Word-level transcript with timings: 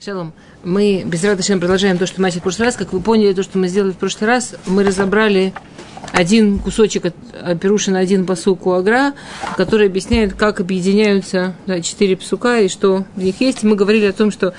Шалом. 0.00 0.32
Мы 0.62 1.02
без 1.04 1.24
радости 1.24 1.52
продолжаем 1.58 1.98
то, 1.98 2.06
что 2.06 2.20
мы 2.20 2.28
начали 2.28 2.38
в 2.38 2.44
прошлый 2.44 2.66
раз. 2.66 2.76
Как 2.76 2.92
вы 2.92 3.00
поняли, 3.00 3.32
то, 3.32 3.42
что 3.42 3.58
мы 3.58 3.66
сделали 3.66 3.90
в 3.90 3.96
прошлый 3.96 4.28
раз, 4.28 4.54
мы 4.64 4.84
разобрали 4.84 5.52
один 6.12 6.60
кусочек 6.60 7.06
от 7.06 7.60
Перуши 7.60 7.90
на 7.90 7.98
один 7.98 8.24
посук 8.24 8.68
у 8.68 8.74
Агра, 8.74 9.14
который 9.56 9.88
объясняет, 9.88 10.34
как 10.34 10.60
объединяются 10.60 11.56
да, 11.66 11.80
четыре 11.80 12.16
псука 12.16 12.60
и 12.60 12.68
что 12.68 13.06
в 13.16 13.22
них 13.22 13.40
есть. 13.40 13.64
Мы 13.64 13.74
говорили 13.74 14.06
о 14.06 14.12
том, 14.12 14.30
что 14.30 14.54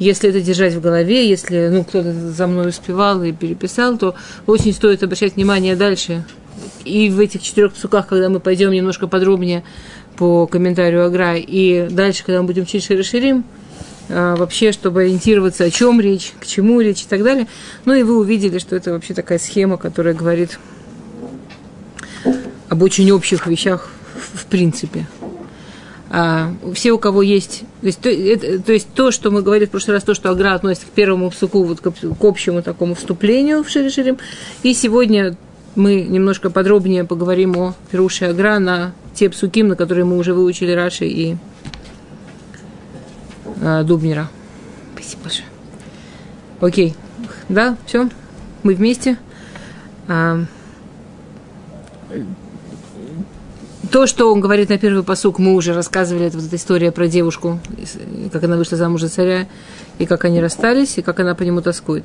если 0.00 0.28
это 0.28 0.40
держать 0.40 0.74
в 0.74 0.80
голове, 0.80 1.28
если 1.28 1.68
ну, 1.68 1.84
кто-то 1.84 2.12
за 2.12 2.48
мной 2.48 2.70
успевал 2.70 3.22
и 3.22 3.30
переписал, 3.30 3.96
то 3.96 4.16
очень 4.48 4.72
стоит 4.72 5.04
обращать 5.04 5.36
внимание 5.36 5.76
дальше. 5.76 6.24
И 6.84 7.10
в 7.10 7.20
этих 7.20 7.42
четырех 7.42 7.74
псуках, 7.74 8.08
когда 8.08 8.28
мы 8.28 8.40
пойдем 8.40 8.72
немножко 8.72 9.06
подробнее 9.06 9.62
по 10.16 10.48
комментарию 10.48 11.06
Агра, 11.06 11.36
и 11.36 11.88
дальше, 11.88 12.24
когда 12.24 12.40
мы 12.40 12.48
будем 12.48 12.66
чуть 12.66 12.90
расширим, 12.90 13.44
а, 13.44 13.59
вообще, 14.10 14.72
чтобы 14.72 15.02
ориентироваться, 15.02 15.64
о 15.64 15.70
чем 15.70 16.00
речь, 16.00 16.32
к 16.40 16.46
чему 16.46 16.80
речь 16.80 17.02
и 17.02 17.06
так 17.06 17.22
далее. 17.22 17.46
Ну 17.84 17.94
и 17.94 18.02
вы 18.02 18.18
увидели, 18.18 18.58
что 18.58 18.76
это 18.76 18.92
вообще 18.92 19.14
такая 19.14 19.38
схема, 19.38 19.76
которая 19.76 20.14
говорит 20.14 20.58
об 22.68 22.82
очень 22.82 23.10
общих 23.12 23.46
вещах 23.46 23.88
в 24.34 24.46
принципе. 24.46 25.06
А, 26.12 26.52
все, 26.74 26.90
у 26.90 26.98
кого 26.98 27.22
есть... 27.22 27.62
То 27.80 27.86
есть 27.86 28.00
то, 28.00 28.08
это, 28.10 28.60
то 28.60 28.72
есть 28.72 28.88
то, 28.94 29.10
что 29.12 29.30
мы 29.30 29.42
говорили 29.42 29.66
в 29.66 29.70
прошлый 29.70 29.94
раз, 29.94 30.02
то, 30.02 30.14
что 30.14 30.30
Агра 30.30 30.54
относится 30.54 30.88
к 30.88 30.90
первому 30.90 31.30
псуку, 31.30 31.62
вот 31.62 31.80
к, 31.80 31.90
к 31.90 32.24
общему 32.24 32.62
такому 32.62 32.96
вступлению 32.96 33.62
в 33.62 33.68
Шири-Ширим. 33.68 34.18
И 34.64 34.74
сегодня 34.74 35.36
мы 35.76 36.02
немножко 36.02 36.50
подробнее 36.50 37.04
поговорим 37.04 37.56
о 37.56 37.74
Перуше 37.92 38.24
Агра 38.24 38.58
на 38.58 38.92
те 39.14 39.30
псуки, 39.30 39.62
на 39.62 39.76
которые 39.76 40.04
мы 40.04 40.18
уже 40.18 40.34
выучили 40.34 40.72
Раши 40.72 41.06
и 41.06 41.36
э, 43.60 43.82
Дубнера. 43.84 44.28
Спасибо 44.94 45.22
большое. 45.22 45.46
Окей. 46.60 46.94
Да, 47.48 47.76
все. 47.86 48.08
Мы 48.62 48.74
вместе. 48.74 49.16
А, 50.08 50.40
то, 53.90 54.06
что 54.06 54.32
он 54.32 54.40
говорит 54.40 54.68
на 54.68 54.78
первый 54.78 55.02
посук, 55.02 55.38
мы 55.38 55.54
уже 55.54 55.74
рассказывали, 55.74 56.26
это 56.26 56.36
вот 56.36 56.46
эта 56.46 56.56
история 56.56 56.92
про 56.92 57.08
девушку, 57.08 57.60
как 58.32 58.44
она 58.44 58.56
вышла 58.56 58.76
замуж 58.76 59.00
за 59.00 59.08
царя, 59.08 59.46
и 59.98 60.06
как 60.06 60.24
они 60.24 60.40
расстались, 60.40 60.98
и 60.98 61.02
как 61.02 61.18
она 61.20 61.34
по 61.34 61.42
нему 61.42 61.60
тоскует. 61.60 62.04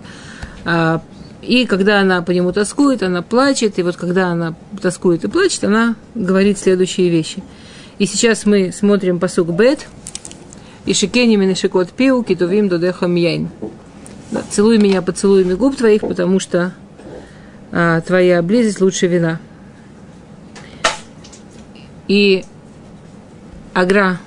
А, 0.64 1.02
и 1.42 1.66
когда 1.66 2.00
она 2.00 2.22
по 2.22 2.32
нему 2.32 2.52
тоскует, 2.54 3.04
она 3.04 3.22
плачет, 3.22 3.78
и 3.78 3.84
вот 3.84 3.98
когда 3.98 4.28
она 4.28 4.56
тоскует 4.82 5.24
и 5.24 5.28
плачет, 5.28 5.64
она 5.64 5.96
говорит 6.16 6.58
следующие 6.58 7.10
вещи. 7.10 7.44
И 8.00 8.08
сейчас 8.08 8.46
мы 8.46 8.72
смотрим 8.72 9.20
посук 9.20 9.50
Бет– 9.50 9.88
и 10.86 10.94
шикени 10.94 11.36
минешикот 11.36 11.92
пиу, 11.92 12.24
китувим 12.24 12.70
додехам 12.70 13.16
яйн. 13.16 13.50
Целуй 14.50 14.78
меня 14.78 15.02
поцелуями 15.02 15.54
губ 15.54 15.76
твоих, 15.76 16.02
потому 16.02 16.40
что 16.40 16.74
а, 17.72 18.02
твоя 18.02 18.42
близость 18.42 18.82
лучше 18.82 19.08
вина. 19.08 19.40
И 22.08 22.44
Агра 23.74 24.20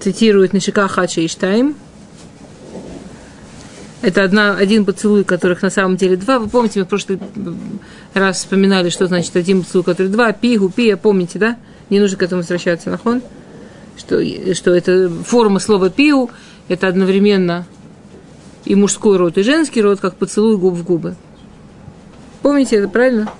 цитирует 0.00 0.52
Нишика 0.52 0.86
Хача 0.88 1.20
и 1.20 1.28
Штайм. 1.28 1.74
Это 4.02 4.22
одна, 4.22 4.56
один 4.56 4.84
поцелуй, 4.84 5.24
которых 5.24 5.62
на 5.62 5.70
самом 5.70 5.96
деле 5.96 6.16
два. 6.16 6.38
Вы 6.38 6.48
помните, 6.48 6.78
мы 6.78 6.84
в 6.84 6.88
прошлый 6.88 7.18
раз 8.14 8.38
вспоминали, 8.38 8.90
что 8.90 9.06
значит 9.06 9.34
один 9.34 9.64
поцелуй, 9.64 9.84
который 9.84 10.08
два. 10.08 10.32
Пигу, 10.32 10.68
пия, 10.68 10.96
помните, 10.96 11.40
да? 11.40 11.56
Не 11.90 11.98
нужно 11.98 12.16
к 12.16 12.22
этому 12.22 12.42
возвращаться, 12.42 12.90
нахон 12.90 13.22
что, 13.96 14.22
что 14.54 14.74
это 14.74 15.08
форма 15.08 15.58
слова 15.58 15.90
пиу, 15.90 16.30
это 16.68 16.88
одновременно 16.88 17.66
и 18.64 18.74
мужской 18.74 19.16
род, 19.16 19.38
и 19.38 19.42
женский 19.42 19.80
род, 19.80 20.00
как 20.00 20.16
поцелуй 20.16 20.56
губ 20.56 20.74
в 20.74 20.84
губы. 20.84 21.16
Помните 22.42 22.76
это, 22.76 22.88
правильно? 22.88 23.30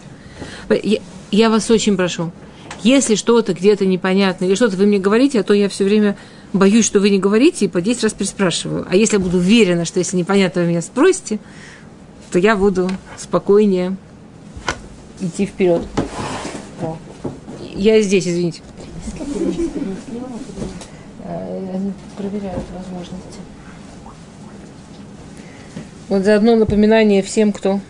Я, 0.70 1.00
я 1.30 1.50
вас 1.50 1.70
очень 1.70 1.96
прошу, 1.96 2.32
если 2.82 3.14
что-то 3.14 3.52
где-то 3.52 3.86
непонятно, 3.86 4.44
или 4.44 4.54
что-то 4.54 4.76
вы 4.76 4.86
мне 4.86 4.98
говорите, 4.98 5.40
а 5.40 5.42
то 5.42 5.54
я 5.54 5.68
все 5.68 5.84
время 5.84 6.16
боюсь, 6.52 6.86
что 6.86 7.00
вы 7.00 7.10
не 7.10 7.18
говорите, 7.18 7.64
и 7.64 7.68
по 7.68 7.80
10 7.80 8.04
раз 8.04 8.12
переспрашиваю. 8.12 8.86
А 8.88 8.96
если 8.96 9.16
я 9.16 9.20
буду 9.20 9.38
уверена, 9.38 9.84
что 9.84 9.98
если 9.98 10.16
непонятно 10.16 10.62
вы 10.62 10.68
меня 10.68 10.82
спросите, 10.82 11.38
то 12.30 12.38
я 12.38 12.56
буду 12.56 12.88
спокойнее 13.16 13.96
идти 15.20 15.46
вперед. 15.46 15.82
Я 17.74 18.00
здесь, 18.00 18.26
извините 18.26 18.62
проверяют 22.16 22.64
возможности. 22.76 23.40
Вот 26.08 26.24
заодно 26.24 26.56
напоминание 26.56 27.22
всем, 27.22 27.52
кто... 27.52 27.80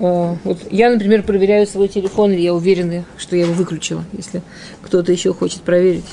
Э, 0.00 0.36
вот 0.42 0.58
я, 0.70 0.90
например, 0.90 1.22
проверяю 1.22 1.66
свой 1.66 1.88
телефон, 1.88 2.32
и 2.32 2.40
я 2.40 2.54
уверена, 2.54 3.04
что 3.18 3.36
я 3.36 3.42
его 3.44 3.52
выключила, 3.52 4.04
если 4.12 4.42
кто-то 4.82 5.12
еще 5.12 5.34
хочет 5.34 5.62
проверить. 5.62 6.06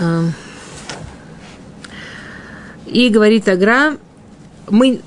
Э, 0.00 0.24
и 2.86 3.08
говорит 3.08 3.48
Агра, 3.48 3.96
мы 4.68 5.00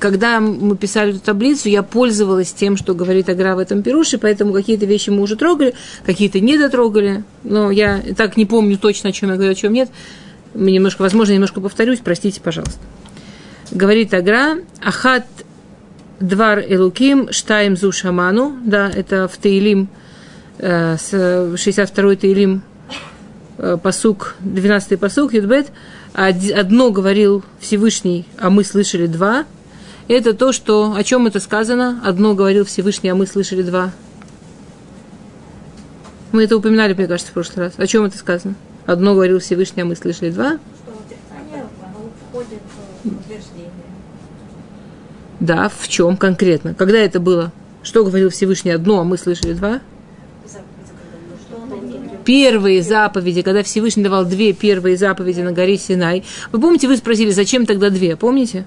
когда 0.00 0.40
мы 0.40 0.76
писали 0.76 1.10
эту 1.10 1.20
таблицу, 1.20 1.68
я 1.68 1.82
пользовалась 1.82 2.52
тем, 2.52 2.76
что 2.76 2.94
говорит 2.94 3.28
Агра 3.28 3.54
в 3.54 3.58
этом 3.58 3.82
пируше, 3.82 4.18
поэтому 4.18 4.52
какие-то 4.52 4.86
вещи 4.86 5.10
мы 5.10 5.22
уже 5.22 5.36
трогали, 5.36 5.74
какие-то 6.04 6.40
не 6.40 6.58
дотрогали. 6.58 7.22
Но 7.44 7.70
я 7.70 8.02
так 8.16 8.36
не 8.36 8.46
помню 8.46 8.78
точно, 8.78 9.10
о 9.10 9.12
чем 9.12 9.28
я 9.28 9.36
говорю, 9.36 9.52
о 9.52 9.54
чем 9.54 9.72
нет. 9.72 9.90
Немножко, 10.54 11.02
возможно, 11.02 11.34
немножко 11.34 11.60
повторюсь, 11.60 12.00
простите, 12.02 12.40
пожалуйста. 12.40 12.80
Говорит 13.70 14.12
Агра, 14.14 14.56
Ахат 14.82 15.26
Двар 16.18 16.60
Элуким 16.60 17.30
Штайм 17.30 17.76
Зу 17.76 17.92
Шаману, 17.92 18.56
да, 18.64 18.90
это 18.90 19.28
в 19.28 19.36
Таилим, 19.36 19.88
62-й 20.58 22.14
э, 22.14 22.16
Таилим, 22.16 22.62
э, 23.58 23.78
посук, 23.80 24.34
12-й 24.42 24.96
посук, 24.96 25.34
Юдбет, 25.34 25.68
одно 26.12 26.90
говорил 26.90 27.44
Всевышний, 27.60 28.26
а 28.38 28.50
мы 28.50 28.64
слышали 28.64 29.06
два– 29.06 29.44
это 30.12 30.34
то, 30.34 30.50
что, 30.50 30.94
о 30.94 31.04
чем 31.04 31.28
это 31.28 31.38
сказано. 31.38 32.00
Одно 32.04 32.34
говорил 32.34 32.64
Всевышний, 32.64 33.10
а 33.10 33.14
мы 33.14 33.26
слышали 33.26 33.62
два. 33.62 33.92
Мы 36.32 36.44
это 36.44 36.56
упоминали, 36.56 36.94
мне 36.94 37.06
кажется, 37.06 37.30
в 37.30 37.34
прошлый 37.34 37.66
раз. 37.66 37.74
О 37.76 37.86
чем 37.86 38.04
это 38.04 38.18
сказано? 38.18 38.54
Одно 38.86 39.14
говорил 39.14 39.38
Всевышний, 39.38 39.82
а 39.82 39.84
мы 39.84 39.94
слышали 39.94 40.30
два. 40.30 40.58
Да, 45.38 45.68
в 45.68 45.88
чем 45.88 46.16
конкретно? 46.16 46.74
Когда 46.74 46.98
это 46.98 47.20
было? 47.20 47.52
Что 47.82 48.04
говорил 48.04 48.30
Всевышний 48.30 48.72
одно, 48.72 49.00
а 49.00 49.04
мы 49.04 49.16
слышали 49.16 49.52
два? 49.52 49.80
Первые 52.24 52.82
заповеди, 52.82 53.42
когда 53.42 53.62
Всевышний 53.62 54.02
давал 54.02 54.24
две 54.24 54.52
первые 54.52 54.96
заповеди 54.96 55.40
на 55.40 55.52
горе 55.52 55.78
Синай. 55.78 56.24
Вы 56.52 56.60
помните, 56.60 56.88
вы 56.88 56.96
спросили, 56.96 57.30
зачем 57.30 57.64
тогда 57.64 57.90
две? 57.90 58.16
Помните? 58.16 58.66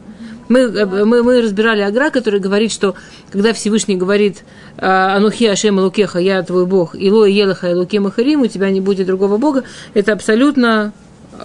Мы, 0.49 0.59
э, 0.59 0.85
мы, 0.85 1.23
мы 1.23 1.41
разбирали 1.41 1.81
Агра, 1.81 2.09
который 2.09 2.39
говорит, 2.39 2.71
что 2.71 2.95
когда 3.31 3.53
Всевышний 3.53 3.95
говорит 3.95 4.43
«Анухи 4.77 5.45
Ашем 5.45 5.79
Лукеха, 5.79 6.19
я 6.19 6.41
твой 6.43 6.65
Бог, 6.65 6.95
Ило 6.95 7.25
Елаха 7.25 7.69
и 7.69 7.73
Луке 7.73 7.99
Махарим, 7.99 8.41
у 8.41 8.47
тебя 8.47 8.69
не 8.69 8.81
будет 8.81 9.07
другого 9.07 9.37
Бога», 9.37 9.63
это 9.93 10.13
абсолютно, 10.13 10.93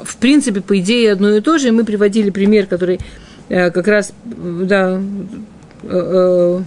в 0.05 0.17
принципе, 0.17 0.61
по 0.61 0.79
идее, 0.79 1.13
одно 1.13 1.31
и 1.31 1.41
то 1.41 1.59
же. 1.59 1.69
И 1.69 1.71
мы 1.71 1.85
приводили 1.85 2.31
пример, 2.31 2.67
который 2.67 3.01
э, 3.49 3.71
как 3.71 3.87
раз, 3.87 4.13
да, 4.25 5.01
э, 5.83 6.61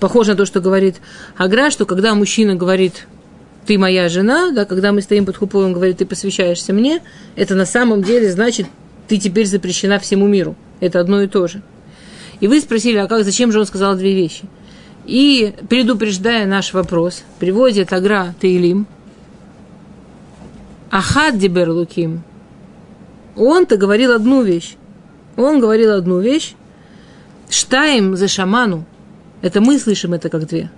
похож 0.00 0.26
на 0.28 0.34
то, 0.34 0.46
что 0.46 0.60
говорит 0.60 0.96
Агра, 1.36 1.70
что 1.70 1.86
когда 1.86 2.14
мужчина 2.14 2.54
говорит 2.54 3.06
ты 3.66 3.78
моя 3.78 4.08
жена, 4.08 4.50
да, 4.50 4.64
когда 4.64 4.92
мы 4.92 5.00
стоим 5.00 5.24
под 5.26 5.36
хупой, 5.36 5.64
он 5.64 5.72
говорит, 5.72 5.98
ты 5.98 6.06
посвящаешься 6.06 6.72
мне, 6.72 7.00
это 7.34 7.54
на 7.54 7.66
самом 7.66 8.02
деле 8.02 8.30
значит, 8.30 8.66
ты 9.08 9.18
теперь 9.18 9.46
запрещена 9.46 9.98
всему 9.98 10.26
миру. 10.26 10.56
Это 10.80 11.00
одно 11.00 11.22
и 11.22 11.26
то 11.26 11.46
же. 11.46 11.62
И 12.40 12.48
вы 12.48 12.60
спросили, 12.60 12.98
а 12.98 13.06
как, 13.06 13.24
зачем 13.24 13.52
же 13.52 13.60
он 13.60 13.66
сказал 13.66 13.96
две 13.96 14.14
вещи? 14.14 14.44
И, 15.06 15.54
предупреждая 15.68 16.46
наш 16.46 16.72
вопрос, 16.72 17.22
приводит 17.38 17.92
Агра 17.92 18.34
Таилим, 18.40 18.86
Ахад 20.90 21.38
Дибер 21.38 21.70
Луким, 21.70 22.22
он-то 23.36 23.76
говорил 23.76 24.12
одну 24.12 24.42
вещь. 24.42 24.76
Он 25.36 25.58
говорил 25.58 25.92
одну 25.92 26.20
вещь, 26.20 26.54
Штаем 27.50 28.16
за 28.16 28.28
шаману. 28.28 28.84
Это 29.42 29.60
мы 29.60 29.78
слышим 29.78 30.14
это 30.14 30.28
как 30.28 30.46
две. 30.46 30.70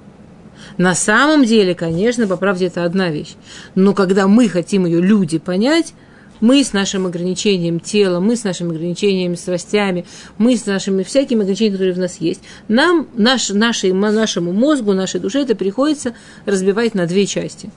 На 0.76 0.94
самом 0.94 1.44
деле, 1.44 1.75
конечно, 1.75 2.26
по 2.26 2.37
правде, 2.37 2.67
это 2.67 2.84
одна 2.84 3.11
вещь. 3.11 3.34
Но 3.75 3.94
когда 3.94 4.26
мы 4.26 4.49
хотим 4.49 4.84
ее 4.84 5.00
люди 5.00 5.38
понять, 5.38 5.94
мы 6.40 6.62
с 6.62 6.72
нашим 6.72 7.06
ограничением 7.06 7.80
тела, 7.80 8.20
мы 8.20 8.36
с 8.36 8.44
нашими 8.44 8.74
ограничениями 8.74 9.34
страстями, 9.34 10.04
мы 10.38 10.56
с 10.56 10.66
нашими 10.66 11.02
всякими 11.02 11.40
ограничениями, 11.40 11.74
которые 11.74 11.94
в 11.94 11.98
нас 11.98 12.16
есть, 12.20 12.40
нам, 12.68 13.08
наш, 13.14 13.50
нашей, 13.50 13.92
нашему 13.92 14.52
мозгу, 14.52 14.92
нашей 14.92 15.20
душе 15.20 15.42
это 15.42 15.54
приходится 15.54 16.14
разбивать 16.44 16.94
на 16.94 17.06
две 17.06 17.26
части. 17.26 17.70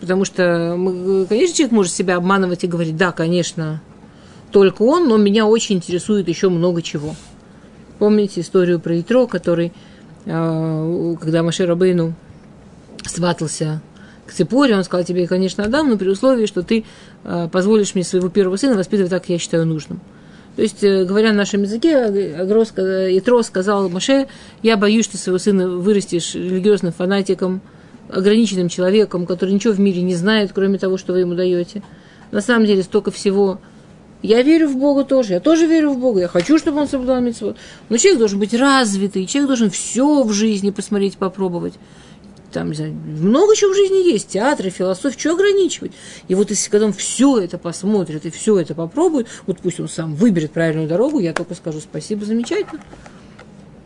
Потому 0.00 0.24
что, 0.24 0.76
мы, 0.78 1.26
конечно, 1.26 1.56
человек 1.56 1.72
может 1.72 1.92
себя 1.92 2.16
обманывать 2.16 2.64
и 2.64 2.66
говорить, 2.66 2.96
да, 2.96 3.12
конечно, 3.12 3.82
только 4.50 4.82
он, 4.82 5.08
но 5.08 5.16
меня 5.16 5.46
очень 5.46 5.76
интересует 5.76 6.28
еще 6.28 6.48
много 6.48 6.82
чего. 6.82 7.14
Помните 7.98 8.40
историю 8.40 8.80
про 8.80 8.98
Итро, 8.98 9.26
который, 9.26 9.72
э, 10.24 11.16
когда 11.20 11.42
Маше 11.42 11.66
Рабейну 11.66 12.14
сватался 13.04 13.82
к 14.30 14.32
Цепоре, 14.32 14.76
он 14.76 14.84
сказал 14.84 15.04
тебе, 15.04 15.26
конечно, 15.26 15.64
отдам, 15.64 15.90
но 15.90 15.98
при 15.98 16.08
условии, 16.08 16.46
что 16.46 16.62
ты 16.62 16.84
э, 17.24 17.48
позволишь 17.50 17.94
мне 17.94 18.04
своего 18.04 18.28
первого 18.28 18.56
сына 18.56 18.76
воспитывать 18.76 19.10
так, 19.10 19.22
как 19.22 19.30
я 19.30 19.38
считаю 19.38 19.66
нужным. 19.66 20.00
То 20.54 20.62
есть, 20.62 20.84
э, 20.84 21.04
говоря 21.04 21.30
на 21.30 21.38
нашем 21.38 21.62
языке, 21.62 21.96
Агрос, 21.96 22.72
Итро 22.76 23.42
сказал 23.42 23.88
Маше, 23.88 24.28
я 24.62 24.76
боюсь, 24.76 25.04
что 25.04 25.18
своего 25.18 25.38
сына 25.38 25.68
вырастешь 25.68 26.36
религиозным 26.36 26.92
фанатиком, 26.92 27.60
ограниченным 28.08 28.68
человеком, 28.68 29.26
который 29.26 29.52
ничего 29.52 29.74
в 29.74 29.80
мире 29.80 30.02
не 30.02 30.14
знает, 30.14 30.52
кроме 30.54 30.78
того, 30.78 30.96
что 30.96 31.12
вы 31.12 31.20
ему 31.20 31.34
даете. 31.34 31.82
На 32.30 32.40
самом 32.40 32.66
деле 32.66 32.84
столько 32.84 33.10
всего. 33.10 33.60
Я 34.22 34.42
верю 34.42 34.68
в 34.68 34.76
Бога 34.76 35.04
тоже, 35.04 35.32
я 35.32 35.40
тоже 35.40 35.66
верю 35.66 35.90
в 35.90 35.98
Бога, 35.98 36.20
я 36.20 36.28
хочу, 36.28 36.56
чтобы 36.58 36.80
он 36.80 36.86
соблюдал 36.86 37.20
митцвот. 37.20 37.56
Но 37.88 37.96
человек 37.96 38.18
должен 38.20 38.38
быть 38.38 38.54
развитый, 38.54 39.26
человек 39.26 39.48
должен 39.48 39.70
все 39.70 40.22
в 40.22 40.32
жизни 40.32 40.70
посмотреть, 40.70 41.16
попробовать 41.16 41.74
там, 42.52 42.70
не 42.70 42.74
знаю, 42.74 42.92
много 42.92 43.54
чего 43.56 43.72
в 43.72 43.76
жизни 43.76 44.10
есть, 44.10 44.28
театры, 44.28 44.70
философия, 44.70 45.18
что 45.18 45.32
ограничивать. 45.32 45.92
И 46.28 46.34
вот 46.34 46.50
если 46.50 46.70
когда 46.70 46.86
он 46.86 46.92
все 46.92 47.38
это 47.38 47.58
посмотрит 47.58 48.26
и 48.26 48.30
все 48.30 48.58
это 48.58 48.74
попробует, 48.74 49.28
вот 49.46 49.58
пусть 49.60 49.80
он 49.80 49.88
сам 49.88 50.14
выберет 50.14 50.52
правильную 50.52 50.88
дорогу, 50.88 51.18
я 51.18 51.32
только 51.32 51.54
скажу 51.54 51.80
спасибо, 51.80 52.24
замечательно. 52.24 52.80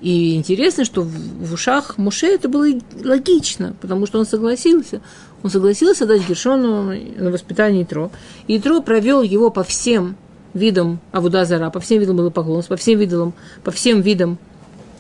И 0.00 0.34
интересно, 0.34 0.84
что 0.84 1.00
в, 1.00 1.54
ушах 1.54 1.96
Муше 1.96 2.26
это 2.26 2.50
было 2.50 2.66
логично, 3.02 3.74
потому 3.80 4.06
что 4.06 4.18
он 4.18 4.26
согласился. 4.26 5.00
Он 5.42 5.48
согласился 5.48 6.04
дать 6.04 6.28
Гершону 6.28 6.92
на 7.16 7.30
воспитание 7.30 7.84
Итро. 7.84 8.10
И 8.46 8.58
Итро 8.58 8.82
провел 8.82 9.22
его 9.22 9.50
по 9.50 9.64
всем 9.64 10.16
видам 10.52 11.00
Авудазара, 11.10 11.70
по 11.70 11.80
всем 11.80 12.00
видам 12.00 12.16
было 12.16 12.28
поклонства, 12.28 12.74
по 12.74 12.80
всем 12.80 12.98
видам, 12.98 13.32
по 13.62 13.70
всем 13.70 14.02
видам 14.02 14.38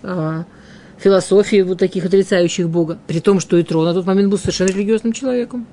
а, 0.02 0.44
философии 0.98 1.62
вот 1.62 1.78
таких 1.78 2.04
отрицающих 2.04 2.68
Бога, 2.68 2.98
при 3.06 3.20
том, 3.20 3.40
что 3.40 3.60
Итро 3.60 3.84
на 3.84 3.94
тот 3.94 4.06
момент 4.06 4.30
был 4.30 4.38
совершенно 4.38 4.68
религиозным 4.68 5.12
человеком. 5.12 5.66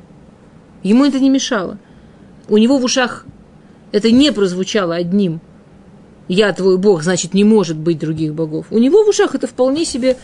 Ему 0.84 1.06
это 1.06 1.20
не 1.20 1.30
мешало. 1.30 1.78
У 2.50 2.58
него 2.58 2.78
в 2.78 2.84
ушах 2.84 3.26
это 3.92 4.12
не 4.12 4.32
прозвучало 4.32 4.96
одним. 4.96 5.42
Я 6.28 6.54
твой 6.54 6.78
Бог, 6.78 7.04
значит, 7.04 7.34
не 7.34 7.44
может 7.44 7.78
быть 7.78 8.00
других 8.00 8.34
богов. 8.34 8.68
У 8.72 8.78
него 8.78 9.04
в 9.04 9.10
ушах 9.10 9.36
это 9.36 9.48
вполне 9.48 9.86
себе 9.86 10.18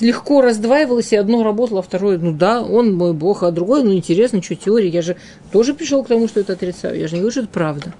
легко 0.00 0.42
раздваивалось, 0.42 1.12
и 1.12 1.16
одно 1.16 1.42
работало, 1.42 1.80
а 1.80 1.82
второе, 1.82 2.18
ну 2.18 2.32
да, 2.32 2.62
он 2.62 2.94
мой 2.94 3.12
Бог, 3.12 3.42
а 3.42 3.50
другое, 3.50 3.82
ну 3.82 3.92
интересно, 3.92 4.42
что 4.42 4.54
теория, 4.54 4.88
я 4.88 5.02
же 5.02 5.16
тоже 5.50 5.74
пришел 5.74 6.04
к 6.04 6.08
тому, 6.08 6.28
что 6.28 6.40
это 6.40 6.52
отрицаю. 6.52 6.98
Я 6.98 7.08
же 7.08 7.14
не 7.14 7.20
говорю, 7.20 7.32
что 7.32 7.40
это 7.40 7.48
правда. 7.48 7.94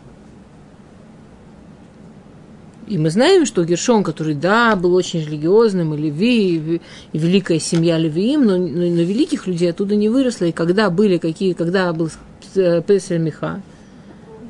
И 2.88 2.96
мы 2.96 3.10
знаем, 3.10 3.44
что 3.44 3.64
Гершон, 3.64 4.02
который, 4.02 4.34
да, 4.34 4.74
был 4.74 4.94
очень 4.94 5.20
религиозным, 5.20 5.94
и 5.94 5.98
Леви, 5.98 6.80
и 7.12 7.18
великая 7.18 7.58
семья 7.58 7.98
Левиим, 7.98 8.46
но, 8.46 8.56
но, 8.56 8.66
но 8.66 9.02
великих 9.02 9.46
людей 9.46 9.70
оттуда 9.70 9.94
не 9.94 10.08
выросло. 10.08 10.46
И 10.46 10.52
когда 10.52 10.88
были 10.88 11.18
какие, 11.18 11.52
когда 11.52 11.92
был 11.92 12.08
э, 12.54 12.80
Песель 12.80 13.18
Миха, 13.18 13.60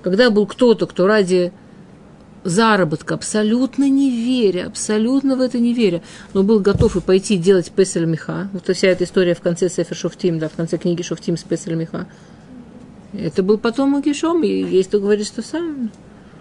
когда 0.03 0.31
был 0.31 0.47
кто-то, 0.47 0.87
кто 0.87 1.09
ради 1.09 1.53
заработка, 2.45 3.15
абсолютно 3.15 3.89
не 3.89 4.11
веря, 4.11 4.69
абсолютно 4.69 5.35
в 5.35 5.41
это 5.41 5.59
не 5.59 5.75
веря, 5.75 6.03
но 6.33 6.45
был 6.45 6.61
готов 6.61 6.95
и 6.95 7.01
пойти 7.01 7.37
делать 7.37 7.73
Песель 7.73 8.07
Миха. 8.07 8.49
Вот 8.53 8.69
вся 8.75 8.89
эта 8.89 9.03
история 9.03 9.35
в 9.35 9.41
конце 9.41 9.69
Сефер 9.69 9.97
Шофтим, 9.97 10.39
да, 10.39 10.49
в 10.49 10.53
конце 10.53 10.79
книги 10.79 11.03
Шофтим 11.03 11.37
с 11.37 11.43
Песель 11.43 11.75
Миха. 11.75 12.07
Это 13.13 13.43
был 13.43 13.59
потом 13.59 14.01
Гешом, 14.01 14.45
и 14.45 14.49
есть 14.49 14.91
кто 14.91 15.01
говорит, 15.01 15.27
что 15.27 15.43
сам. 15.43 15.91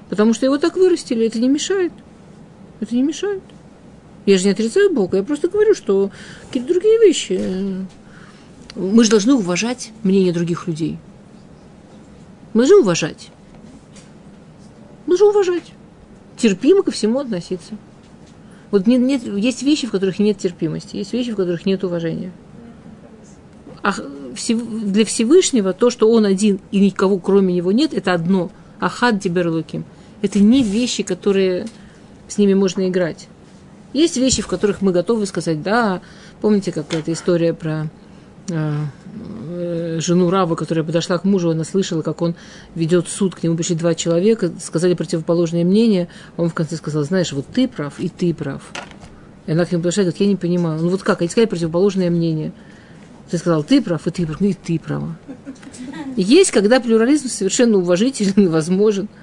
Потому 0.09 0.33
что 0.33 0.45
его 0.45 0.57
так 0.57 0.77
вырастили, 0.77 1.25
это 1.25 1.39
не 1.39 1.49
мешает. 1.49 1.91
Это 2.79 2.95
не 2.95 3.03
мешает. 3.03 3.41
Я 4.25 4.37
же 4.37 4.45
не 4.45 4.51
отрицаю 4.51 4.93
Бога, 4.93 5.17
я 5.17 5.23
просто 5.23 5.47
говорю, 5.47 5.73
что 5.73 6.11
какие-то 6.47 6.73
другие 6.73 6.99
вещи. 6.99 7.85
Мы 8.75 9.03
же 9.03 9.09
должны 9.09 9.33
уважать 9.33 9.91
мнение 10.03 10.33
других 10.33 10.67
людей. 10.67 10.97
Мы 12.53 12.61
должны 12.61 12.81
уважать. 12.81 13.29
Мы 15.05 15.17
должны 15.17 15.27
уважать. 15.27 15.73
Терпимо 16.37 16.83
ко 16.83 16.91
всему 16.91 17.19
относиться. 17.19 17.77
Вот 18.69 18.85
нет, 18.85 18.99
нет, 18.99 19.23
есть 19.23 19.63
вещи, 19.63 19.87
в 19.87 19.91
которых 19.91 20.19
нет 20.19 20.37
терпимости, 20.37 20.97
есть 20.97 21.13
вещи, 21.13 21.31
в 21.31 21.37
которых 21.37 21.65
нет 21.65 21.83
уважения. 21.85 22.31
А 23.81 23.93
для 23.93 25.05
Всевышнего 25.05 25.71
то, 25.71 25.89
что 25.89 26.11
он 26.11 26.25
один 26.25 26.59
и 26.71 26.81
никого 26.81 27.17
кроме 27.17 27.53
него 27.53 27.71
нет, 27.71 27.93
это 27.93 28.13
одно. 28.13 28.51
Ахад 28.79 29.19
Диберлуким– 29.19 29.85
это 30.21 30.39
не 30.39 30.63
вещи, 30.63 31.03
которые 31.03 31.67
с 32.27 32.37
ними 32.37 32.53
можно 32.53 32.87
играть. 32.87 33.27
Есть 33.93 34.17
вещи, 34.17 34.41
в 34.41 34.47
которых 34.47 34.81
мы 34.81 34.91
готовы 34.91 35.25
сказать 35.25 35.61
«да». 35.61 36.01
Помните, 36.41 36.71
как 36.71 36.93
эта 36.93 37.13
история 37.13 37.53
про 37.53 37.89
э, 38.49 38.73
э, 39.49 39.99
жену 40.01 40.29
Рава, 40.29 40.55
которая 40.55 40.83
подошла 40.83 41.17
к 41.17 41.23
мужу, 41.23 41.51
она 41.51 41.63
слышала, 41.63 42.01
как 42.01 42.21
он 42.21 42.35
ведет 42.75 43.07
суд, 43.07 43.33
к 43.33 43.43
нему 43.43 43.55
пришли 43.55 43.75
два 43.75 43.95
человека, 43.95 44.51
сказали 44.59 44.93
противоположное 44.93 45.63
мнение, 45.63 46.09
он 46.35 46.49
в 46.49 46.53
конце 46.53 46.75
сказал, 46.75 47.03
знаешь, 47.03 47.31
вот 47.31 47.47
ты 47.47 47.67
прав, 47.67 47.99
и 47.99 48.09
ты 48.09 48.33
прав. 48.33 48.61
И 49.45 49.51
она 49.51 49.65
к 49.65 49.71
нему 49.71 49.81
подошла 49.81 50.03
и 50.03 50.05
говорит, 50.05 50.21
я 50.21 50.27
не 50.27 50.35
понимаю, 50.35 50.81
ну 50.81 50.89
вот 50.89 51.01
как, 51.01 51.21
они 51.21 51.29
сказали 51.29 51.49
противоположное 51.49 52.09
мнение. 52.09 52.51
Ты 53.31 53.37
сказал, 53.37 53.63
ты 53.63 53.81
прав, 53.81 54.05
и 54.05 54.11
ты 54.11 54.25
прав, 54.25 54.39
ну 54.41 54.47
и 54.47 54.53
ты 54.53 54.79
права. 54.79 55.17
Есть, 56.17 56.51
когда 56.51 56.79
плюрализм 56.79 57.29
совершенно 57.29 57.77
уважительный, 57.77 58.47
возможен– 58.49 59.07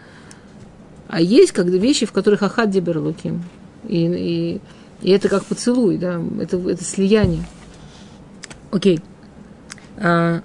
а 1.09 1.21
есть 1.21 1.53
когда 1.53 1.77
вещи, 1.77 2.07
в 2.07 2.13
которых 2.13 2.43
ахад 2.43 2.71
деберлуки. 2.71 3.39
И, 3.87 4.07
и, 4.07 4.61
и 5.03 5.11
это 5.11 5.29
как 5.29 5.45
поцелуй, 5.45 5.99
да, 5.99 6.23
это, 6.41 6.57
это 6.69 6.83
слияние. 6.83 7.45
Окей. 8.71 9.01
А, 9.99 10.43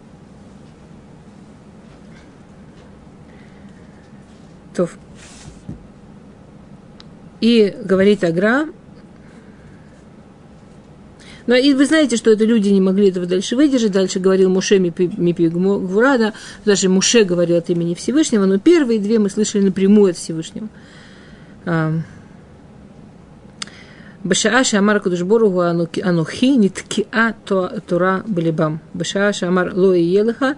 то. 4.75 4.89
И 7.41 7.75
говорит 7.83 8.23
Агра, 8.23 8.67
но 11.49 11.55
и 11.55 11.73
вы 11.73 11.87
знаете, 11.87 12.15
что 12.15 12.29
это 12.29 12.45
люди 12.45 12.69
не 12.69 12.79
могли 12.79 13.09
этого 13.09 13.25
дальше 13.25 13.55
выдержать. 13.55 13.91
Дальше 13.91 14.19
говорил 14.19 14.51
Муше 14.51 14.77
Мипигвурада, 14.77 16.33
даже 16.63 16.89
Муше 16.89 17.23
говорил 17.23 17.57
от 17.57 17.71
имени 17.71 17.95
Всевышнего, 17.95 18.45
но 18.45 18.59
первые 18.59 18.99
две 18.99 19.17
мы 19.17 19.31
слышали 19.31 19.63
напрямую 19.63 20.11
от 20.11 20.17
Всевышнего. 20.17 20.67
Башаа 24.23 24.63
шамар 24.63 24.99
кудушборугу 24.99 25.61
анухи 25.61 26.55
ниткиа 26.55 27.33
тура 27.87 28.23
билибам. 28.27 28.79
Башаа 28.93 29.31
Амар 29.41 29.73
лои 29.73 30.03
елыха 30.03 30.55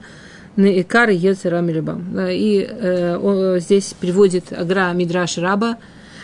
неикар 0.58 1.08
ецера 1.12 1.62
милибам. 1.62 2.20
И 2.20 2.68
э, 2.70 3.16
он 3.16 3.62
здесь 3.62 3.96
приводит 3.98 4.52
Агра 4.52 4.92
Мидраш 4.92 5.38
Раба, 5.38 5.78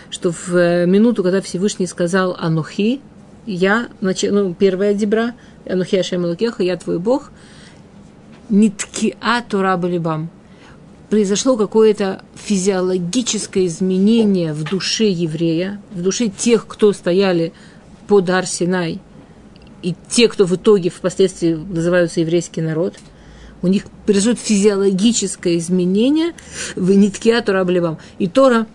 что 0.10 0.34
в 0.34 0.54
э, 0.54 0.86
минуту, 0.86 1.24
когда 1.24 1.40
Всевышний 1.40 1.88
сказал 1.88 2.36
«Анухи», 2.38 3.00
я, 3.48 3.88
ну, 4.02 4.54
первая 4.54 4.94
дебра, 4.94 5.34
Анухи 5.66 5.96
Ашем 5.96 6.26
Лукеха, 6.26 6.64
я 6.64 6.76
твой 6.78 7.00
Бог, 7.00 7.32
Ниткиа 8.50 9.42
Тора 9.50 9.78
Балибам. 9.78 10.30
Произошло 11.10 11.56
какое-то 11.56 12.24
физиологическое 12.36 13.66
изменение 13.66 14.54
в 14.54 14.64
душе 14.64 15.10
еврея, 15.10 15.82
в 15.92 16.02
душе 16.02 16.28
тех, 16.28 16.68
кто 16.68 16.92
стояли 16.92 17.54
под 18.08 18.30
Арсинай, 18.30 19.00
и 19.82 19.96
те, 20.10 20.28
кто 20.28 20.46
в 20.46 20.56
итоге 20.56 20.90
впоследствии 20.90 21.54
называются 21.54 22.20
еврейский 22.20 22.62
народ, 22.62 22.96
у 23.62 23.68
них 23.68 23.86
происходит 24.06 24.40
физиологическое 24.40 25.58
изменение 25.58 26.34
в 26.76 26.92
Ниткиа 26.92 27.42
Тора 27.42 27.64
Балибам. 27.64 27.98
И 28.20 28.28
Тора 28.28 28.68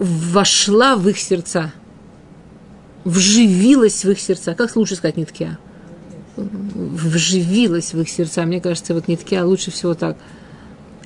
вошла 0.00 0.96
в 0.96 1.08
их 1.08 1.18
сердца– 1.18 1.72
вживилась 3.04 4.04
в 4.04 4.10
их 4.10 4.20
сердца. 4.20 4.54
Как 4.54 4.74
лучше 4.76 4.96
сказать 4.96 5.16
ниткия? 5.16 5.58
Вживилась 6.36 7.92
в 7.92 8.00
их 8.00 8.08
сердца. 8.08 8.42
Мне 8.42 8.60
кажется, 8.60 8.94
вот 8.94 9.08
ниткия 9.08 9.44
лучше 9.44 9.70
всего 9.70 9.94
так. 9.94 10.16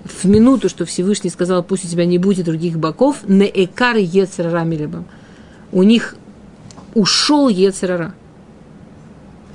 В 0.05 0.25
минуту, 0.27 0.69
что 0.69 0.85
Всевышний 0.85 1.31
сказал, 1.31 1.63
пусть 1.65 1.85
у 1.85 1.89
тебя 1.89 2.05
не 2.05 2.19
будет 2.19 2.47
других 2.47 2.79
боков, 2.79 3.27
не 3.27 3.51
экар 3.53 3.97
ецерара 3.97 4.63
милебам. 4.63 5.07
У 5.73 5.83
них 5.83 6.15
ушел 6.95 7.49
ецерара. 7.49 8.15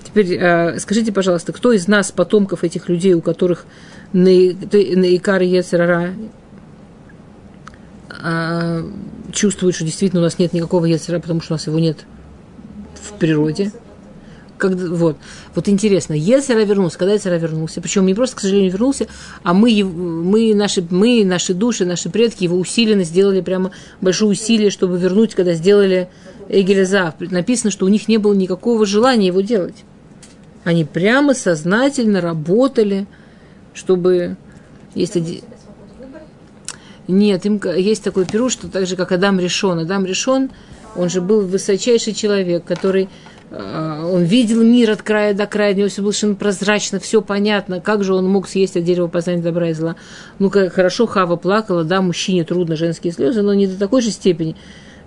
Теперь 0.04 0.34
э, 0.34 0.80
скажите, 0.80 1.14
пожалуйста, 1.14 1.54
кто 1.54 1.72
из 1.72 1.88
нас, 1.88 2.12
потомков 2.12 2.66
этих 2.66 2.90
людей, 2.90 3.14
у 3.14 3.22
которых 3.22 3.66
на 4.12 4.28
икар 4.28 5.42
ецерара 5.42 6.14
э, 8.10 8.84
чувствует, 9.32 9.76
что 9.76 9.86
действительно 9.86 10.22
у 10.22 10.26
нас 10.26 10.38
нет 10.38 10.52
никакого 10.52 10.84
ецера, 10.84 11.20
потому 11.20 11.40
что 11.40 11.54
у 11.54 11.56
нас 11.56 11.66
его 11.66 11.80
нет 11.80 12.06
в 13.02 13.14
природе. 13.14 13.72
Когда, 14.58 14.94
вот. 14.94 15.18
вот 15.56 15.68
интересно, 15.68 16.14
Ецера 16.14 16.60
вернулся, 16.60 17.00
когда 17.00 17.16
Ецера 17.16 17.40
вернулся, 17.40 17.82
причем 17.82 18.06
не 18.06 18.14
просто, 18.14 18.36
к 18.36 18.42
сожалению, 18.42 18.72
вернулся, 18.72 19.08
а 19.42 19.56
мы, 19.56 19.84
мы, 19.84 20.54
наши, 20.54 20.86
мы, 20.88 21.26
наши 21.26 21.56
души, 21.56 21.84
наши 21.84 22.12
предки 22.12 22.44
его 22.44 22.58
усиленно 22.58 23.04
сделали 23.04 23.42
прямо 23.42 23.72
большое 24.02 24.32
усилие, 24.32 24.70
чтобы 24.70 25.00
вернуть, 25.00 25.34
когда 25.34 25.54
сделали 25.54 26.10
Эгелезав. 26.48 27.16
Написано, 27.20 27.72
что 27.72 27.88
у 27.88 27.90
них 27.90 28.08
не 28.08 28.20
было 28.20 28.34
никакого 28.34 28.86
желания 28.86 29.28
его 29.28 29.42
делать. 29.42 29.84
Они 30.64 30.86
прямо 30.86 31.34
сознательно 31.34 32.22
работали, 32.22 33.08
чтобы... 33.74 34.38
Один... 34.94 35.42
Нет, 37.08 37.46
им 37.46 37.60
есть 37.76 38.04
такой 38.04 38.26
перу, 38.26 38.50
что 38.50 38.68
так 38.68 38.86
же, 38.86 38.96
как 38.96 39.12
Адам 39.12 39.40
Решон. 39.40 39.80
Адам 39.80 40.06
Решон, 40.06 40.52
он 40.96 41.10
же 41.10 41.22
был 41.22 41.42
высочайший 41.42 42.14
человек, 42.14 42.64
который 42.64 43.10
а, 43.52 44.06
он 44.06 44.24
видел 44.24 44.64
мир 44.64 44.92
от 44.92 45.02
края 45.02 45.34
до 45.34 45.46
края, 45.46 45.74
у 45.74 45.78
него 45.78 45.90
все 45.90 46.02
было 46.02 46.12
совершенно 46.12 46.36
прозрачно, 46.36 47.00
все 47.00 47.22
понятно, 47.22 47.82
как 47.82 48.04
же 48.04 48.14
он 48.14 48.28
мог 48.28 48.48
съесть 48.48 48.78
от 48.78 48.84
дерева 48.84 49.08
познания 49.08 49.42
добра 49.42 49.70
и 49.70 49.74
зла. 49.74 49.96
Ну, 50.40 50.50
как 50.50 50.74
хорошо 50.74 51.06
Хава 51.06 51.36
плакала, 51.36 51.84
да, 51.84 52.02
мужчине 52.02 52.46
трудно 52.46 52.76
женские 52.76 53.12
слезы, 53.12 53.42
но 53.42 53.54
не 53.54 53.68
до 53.68 53.78
такой 53.78 54.02
же 54.02 54.12
степени. 54.12 54.56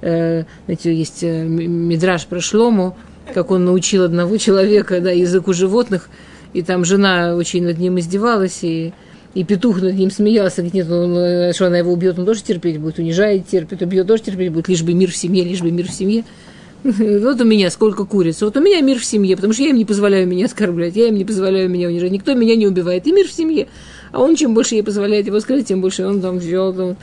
Э, 0.03 0.45
знаете, 0.67 0.95
есть 0.95 1.23
э, 1.23 1.45
мидраж 1.45 2.27
про 2.27 2.41
Шлому, 2.41 2.97
как 3.33 3.51
он 3.51 3.65
научил 3.65 4.05
одного 4.05 4.37
человека, 4.37 5.01
да, 5.01 5.11
языку 5.11 5.55
животных, 5.55 6.11
и 6.53 6.63
там 6.63 6.85
жена 6.85 7.35
очень 7.37 7.65
над 7.65 7.79
ним 7.79 7.99
издевалась, 7.99 8.63
и, 8.63 8.93
и 9.35 9.43
петух 9.43 9.81
над 9.81 9.95
ним 9.95 10.11
смеялся, 10.11 10.57
говорит, 10.57 10.75
нет, 10.75 10.87
ну, 10.89 11.07
ну 11.07 11.53
что 11.53 11.67
она 11.67 11.79
его 11.79 11.93
убьет, 11.93 12.19
он 12.19 12.25
тоже 12.25 12.43
терпеть 12.43 12.79
будет, 12.79 12.99
унижает, 12.99 13.49
терпит, 13.49 13.83
убьет, 13.83 14.07
тоже 14.07 14.23
терпеть 14.23 14.53
будет, 14.53 14.69
лишь 14.69 14.83
бы 14.83 14.95
мир 14.95 15.11
в 15.11 15.17
семье, 15.17 15.45
лишь 15.45 15.61
бы 15.61 15.71
мир 15.71 15.89
в 15.89 15.93
семье. 15.93 16.25
Вот 16.85 17.41
у 17.41 17.45
меня 17.45 17.71
сколько 17.71 18.05
куриц. 18.05 18.43
Вот 18.43 18.57
у 18.57 18.61
меня 18.61 18.81
мир 18.83 18.99
в 18.99 19.05
семье, 19.05 19.37
потому 19.37 19.55
что 19.55 19.63
я 19.63 19.71
им 19.71 19.77
не 19.77 19.87
позволяю 19.87 20.29
меня 20.29 20.45
оскорблять, 20.47 20.95
я 20.97 21.09
им 21.09 21.15
не 21.15 21.25
позволяю 21.25 21.69
меня 21.71 21.89
унижать. 21.89 22.11
Никто 22.11 22.35
меня 22.35 22.57
не 22.57 22.67
убивает. 22.67 23.07
И 23.07 23.13
мир 23.13 23.27
в 23.27 23.33
семье. 23.33 23.69
А 24.13 24.21
он 24.21 24.37
чем 24.37 24.55
больше 24.55 24.75
ей 24.75 24.83
позволяет 24.83 25.27
его 25.27 25.39
оскорблять, 25.39 25.67
тем 25.67 25.81
больше 25.81 26.05
он 26.05 26.21
там 26.21 26.39
взял, 26.39 26.75
там, 26.75 26.97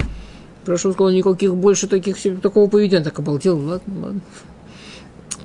прошел, 0.66 0.94
сказал, 0.94 1.12
никаких 1.12 1.56
больше 1.56 1.88
таких, 1.88 2.16
такого 2.42 2.70
поведения. 2.70 3.04
Так 3.04 3.18
обалдел, 3.18 3.58
ладно, 3.58 3.94
ладно. 4.02 4.22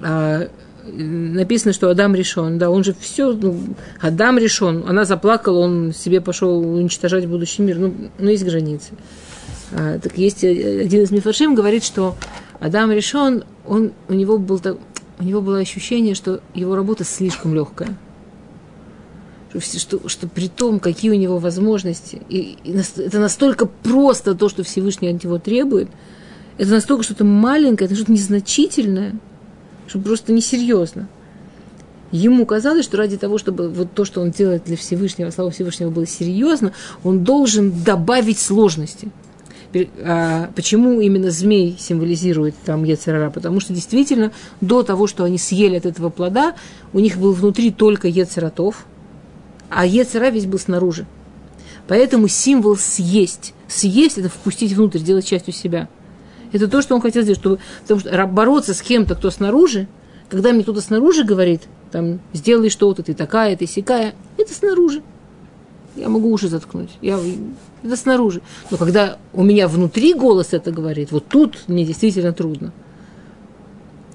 А, 0.03 0.49
написано, 0.93 1.73
что 1.73 1.91
Адам 1.91 2.15
решен, 2.15 2.59
да, 2.59 2.71
он 2.71 2.85
же 2.85 2.95
все, 2.99 3.33
ну, 3.33 3.59
Адам 4.01 4.39
решен, 4.39 4.85
она 4.87 5.05
заплакала, 5.05 5.59
он 5.59 5.93
себе 5.93 6.21
пошел 6.21 6.59
уничтожать 6.59 7.27
будущий 7.27 7.63
мир, 7.63 7.79
ну, 7.79 7.95
ну 8.19 8.31
есть 8.31 8.45
границы. 8.45 8.93
А, 9.73 9.99
так 9.99 10.17
есть 10.17 10.45
один 10.45 11.03
из 11.03 11.11
мифашим 11.11 11.55
говорит, 11.55 11.85
что 11.85 12.17
Адам 12.61 12.93
решен, 12.93 13.45
он, 13.67 13.93
у, 14.09 14.15
него 14.15 14.39
был, 14.39 14.61
у 15.19 15.23
него 15.23 15.41
было 15.41 15.59
ощущение, 15.59 16.15
что 16.15 16.41
его 16.55 16.77
работа 16.77 17.05
слишком 17.05 17.55
легкая. 17.55 17.97
Что, 19.51 19.79
что, 19.79 20.09
что 20.09 20.29
при 20.29 20.49
том, 20.49 20.81
какие 20.81 21.11
у 21.11 21.15
него 21.15 21.39
возможности, 21.39 22.21
и, 22.29 22.59
и 22.63 22.77
это 23.01 23.19
настолько 23.19 23.67
просто 23.67 24.35
то, 24.35 24.49
что 24.49 24.63
Всевышний 24.63 25.09
от 25.09 25.25
него 25.25 25.39
требует, 25.39 25.89
это 26.59 26.71
настолько 26.71 27.05
что-то 27.05 27.25
маленькое, 27.25 27.87
это 27.87 27.97
что-то 27.97 28.13
незначительное, 28.13 29.15
что 29.87 29.99
просто 29.99 30.33
несерьезно. 30.33 31.09
Ему 32.13 32.47
казалось, 32.47 32.85
что 32.85 32.97
ради 32.97 33.17
того, 33.17 33.37
чтобы 33.37 33.69
вот 33.69 33.93
то, 33.93 34.05
что 34.05 34.21
он 34.21 34.31
делает 34.31 34.65
для 34.65 34.77
Всевышнего, 34.77 35.31
слава 35.31 35.51
Всевышнего, 35.51 35.91
было 35.91 36.07
серьезно, 36.07 36.73
он 37.03 37.25
должен 37.25 37.83
добавить 37.83 38.39
сложности– 38.39 39.11
а, 40.03 40.51
почему 40.55 41.01
именно 41.01 41.31
змей 41.31 41.77
символизирует 41.79 42.55
там 42.65 42.85
Ецерара? 42.85 43.31
Потому 43.31 43.61
что 43.61 43.73
действительно 43.75 44.33
до 44.61 44.83
того, 44.83 45.07
что 45.07 45.25
они 45.25 45.39
съели 45.39 45.77
от 45.77 45.87
этого 45.87 46.11
плода, 46.11 46.55
у 46.93 47.01
них 47.01 47.19
был 47.19 47.33
внутри 47.33 47.71
только 47.71 48.09
Ецератов, 48.09 48.87
а 49.69 49.85
Ецера 49.85 50.31
весь 50.31 50.47
был 50.47 50.59
снаружи. 50.59 51.07
Поэтому 51.89 52.29
символ 52.29 52.77
съесть. 52.77 53.55
Съесть– 53.69 54.19
это 54.19 54.29
впустить 54.29 54.73
внутрь, 54.73 54.99
сделать 54.99 55.27
частью 55.27 55.53
себя. 55.53 55.89
Это 56.57 56.69
то, 56.69 56.83
что 56.83 56.95
он 56.95 57.01
хотел 57.01 57.23
сделать, 57.23 57.39
чтобы, 57.39 57.59
потому 57.83 58.01
что 58.01 58.27
бороться 58.27 58.75
с 58.75 58.83
кем-то, 58.83 59.15
кто 59.15 59.31
снаружи, 59.31 59.87
когда 60.29 60.53
мне 60.53 60.63
кто-то 60.63 60.81
снаружи 60.81 61.25
говорит, 61.25 61.63
там, 61.93 62.21
сделай 62.33 62.71
что-то, 62.71 63.03
ты 63.03 63.15
такая, 63.15 63.57
ты 63.57 63.67
сякая, 63.67 64.15
это 64.37 64.53
снаружи. 64.53 65.03
Я 65.95 66.09
могу 66.09 66.31
уши 66.31 66.49
заткнуть. 66.49 66.91
Я, 67.01 67.19
это 67.83 67.97
снаружи. 67.97 68.43
Но 68.71 68.77
когда 68.77 69.19
у 69.33 69.43
меня 69.43 69.67
внутри 69.67 70.13
голос 70.13 70.49
это 70.53 70.71
говорит, 70.71 71.11
вот 71.11 71.27
тут 71.29 71.57
мне 71.69 71.85
действительно 71.85 72.33
трудно. 72.33 72.73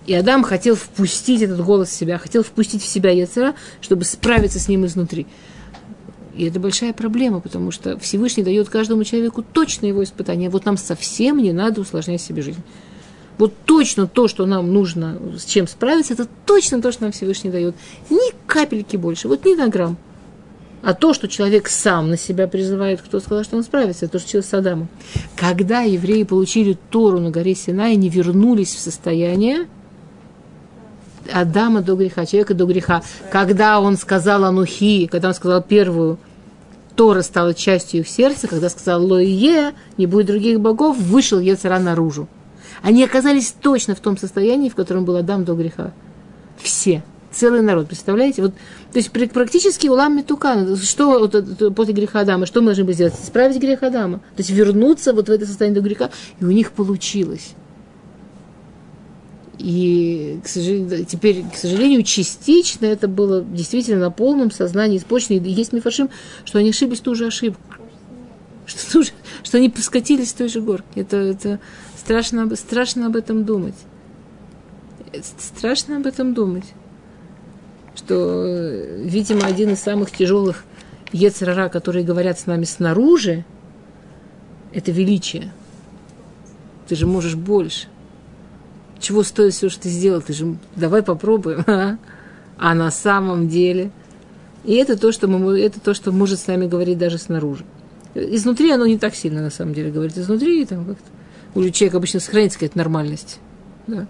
И 0.05 0.13
Адам 0.13 0.43
хотел 0.43 0.75
впустить 0.75 1.41
этот 1.41 1.63
голос 1.63 1.89
в 1.89 1.93
себя, 1.93 2.17
хотел 2.17 2.43
впустить 2.43 2.81
в 2.83 2.87
себя 2.87 3.11
Яцера, 3.11 3.55
чтобы 3.81 4.03
справиться 4.03 4.59
с 4.59 4.67
ним 4.67 4.85
изнутри. 4.85 5.27
И 6.35 6.45
это 6.45 6.59
большая 6.59 6.93
проблема, 6.93 7.39
потому 7.39 7.71
что 7.71 7.97
Всевышний 7.99 8.43
дает 8.43 8.69
каждому 8.69 9.03
человеку 9.03 9.43
точно 9.43 9.87
его 9.87 10.03
испытание. 10.03 10.49
Вот 10.49 10.65
нам 10.65 10.77
совсем 10.77 11.37
не 11.37 11.51
надо 11.51 11.81
усложнять 11.81 12.21
себе 12.21 12.41
жизнь. 12.41 12.61
Вот 13.37 13.53
точно 13.65 14.07
то, 14.07 14.27
что 14.27 14.45
нам 14.45 14.71
нужно, 14.71 15.17
с 15.37 15.45
чем 15.45 15.67
справиться, 15.67 16.13
это 16.13 16.27
точно 16.45 16.81
то, 16.81 16.91
что 16.91 17.03
нам 17.03 17.11
Всевышний 17.11 17.49
дает. 17.49 17.75
Ни 18.09 18.33
капельки 18.45 18.97
больше, 18.97 19.27
вот 19.27 19.45
ни 19.45 19.55
на 19.55 19.67
грамм. 19.67 19.97
А 20.83 20.93
то, 20.93 21.13
что 21.13 21.27
человек 21.27 21.67
сам 21.67 22.09
на 22.09 22.17
себя 22.17 22.47
призывает, 22.47 23.01
кто 23.01 23.19
сказал, 23.19 23.43
что 23.43 23.57
он 23.57 23.63
справится, 23.63 24.05
это 24.05 24.13
то, 24.13 24.19
что 24.19 24.29
случилось 24.29 24.47
с 24.47 24.53
Адамом. 24.53 24.87
Когда 25.35 25.81
евреи 25.81 26.23
получили 26.23 26.77
Тору 26.89 27.19
на 27.19 27.29
горе 27.29 27.53
Синай, 27.53 27.93
они 27.93 28.09
вернулись 28.09 28.73
в 28.73 28.79
состояние 28.79 29.67
Адама 31.33 31.81
до 31.81 31.95
греха, 31.95 32.25
человека 32.25 32.53
до 32.53 32.65
греха. 32.65 33.01
Когда 33.31 33.79
он 33.79 33.97
сказал 33.97 34.43
Анухи, 34.43 35.07
когда 35.07 35.29
он 35.29 35.33
сказал 35.33 35.61
первую, 35.61 36.17
Тора 36.95 37.21
стала 37.21 37.53
частью 37.53 38.01
их 38.01 38.07
сердца, 38.07 38.47
когда 38.47 38.69
сказал 38.69 39.05
Лоие, 39.05 39.73
не 39.97 40.05
будет 40.05 40.27
других 40.27 40.59
богов, 40.59 40.97
вышел 40.97 41.39
Ецара 41.39 41.79
наружу. 41.79 42.27
Они 42.81 43.03
оказались 43.03 43.55
точно 43.61 43.95
в 43.95 43.99
том 43.99 44.17
состоянии, 44.17 44.69
в 44.69 44.75
котором 44.75 45.05
был 45.05 45.15
Адам 45.15 45.45
до 45.45 45.53
греха. 45.55 45.93
Все 46.57 47.03
целый 47.31 47.61
народ, 47.61 47.87
представляете? 47.87 48.41
Вот, 48.41 48.53
то 48.91 48.99
есть 48.99 49.11
практически 49.11 49.87
улам 49.87 50.17
метукан. 50.17 50.75
Что 50.77 51.19
вот, 51.19 51.75
после 51.75 51.93
греха 51.93 52.21
Адама, 52.21 52.45
что 52.45 52.61
мы 52.61 52.67
должны 52.67 52.83
были 52.83 52.93
сделать? 52.93 53.13
Исправить 53.21 53.59
грех 53.59 53.83
Адама. 53.83 54.19
То 54.35 54.39
есть 54.39 54.49
вернуться 54.49 55.13
вот 55.13 55.29
в 55.29 55.31
это 55.31 55.45
состояние 55.45 55.81
до 55.81 55.87
греха, 55.87 56.09
и 56.39 56.45
у 56.45 56.51
них 56.51 56.71
получилось. 56.71 57.53
И 59.61 60.39
к 60.43 60.47
сожалению, 60.47 61.05
теперь, 61.05 61.43
к 61.51 61.55
сожалению, 61.55 62.03
частично 62.03 62.85
это 62.85 63.07
было 63.07 63.43
действительно 63.43 63.99
на 63.99 64.11
полном 64.11 64.51
сознании 64.51 64.97
испорчено. 64.97 65.37
И 65.37 65.49
есть 65.49 65.73
мифашим, 65.73 66.09
что 66.45 66.59
они 66.59 66.69
ошиблись 66.69 66.99
ту 66.99 67.15
же 67.15 67.27
ошибку. 67.27 67.61
Что, 68.65 68.91
ту 68.91 69.03
же, 69.03 69.11
что 69.43 69.57
они 69.57 69.71
скатились 69.77 70.29
с 70.29 70.33
той 70.33 70.49
же 70.49 70.61
горки. 70.61 70.99
Это, 70.99 71.17
это 71.17 71.59
страшно, 71.97 72.53
страшно 72.55 73.07
об 73.07 73.15
этом 73.15 73.45
думать. 73.45 73.75
Страшно 75.37 75.97
об 75.97 76.07
этом 76.07 76.33
думать 76.33 76.65
что, 77.95 78.45
видимо, 78.97 79.45
один 79.45 79.71
из 79.71 79.79
самых 79.79 80.11
тяжелых 80.11 80.63
ецерара, 81.11 81.69
которые 81.69 82.05
говорят 82.05 82.39
с 82.39 82.45
нами 82.45 82.63
снаружи, 82.63 83.45
это 84.73 84.91
величие. 84.91 85.51
Ты 86.87 86.95
же 86.95 87.05
можешь 87.05 87.35
больше. 87.35 87.87
Чего 89.01 89.23
стоит 89.23 89.53
все, 89.53 89.67
что 89.67 89.83
ты 89.83 89.89
сделал? 89.89 90.21
Ты 90.21 90.33
же 90.33 90.55
давай 90.75 91.03
попробуем. 91.03 91.65
А, 92.63 92.73
а 92.73 92.75
на 92.75 92.91
самом 92.91 93.49
деле. 93.49 93.89
И 94.63 94.75
это 94.75 94.95
то, 94.95 95.11
что 95.11 95.27
мы, 95.27 95.59
это 95.59 95.79
то, 95.79 95.95
что 95.95 96.11
может 96.11 96.39
с 96.39 96.45
нами 96.45 96.67
говорить 96.67 96.99
даже 96.99 97.17
снаружи. 97.17 97.65
Изнутри 98.13 98.69
оно 98.71 98.85
не 98.85 98.99
так 98.99 99.15
сильно, 99.15 99.41
на 99.41 99.49
самом 99.49 99.73
деле, 99.73 99.89
говорит. 99.89 100.15
Изнутри 100.15 100.63
там 100.65 100.85
как-то 100.85 101.09
у 101.55 101.69
человека 101.69 101.97
обычно 101.97 102.19
сохраняется 102.19 102.59
какая-то 102.59 102.77
нормальность. 102.77 103.39
Да. 103.87 104.07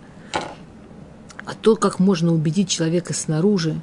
А 1.46 1.54
то, 1.60 1.76
как 1.76 2.00
можно 2.00 2.34
убедить 2.34 2.70
человека 2.70 3.14
снаружи, 3.14 3.82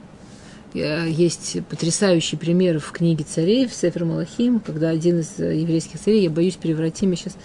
э, 0.74 1.08
есть 1.08 1.58
потрясающий 1.68 2.36
пример 2.36 2.78
в 2.78 2.92
книге 2.92 3.24
царей, 3.24 3.66
в 3.66 3.74
Сефер 3.74 4.04
Малахим, 4.04 4.60
когда 4.60 4.90
один 4.90 5.20
из 5.20 5.38
э, 5.38 5.56
еврейских 5.56 6.00
царей, 6.00 6.22
я 6.22 6.30
боюсь 6.30 6.56
переврать 6.56 7.02
имя 7.02 7.16
сейчас, 7.16 7.36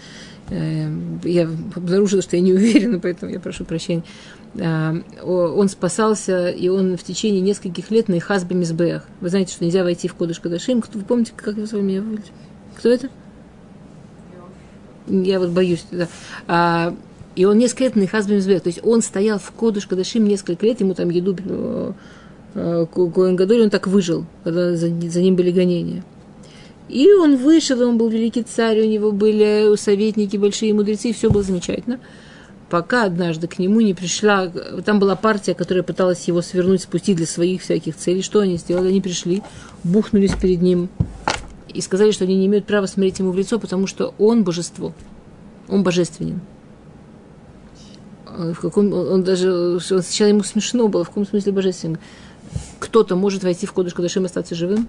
я 1.23 1.49
обнаружила, 1.75 2.21
что 2.21 2.35
я 2.35 2.41
не 2.41 2.53
уверена, 2.53 2.99
поэтому 2.99 3.31
я 3.31 3.39
прошу 3.39 3.65
прощения. 3.65 4.03
Он 5.23 5.67
спасался, 5.67 6.49
и 6.49 6.67
он 6.67 6.95
в 6.97 7.03
течение 7.03 7.41
нескольких 7.41 7.89
лет 7.91 8.07
на 8.07 8.17
Ихазбе 8.17 8.55
Мизбеях. 8.55 9.07
Вы 9.19 9.29
знаете, 9.29 9.53
что 9.53 9.65
нельзя 9.65 9.83
войти 9.83 10.07
в 10.07 10.13
Кодыш 10.13 10.39
Кадашим. 10.39 10.83
Вы 10.93 11.01
помните, 11.01 11.33
как 11.35 11.57
его 11.57 11.65
с? 11.65 11.71
Кто 12.77 12.89
это? 12.89 13.09
Я 15.07 15.39
вот 15.39 15.49
боюсь. 15.49 15.85
Да. 15.91 16.07
А, 16.47 16.95
и 17.35 17.45
он 17.45 17.57
несколько 17.57 17.85
лет 17.85 17.95
на 17.95 18.07
Хазбим 18.07 18.41
То 18.41 18.67
есть 18.67 18.79
он 18.83 19.01
стоял 19.01 19.39
в 19.39 19.51
Кодыш 19.51 19.87
Кадашим 19.87 20.25
несколько 20.25 20.65
лет, 20.65 20.79
ему 20.81 20.93
там 20.93 21.09
еду 21.09 21.35
э, 21.45 21.91
э, 22.53 22.85
Коэн 22.93 23.63
он 23.63 23.69
так 23.69 23.87
выжил, 23.87 24.25
когда 24.43 24.75
за 24.75 24.89
ним 24.89 25.35
были 25.35 25.51
гонения. 25.51 26.03
И 26.89 27.11
он 27.11 27.37
вышел, 27.37 27.81
он 27.81 27.97
был 27.97 28.09
великий 28.09 28.43
царь, 28.43 28.81
у 28.81 28.85
него 28.85 29.11
были 29.11 29.75
советники, 29.77 30.37
большие 30.37 30.73
мудрецы, 30.73 31.09
и 31.09 31.13
все 31.13 31.29
было 31.29 31.43
замечательно. 31.43 31.99
пока 32.73 33.03
однажды 33.03 33.47
к 33.47 33.59
нему 33.59 33.81
не 33.81 33.93
пришла, 33.93 34.51
там 34.83 34.97
была 34.97 35.15
партия, 35.15 35.53
которая 35.53 35.83
пыталась 35.83 36.27
его 36.27 36.41
свернуть, 36.41 36.81
спустить 36.81 37.17
для 37.17 37.27
своих 37.27 37.61
всяких 37.61 37.95
целей. 37.95 38.23
Что 38.23 38.39
они 38.39 38.57
сделали? 38.57 38.87
Они 38.87 38.99
пришли, 38.99 39.43
бухнулись 39.83 40.33
перед 40.33 40.63
ним 40.63 40.89
и 41.71 41.81
сказали, 41.81 42.09
что 42.09 42.23
они 42.23 42.35
не 42.35 42.47
имеют 42.47 42.65
права 42.65 42.87
смотреть 42.87 43.19
ему 43.19 43.29
в 43.29 43.37
лицо, 43.37 43.59
потому 43.59 43.85
что 43.85 44.15
он 44.17 44.43
божество, 44.43 44.91
он 45.67 45.83
божественен. 45.83 46.41
В 48.25 48.55
каком, 48.55 48.91
он 48.91 49.23
даже, 49.23 49.79
сначала 49.79 50.29
ему 50.29 50.41
смешно 50.41 50.87
было, 50.87 51.03
в 51.03 51.09
каком 51.09 51.27
смысле 51.27 51.51
божественен. 51.51 51.99
Кто-то 52.79 53.15
может 53.15 53.43
войти 53.43 53.67
в 53.67 53.73
Кодыш 53.73 53.93
Кадашим 53.93 54.23
и 54.23 54.25
остаться 54.25 54.55
живым? 54.55 54.87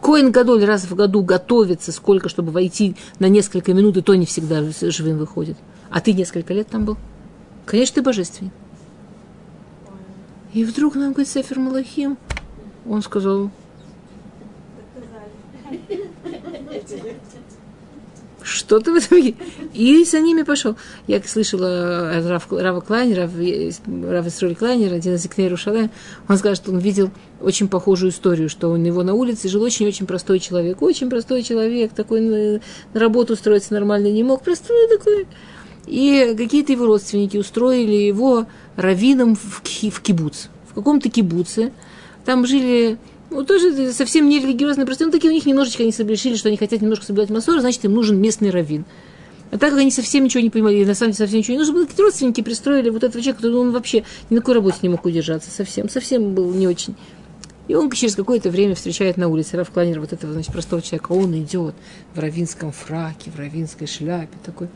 Коин 0.00 0.30
Гадоль 0.30 0.64
раз 0.64 0.84
в 0.84 0.94
году 0.94 1.22
готовится 1.22 1.92
сколько, 1.92 2.28
чтобы 2.28 2.52
войти 2.52 2.96
на 3.18 3.28
несколько 3.28 3.74
минут, 3.74 3.96
и 3.96 4.02
то 4.02 4.14
не 4.14 4.26
всегда 4.26 4.62
живым 4.82 5.18
выходит. 5.18 5.56
А 5.90 6.00
ты 6.00 6.12
несколько 6.12 6.54
лет 6.54 6.68
там 6.68 6.84
был? 6.84 6.96
Конечно, 7.66 7.96
ты 7.96 8.02
божественный. 8.02 8.52
И 10.52 10.64
вдруг 10.64 10.94
нам 10.94 11.12
говорит 11.12 11.28
Сефер 11.28 11.58
Малахим, 11.58 12.16
он 12.86 13.02
сказал, 13.02 13.50
что 18.48 18.80
ты 18.80 18.92
в 18.92 18.96
этом 18.96 19.18
И 19.74 20.04
за 20.04 20.20
ними 20.20 20.42
пошел. 20.42 20.76
Я 21.06 21.22
слышала 21.22 22.22
Рав, 22.26 22.50
Рава 22.50 22.80
Клайнера, 22.80 23.30
Рав 23.86 24.26
Исроль 24.26 24.54
Клайнер, 24.54 24.92
один 24.92 25.14
из 25.14 25.26
Икней 25.26 25.48
Рушале, 25.48 25.90
он 26.28 26.38
сказал, 26.38 26.56
что 26.56 26.72
он 26.72 26.78
видел 26.78 27.10
очень 27.40 27.68
похожую 27.68 28.10
историю, 28.10 28.48
что 28.48 28.70
у 28.70 28.76
него 28.76 29.02
на 29.02 29.14
улице 29.14 29.48
жил 29.48 29.62
очень-очень 29.62 30.06
простой 30.06 30.38
человек, 30.38 30.82
очень 30.82 31.10
простой 31.10 31.42
человек, 31.42 31.92
такой 31.92 32.20
на 32.20 32.60
работу 32.98 33.34
устроиться 33.34 33.74
нормально 33.74 34.10
не 34.10 34.22
мог, 34.22 34.42
простой 34.42 34.88
такой. 34.88 35.26
И 35.86 36.34
какие-то 36.36 36.72
его 36.72 36.86
родственники 36.86 37.36
устроили 37.36 37.92
его 37.92 38.46
раввином 38.76 39.36
в, 39.36 39.62
в 39.62 40.00
кибуц, 40.02 40.46
в 40.70 40.74
каком-то 40.74 41.08
кибуце. 41.08 41.72
Там 42.24 42.46
жили 42.46 42.98
ну, 43.30 43.44
тоже 43.44 43.92
совсем 43.92 44.28
не 44.28 44.40
религиозные, 44.40 44.86
просто 44.86 45.06
ну, 45.06 45.12
такие 45.12 45.30
у 45.30 45.34
них 45.34 45.46
немножечко 45.46 45.82
они 45.82 45.92
решили, 45.92 46.36
что 46.36 46.48
они 46.48 46.56
хотят 46.56 46.80
немножко 46.80 47.04
соблюдать 47.04 47.30
массоры, 47.30 47.60
значит, 47.60 47.84
им 47.84 47.94
нужен 47.94 48.20
местный 48.20 48.50
раввин. 48.50 48.84
А 49.50 49.58
так 49.58 49.70
как 49.70 49.78
они 49.78 49.90
совсем 49.90 50.24
ничего 50.24 50.42
не 50.42 50.50
понимали, 50.50 50.84
на 50.84 50.94
самом 50.94 51.12
деле 51.12 51.26
совсем 51.26 51.38
ничего 51.38 51.52
не 51.54 51.58
нужно 51.58 51.74
было, 51.74 51.82
какие-то 51.84 52.02
родственники 52.02 52.42
пристроили 52.42 52.90
вот 52.90 53.02
этого 53.02 53.22
человека, 53.22 53.42
который 53.42 53.60
он 53.60 53.72
вообще 53.72 54.04
ни 54.28 54.34
на 54.34 54.40
какой 54.40 54.54
работе 54.54 54.78
не 54.82 54.88
мог 54.90 55.04
удержаться 55.04 55.50
совсем, 55.50 55.88
совсем 55.88 56.34
был 56.34 56.52
не 56.52 56.66
очень. 56.68 56.94
И 57.66 57.74
он 57.74 57.90
через 57.90 58.14
какое-то 58.14 58.48
время 58.50 58.74
встречает 58.74 59.18
на 59.18 59.28
улице 59.28 59.56
Раф 59.58 59.70
Кланер 59.70 60.00
вот 60.00 60.14
этого, 60.14 60.32
значит, 60.32 60.52
простого 60.52 60.80
человека. 60.80 61.12
Он 61.12 61.38
идет 61.38 61.74
в 62.14 62.18
равинском 62.18 62.72
фраке, 62.72 63.30
в 63.30 63.38
равинской 63.38 63.86
шляпе 63.86 64.38
такой. 64.42 64.68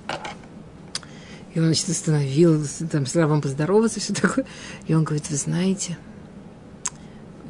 И 1.54 1.58
он, 1.58 1.66
значит, 1.66 1.88
остановился, 1.88 2.86
там 2.86 3.06
с 3.06 3.14
Равом 3.14 3.40
поздороваться, 3.40 3.98
все 3.98 4.12
такое. 4.12 4.44
И 4.86 4.94
он 4.94 5.04
говорит, 5.04 5.28
вы 5.30 5.36
знаете, 5.36 5.96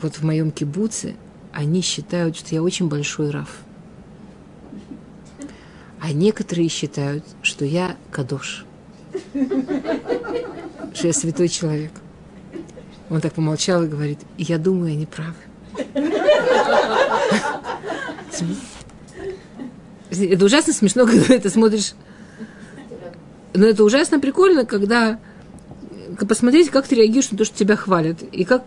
вот 0.03 0.17
в 0.17 0.25
моем 0.25 0.51
кибуце 0.51 1.17
они 1.53 1.83
считают, 1.83 2.37
что 2.37 2.55
я 2.55 2.63
очень 2.63 2.89
большой 2.89 3.31
Рав. 3.31 3.49
А 6.01 6.13
некоторые 6.13 6.69
считают, 6.69 7.25
что 7.43 7.65
я 7.65 7.97
кадош. 8.11 8.65
Что 10.95 11.07
я 11.07 11.13
святой 11.13 11.49
человек. 11.49 11.93
Он 13.09 13.21
так 13.21 13.35
помолчал 13.35 13.85
и 13.85 13.89
говорит, 13.89 14.19
я 14.39 14.59
думаю, 14.59 14.93
они 14.93 15.07
правы. 15.07 15.35
Это 20.11 20.45
ужасно 20.45 20.73
смешно, 20.73 21.07
когда 21.11 21.39
ты 21.39 21.51
смотришь. 21.51 21.93
Но 23.55 23.67
это 23.67 23.85
ужасно 23.85 24.19
прикольно, 24.19 24.65
когда 24.65 25.19
посмотреть, 26.29 26.71
как 26.71 26.87
ты 26.87 26.97
реагируешь 26.97 27.31
на 27.31 27.39
то, 27.39 27.45
что 27.45 27.57
тебя 27.57 27.77
хвалят. 27.77 28.23
И 28.23 28.45
как 28.45 28.65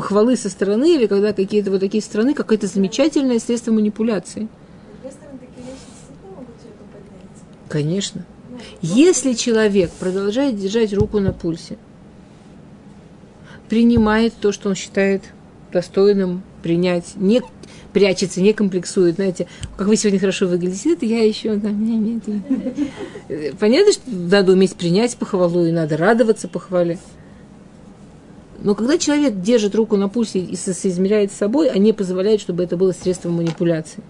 похвалы 0.00 0.34
со 0.34 0.48
стороны, 0.48 0.94
или 0.94 1.06
когда 1.06 1.34
какие-то 1.34 1.70
вот 1.70 1.80
такие 1.80 2.02
страны, 2.02 2.32
какое-то 2.32 2.66
замечательное 2.66 3.38
средство 3.38 3.70
манипуляции. 3.70 4.48
Конечно. 7.68 8.24
Если 8.80 9.34
человек 9.34 9.90
продолжает 9.90 10.56
держать 10.58 10.94
руку 10.94 11.20
на 11.20 11.34
пульсе, 11.34 11.76
принимает 13.68 14.32
то, 14.40 14.52
что 14.52 14.70
он 14.70 14.74
считает 14.74 15.22
достойным 15.70 16.42
принять, 16.62 17.12
не 17.16 17.42
прячется, 17.92 18.40
не 18.40 18.54
комплексует, 18.54 19.16
знаете, 19.16 19.48
как 19.76 19.86
вы 19.86 19.96
сегодня 19.96 20.18
хорошо 20.18 20.46
выглядите, 20.46 20.96
я 21.02 21.22
еще, 21.26 21.56
да, 21.56 21.68
меня, 21.68 22.18
это... 23.28 23.56
Понятно, 23.58 23.92
что 23.92 24.02
надо 24.06 24.52
уметь 24.52 24.76
принять 24.76 25.14
похвалу, 25.18 25.66
и 25.66 25.72
надо 25.72 25.98
радоваться 25.98 26.48
похвале. 26.48 26.98
Но 28.62 28.74
когда 28.74 28.98
человек 28.98 29.40
держит 29.40 29.74
руку 29.74 29.96
на 29.96 30.08
пульсе 30.08 30.38
и 30.38 30.54
соизмеряет 30.56 31.32
с 31.32 31.36
собой, 31.36 31.68
а 31.70 31.78
не 31.78 31.92
позволяет, 31.92 32.40
чтобы 32.40 32.62
это 32.62 32.76
было 32.76 32.92
средством 32.92 33.32
манипуляции. 33.32 34.02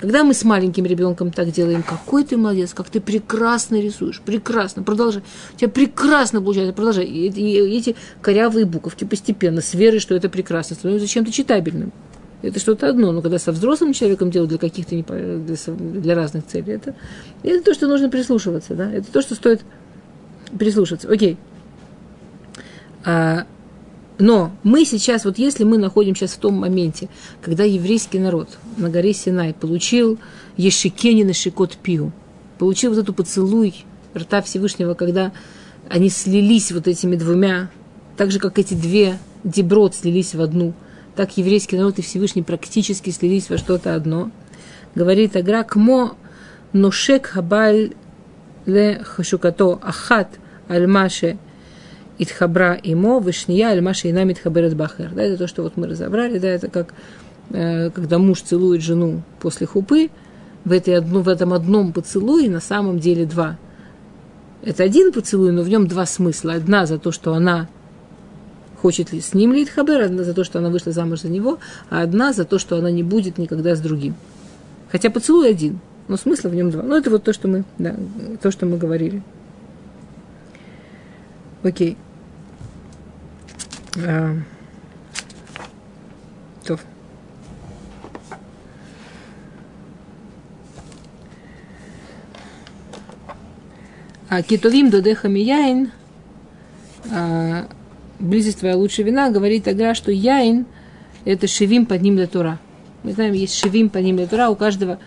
Когда 0.00 0.22
мы 0.22 0.32
с 0.32 0.44
маленьким 0.44 0.84
ребенком 0.84 1.32
так 1.32 1.50
делаем, 1.50 1.82
какой 1.82 2.22
ты 2.22 2.36
молодец, 2.36 2.72
как 2.72 2.88
ты 2.88 3.00
прекрасно 3.00 3.80
рисуешь, 3.80 4.20
прекрасно, 4.20 4.84
продолжай. 4.84 5.22
У 5.54 5.56
тебя 5.56 5.70
прекрасно 5.70 6.40
получается, 6.40 6.72
продолжай. 6.72 7.04
И, 7.04 7.28
и, 7.28 7.58
и 7.58 7.76
эти 7.76 7.96
корявые 8.20 8.64
буковки 8.64 9.04
постепенно, 9.04 9.60
с 9.60 9.74
верой, 9.74 9.98
что 9.98 10.14
это 10.14 10.28
прекрасно, 10.28 10.76
становятся 10.76 11.08
чем-то 11.08 11.32
читабельным. 11.32 11.92
Это 12.42 12.60
что-то 12.60 12.88
одно, 12.88 13.10
но 13.10 13.20
когда 13.22 13.40
со 13.40 13.50
взрослым 13.50 13.92
человеком 13.92 14.30
делают 14.30 14.50
для 14.50 14.58
каких-то 14.58 14.94
для, 14.94 15.56
для 15.76 16.14
разных 16.14 16.46
целей, 16.46 16.74
это, 16.74 16.94
это 17.42 17.64
то, 17.64 17.74
что 17.74 17.88
нужно 17.88 18.08
прислушиваться, 18.08 18.74
да? 18.74 18.92
Это 18.92 19.10
то, 19.10 19.20
что 19.20 19.34
стоит 19.34 19.62
прислушиваться. 20.56 21.10
Окей. 21.10 21.32
А, 21.32 21.57
но 23.04 24.50
мы 24.64 24.84
сейчас, 24.84 25.24
вот 25.24 25.38
если 25.38 25.64
мы 25.64 25.78
находимся 25.78 26.26
сейчас 26.26 26.36
в 26.36 26.40
том 26.40 26.54
моменте, 26.54 27.08
когда 27.40 27.64
еврейский 27.64 28.18
народ 28.18 28.48
на 28.76 28.90
горе 28.90 29.12
Синай 29.12 29.54
получил 29.54 30.18
Ешикенин 30.56 31.28
и 31.30 31.32
Шикот 31.32 31.76
Пиу, 31.76 32.12
получил 32.58 32.92
вот 32.92 33.00
эту 33.00 33.14
поцелуй 33.14 33.84
рта 34.14 34.42
Всевышнего, 34.42 34.94
когда 34.94 35.32
они 35.88 36.10
слились 36.10 36.72
вот 36.72 36.88
этими 36.88 37.16
двумя, 37.16 37.70
так 38.16 38.32
же, 38.32 38.40
как 38.40 38.58
эти 38.58 38.74
две 38.74 39.18
деброд 39.44 39.94
слились 39.94 40.34
в 40.34 40.40
одну, 40.40 40.74
так 41.14 41.36
еврейский 41.36 41.76
народ 41.76 41.98
и 41.98 42.02
Всевышний 42.02 42.42
практически 42.42 43.10
слились 43.10 43.48
во 43.48 43.58
что-то 43.58 43.94
одно. 43.94 44.30
Говорит 44.94 45.36
Агра, 45.36 45.62
кмо 45.62 46.16
ношек 46.72 47.26
хабаль 47.26 47.92
ле 48.66 49.02
хашукато 49.04 49.78
ахат 49.82 50.38
альмаше 50.68 51.38
Итхабра 52.18 52.78
имо, 52.82 53.20
вышния, 53.20 53.70
альмаша 53.70 54.10
ина 54.10 54.24
митхаберет 54.24 54.74
бахер. 54.74 55.10
Да, 55.14 55.22
это 55.22 55.38
то, 55.38 55.46
что 55.46 55.62
вот 55.62 55.76
мы 55.76 55.86
разобрали, 55.86 56.38
да, 56.38 56.48
это 56.48 56.68
как 56.68 56.94
э, 57.50 57.90
когда 57.90 58.18
муж 58.18 58.42
целует 58.42 58.82
жену 58.82 59.22
после 59.40 59.66
хупы, 59.66 60.10
в, 60.64 60.72
этой 60.72 60.96
одну, 60.96 61.22
в 61.22 61.28
этом 61.28 61.52
одном 61.52 61.92
поцелуе 61.92 62.50
на 62.50 62.60
самом 62.60 62.98
деле 62.98 63.24
два. 63.24 63.56
Это 64.62 64.82
один 64.82 65.12
поцелуй, 65.12 65.52
но 65.52 65.62
в 65.62 65.68
нем 65.68 65.86
два 65.86 66.04
смысла. 66.04 66.54
Одна 66.54 66.86
за 66.86 66.98
то, 66.98 67.12
что 67.12 67.34
она 67.34 67.68
хочет 68.82 69.12
ли 69.12 69.20
с 69.20 69.34
ним 69.34 69.52
ли 69.52 69.64
Итхабер, 69.64 70.02
одна 70.02 70.24
за 70.24 70.34
то, 70.34 70.44
что 70.44 70.58
она 70.58 70.68
вышла 70.70 70.92
замуж 70.92 71.22
за 71.22 71.28
него, 71.28 71.58
а 71.90 72.02
одна 72.02 72.32
за 72.32 72.44
то, 72.44 72.58
что 72.58 72.76
она 72.76 72.90
не 72.90 73.02
будет 73.02 73.38
никогда 73.38 73.74
с 73.74 73.80
другим. 73.80 74.14
Хотя 74.90 75.10
поцелуй 75.10 75.50
один, 75.50 75.80
но 76.06 76.16
смысла 76.16 76.48
в 76.48 76.54
нем 76.54 76.70
два. 76.70 76.82
Ну, 76.82 76.96
это 76.96 77.10
вот 77.10 77.24
то, 77.24 77.32
что 77.32 77.48
мы, 77.48 77.64
да, 77.78 77.94
то, 78.40 78.50
что 78.50 78.66
мы 78.66 78.78
говорили. 78.78 79.22
Окей 81.62 81.96
טוב. 86.65 86.79
Китовим 94.47 94.89
додеха 94.89 95.27
мияин, 95.27 95.91
близость 98.19 98.59
твоя 98.59 98.75
лучше 98.75 99.03
вина, 99.03 99.29
говорит 99.29 99.63
тогда, 99.63 99.93
что 99.93 100.11
яин – 100.11 101.25
это 101.25 101.47
шевим 101.47 101.85
под 101.85 102.01
ним 102.01 102.15
для 102.15 102.27
Тора. 102.27 102.59
Мы 103.03 103.11
знаем, 103.11 103.33
есть 103.33 103.53
шевим 103.53 103.89
под 103.89 104.03
ним 104.03 104.17
для 104.17 104.27
Тора, 104.27 104.49
у 104.49 104.55
каждого, 104.55 104.97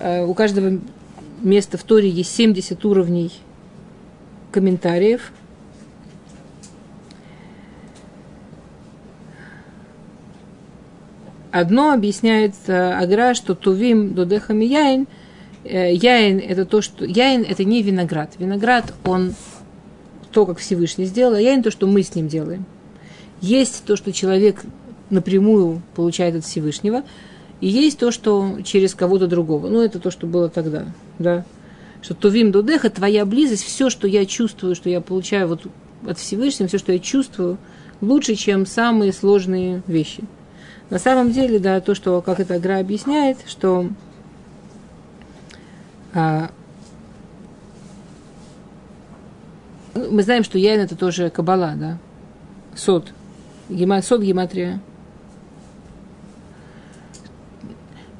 а, 0.00 0.26
у 0.26 0.34
каждого 0.34 0.78
места 1.40 1.78
в 1.78 1.82
Торе 1.84 2.10
есть 2.10 2.34
70 2.34 2.84
уровней 2.84 3.32
комментариев – 4.50 5.41
Одно 11.53 11.91
объясняет 11.91 12.55
Агра, 12.67 13.35
что 13.35 13.53
тувим 13.53 14.15
додехами 14.15 14.65
яин. 14.65 15.05
Э, 15.63 15.93
яин 15.93 16.39
это 16.39 16.65
то, 16.65 16.81
что... 16.81 17.05
Яин 17.05 17.45
это 17.47 17.63
не 17.63 17.83
виноград. 17.83 18.31
Виноград, 18.39 18.91
он 19.05 19.35
то, 20.31 20.47
как 20.47 20.57
Всевышний 20.57 21.05
сделал, 21.05 21.35
а 21.35 21.39
яин 21.39 21.61
то, 21.61 21.69
что 21.69 21.85
мы 21.85 22.01
с 22.01 22.15
ним 22.15 22.27
делаем. 22.27 22.65
Есть 23.39 23.83
то, 23.85 23.95
что 23.95 24.11
человек 24.11 24.63
напрямую 25.11 25.83
получает 25.93 26.37
от 26.37 26.43
Всевышнего, 26.43 27.03
и 27.61 27.67
есть 27.67 27.99
то, 27.99 28.09
что 28.09 28.57
через 28.63 28.95
кого-то 28.95 29.27
другого. 29.27 29.67
Ну, 29.67 29.79
это 29.79 29.99
то, 29.99 30.09
что 30.09 30.25
было 30.25 30.49
тогда, 30.49 30.87
да. 31.19 31.45
Что 32.01 32.15
тувим 32.15 32.51
дудеха, 32.51 32.89
твоя 32.89 33.25
близость, 33.25 33.63
все, 33.63 33.91
что 33.91 34.07
я 34.07 34.25
чувствую, 34.25 34.73
что 34.73 34.89
я 34.89 35.01
получаю 35.01 35.49
вот 35.49 35.67
от 36.03 36.17
Всевышнего, 36.17 36.67
все, 36.67 36.79
что 36.79 36.93
я 36.93 36.97
чувствую, 36.97 37.59
лучше, 38.01 38.33
чем 38.33 38.65
самые 38.65 39.13
сложные 39.13 39.83
вещи. 39.85 40.23
На 40.93 40.99
самом 40.99 41.31
деле, 41.31 41.57
да, 41.57 41.81
то, 41.81 41.95
что, 41.95 42.21
как 42.21 42.39
эта 42.39 42.57
игра 42.57 42.77
объясняет, 42.77 43.39
что 43.47 43.89
а, 46.13 46.51
мы 49.95 50.21
знаем, 50.21 50.43
что 50.43 50.59
яйн 50.59 50.81
это 50.81 50.95
тоже 50.95 51.31
кабала, 51.31 51.73
да, 51.75 51.97
сот, 52.75 53.11
гема, 53.69 54.03
сот 54.03 54.21
гематрия. 54.21 54.81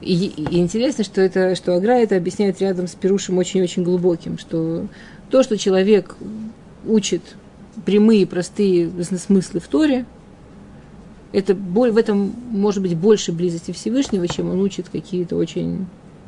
И, 0.02 0.26
и 0.26 0.58
интересно, 0.58 1.04
что 1.04 1.22
это, 1.22 1.54
что 1.54 1.76
Агра 1.76 2.00
это 2.00 2.16
объясняет 2.16 2.60
рядом 2.60 2.88
с 2.88 2.96
Перушем 2.96 3.38
очень-очень 3.38 3.84
глубоким, 3.84 4.40
что 4.40 4.88
то, 5.30 5.44
что 5.44 5.60
человек 5.60 6.16
учит 6.88 7.22
прямые, 7.86 8.26
простые 8.26 8.90
смыслы 9.04 9.60
в 9.60 9.68
Торе, 9.68 10.08
это 11.34 11.56
в 11.56 11.98
этом 11.98 12.34
может 12.52 12.82
быть 12.82 12.96
больше 12.96 13.32
близости 13.32 13.72
Всевышнего, 13.72 14.28
чем 14.28 14.52
он 14.52 14.62
учит 14.62 14.88
какие-то 14.90 15.36
очень 15.36 15.88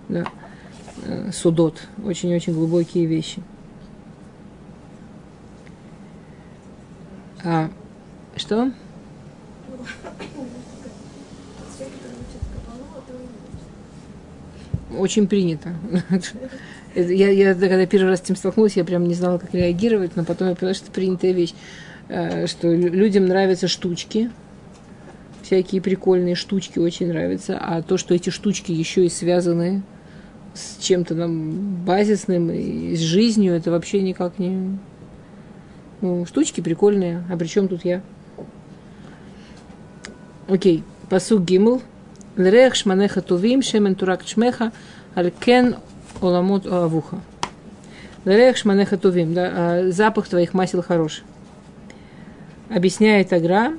да, 0.09 0.25
э, 1.03 1.31
судот, 1.31 1.87
очень-очень 2.03 2.53
глубокие 2.53 3.05
вещи. 3.05 3.41
А, 7.43 7.69
что? 8.35 8.71
Очень 14.97 15.27
принято. 15.27 15.75
Я, 16.95 17.29
я 17.29 17.53
когда 17.53 17.85
первый 17.85 18.09
раз 18.09 18.19
с 18.19 18.23
этим 18.23 18.37
столкнулась, 18.37 18.77
я 18.77 18.85
прям 18.85 19.05
не 19.05 19.13
знала, 19.13 19.37
как 19.37 19.53
реагировать, 19.53 20.15
но 20.15 20.23
потом 20.23 20.47
я 20.47 20.55
поняла, 20.55 20.73
что 20.73 20.85
это 20.85 20.93
принятая 20.93 21.33
вещь, 21.33 21.53
э, 22.07 22.47
что 22.47 22.73
людям 22.73 23.25
нравятся 23.25 23.67
штучки, 23.67 24.31
всякие 25.45 25.79
прикольные 25.79 26.33
штучки 26.33 26.79
очень 26.79 27.07
нравятся, 27.09 27.57
а 27.61 27.83
то, 27.83 27.97
что 27.97 28.15
эти 28.15 28.31
штучки 28.31 28.71
еще 28.71 29.05
и 29.05 29.09
связаны 29.09 29.83
с 30.55 30.81
чем-то 30.81 31.15
там 31.15 31.75
базисным 31.85 32.49
и 32.49 32.95
с 32.95 32.99
жизнью, 32.99 33.53
это 33.53 33.69
вообще 33.69 34.01
никак 34.01 34.39
не... 34.39 34.79
Ну, 36.01 36.25
штучки 36.25 36.61
прикольные, 36.61 37.23
а 37.29 37.37
при 37.37 37.45
чем 37.45 37.67
тут 37.67 37.85
я? 37.85 38.01
Окей, 40.47 40.83
посуг 41.09 41.43
гимл. 41.43 41.81
Лрех 42.37 42.75
шманеха 42.75 43.21
тувим, 43.21 43.61
шемен 43.61 43.95
турак 43.95 44.25
чмеха, 44.25 44.71
алькен 45.13 45.77
оламот 46.21 46.65
авуха. 46.65 47.21
Лрех 48.25 48.57
шманеха 48.57 48.97
тувим, 48.97 49.33
да, 49.33 49.51
а 49.53 49.91
запах 49.91 50.27
твоих 50.27 50.53
масел 50.53 50.81
хороший. 50.81 51.23
Объясняет 52.69 53.31
Агра, 53.31 53.73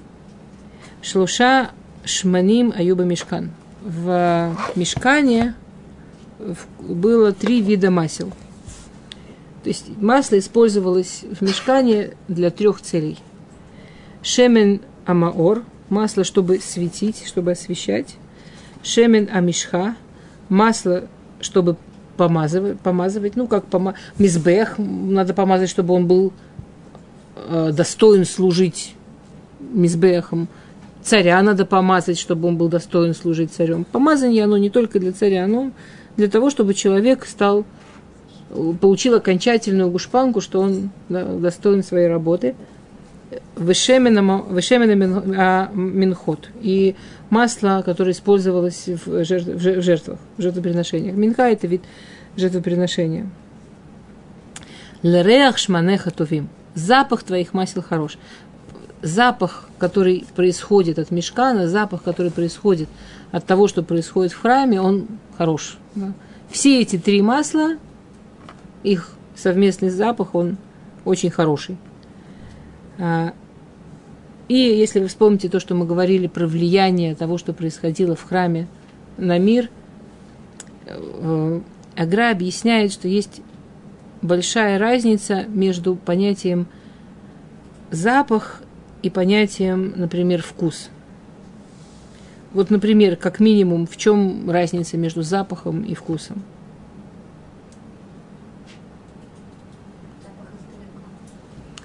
шлуша 1.02 1.70
шманим 2.04 2.72
аюба 2.76 3.04
мешкан. 3.04 3.50
В 3.82 4.56
мешкане 4.74 5.54
было 6.80 7.32
три 7.32 7.60
вида 7.60 7.90
масел. 7.90 8.30
То 9.62 9.70
есть 9.70 9.86
масло 10.00 10.38
использовалось 10.38 11.22
в 11.22 11.42
мешкане 11.42 12.12
для 12.28 12.50
трех 12.50 12.80
целей. 12.80 13.18
Шемен 14.22 14.80
амаор– 15.04 15.62
масло, 15.88 16.24
чтобы 16.24 16.58
светить, 16.60 17.26
чтобы 17.26 17.52
освещать. 17.52 18.16
Шемен 18.82 19.28
амишха, 19.32 19.96
масло, 20.48 21.04
чтобы 21.40 21.76
помазывать, 22.16 22.80
помазывать 22.80 23.36
ну, 23.36 23.46
как 23.46 23.66
пома... 23.66 23.94
мизбех, 24.18 24.78
надо 24.78 25.34
помазать, 25.34 25.70
чтобы 25.70 25.94
он 25.94 26.06
был 26.06 26.32
э, 27.36 27.72
достоин 27.72 28.24
служить 28.24 28.94
мизбехом. 29.60 30.48
Царя 31.06 31.40
надо 31.42 31.64
помазать, 31.64 32.18
чтобы 32.18 32.48
он 32.48 32.56
был 32.56 32.68
достоин 32.68 33.14
служить 33.14 33.52
царем. 33.52 33.84
Помазание, 33.84 34.44
оно 34.44 34.58
не 34.58 34.70
только 34.70 34.98
для 34.98 35.12
царя, 35.12 35.44
оно 35.44 35.70
для 36.16 36.28
того, 36.28 36.50
чтобы 36.50 36.74
человек 36.74 37.24
стал, 37.26 37.64
получил 38.80 39.14
окончательную 39.14 39.90
гушпанку, 39.90 40.40
что 40.40 40.60
он 40.60 40.90
достоин 41.08 41.82
своей 41.82 42.08
работы– 42.08 42.54
вышемена 43.56 44.20
минхот 45.74 46.48
и 46.60 46.94
масло, 47.30 47.82
которое 47.84 48.12
использовалось 48.12 48.86
в, 48.86 49.24
жертв, 49.24 49.48
в 49.48 49.82
жертвах, 49.82 50.18
в 50.36 50.42
жертвоприношениях. 50.42 51.16
Минха– 51.16 51.48
это 51.50 51.66
вид 51.66 51.82
жертвоприношения. 52.36 53.28
Лереах 55.02 55.58
шманеха 55.58 56.10
тувим. 56.10 56.48
Запах 56.74 57.22
твоих 57.22 57.54
масел 57.54 57.82
хорош. 57.82 58.18
Запах, 59.02 59.68
который 59.78 60.24
происходит 60.34 60.98
от 60.98 61.10
мешкана, 61.10 61.68
запах, 61.68 62.02
который 62.02 62.30
происходит 62.30 62.88
от 63.30 63.44
того, 63.44 63.68
что 63.68 63.82
происходит 63.82 64.32
в 64.32 64.40
храме, 64.40 64.80
он 64.80 65.06
хорош. 65.36 65.78
Да? 65.94 66.12
Все 66.50 66.80
эти 66.80 66.98
три 66.98 67.22
масла, 67.22 67.76
их 68.82 69.12
совместный 69.34 69.90
запах, 69.90 70.34
он 70.34 70.56
очень 71.04 71.30
хороший. 71.30 71.76
А, 72.98 73.34
и 74.48 74.56
если 74.56 75.00
вы 75.00 75.08
вспомните 75.08 75.48
то, 75.48 75.60
что 75.60 75.74
мы 75.74 75.86
говорили 75.86 76.26
про 76.26 76.46
влияние 76.46 77.14
того, 77.14 77.36
что 77.36 77.52
происходило 77.52 78.14
в 78.14 78.22
храме 78.22 78.68
на 79.16 79.38
мир, 79.38 79.70
э, 80.86 81.60
Агра 81.96 82.30
объясняет, 82.30 82.92
что 82.92 83.08
есть 83.08 83.40
большая 84.22 84.78
разница 84.78 85.44
между 85.48 85.96
понятием 85.96 86.66
запах 87.90 88.62
и 89.02 89.10
понятием, 89.10 89.92
например, 89.96 90.42
вкус. 90.42 90.90
Вот, 92.52 92.70
например, 92.70 93.16
как 93.16 93.40
минимум, 93.40 93.86
в 93.86 93.96
чем 93.96 94.50
разница 94.50 94.96
между 94.96 95.22
запахом 95.22 95.82
и 95.82 95.94
вкусом? 95.94 96.42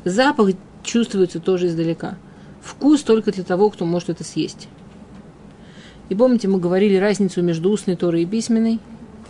Запах 0.04 0.52
чувствуется 0.84 1.40
тоже 1.40 1.68
издалека. 1.68 2.16
Вкус 2.62 3.04
только 3.04 3.32
для 3.32 3.44
того, 3.44 3.70
кто 3.70 3.86
может 3.86 4.10
это 4.10 4.24
съесть. 4.24 4.68
И 6.10 6.16
помните, 6.16 6.48
мы 6.48 6.60
говорили 6.60 6.96
разницу 6.96 7.42
между 7.42 7.72
устной 7.72 7.96
Торой 7.96 8.24
и 8.24 8.26
письменной. 8.26 8.80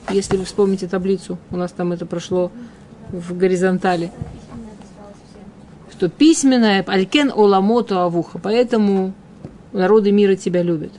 Если 0.10 0.38
вы 0.38 0.46
вспомните 0.46 0.88
таблицу, 0.88 1.38
у 1.52 1.58
нас 1.58 1.72
там 1.72 1.91
это 1.91 2.06
прошло 2.06 2.52
в 3.10 3.38
горизонтали. 3.38 4.12
Что 6.02 6.10
письменная, 6.10 6.84
алькен 6.88 7.30
оламото 7.30 8.06
авуха, 8.06 8.40
поэтому 8.40 9.14
народы 9.72 10.12
мира 10.12 10.36
тебя 10.36 10.64
любят. 10.64 10.92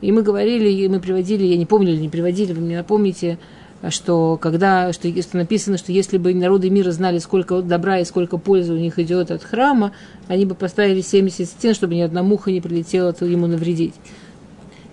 И 0.00 0.10
мы 0.10 0.22
говорили, 0.22 0.68
и 0.68 0.88
мы 0.88 0.98
приводили, 0.98 1.44
я 1.44 1.56
не 1.56 1.66
помню 1.66 1.92
или 1.92 2.00
не 2.00 2.08
приводили, 2.08 2.52
вы 2.52 2.62
мне 2.62 2.78
напомните, 2.78 3.38
что 3.90 4.36
когда 4.36 4.92
что, 4.92 5.08
что 5.22 5.36
написано, 5.36 5.78
что 5.78 5.92
если 5.92 6.18
бы 6.18 6.34
народы 6.34 6.68
мира 6.68 6.90
знали, 6.90 7.18
сколько 7.18 7.62
добра 7.62 8.00
и 8.00 8.04
сколько 8.04 8.38
пользы 8.38 8.72
у 8.72 8.76
них 8.76 8.98
идет 8.98 9.30
от 9.30 9.44
храма, 9.44 9.92
они 10.26 10.46
бы 10.46 10.56
поставили 10.56 11.00
70 11.00 11.46
стен, 11.46 11.72
чтобы 11.72 11.94
ни 11.94 12.00
одна 12.00 12.24
муха 12.24 12.50
не 12.50 12.60
прилетела 12.60 13.14
ему 13.20 13.46
навредить. 13.46 13.94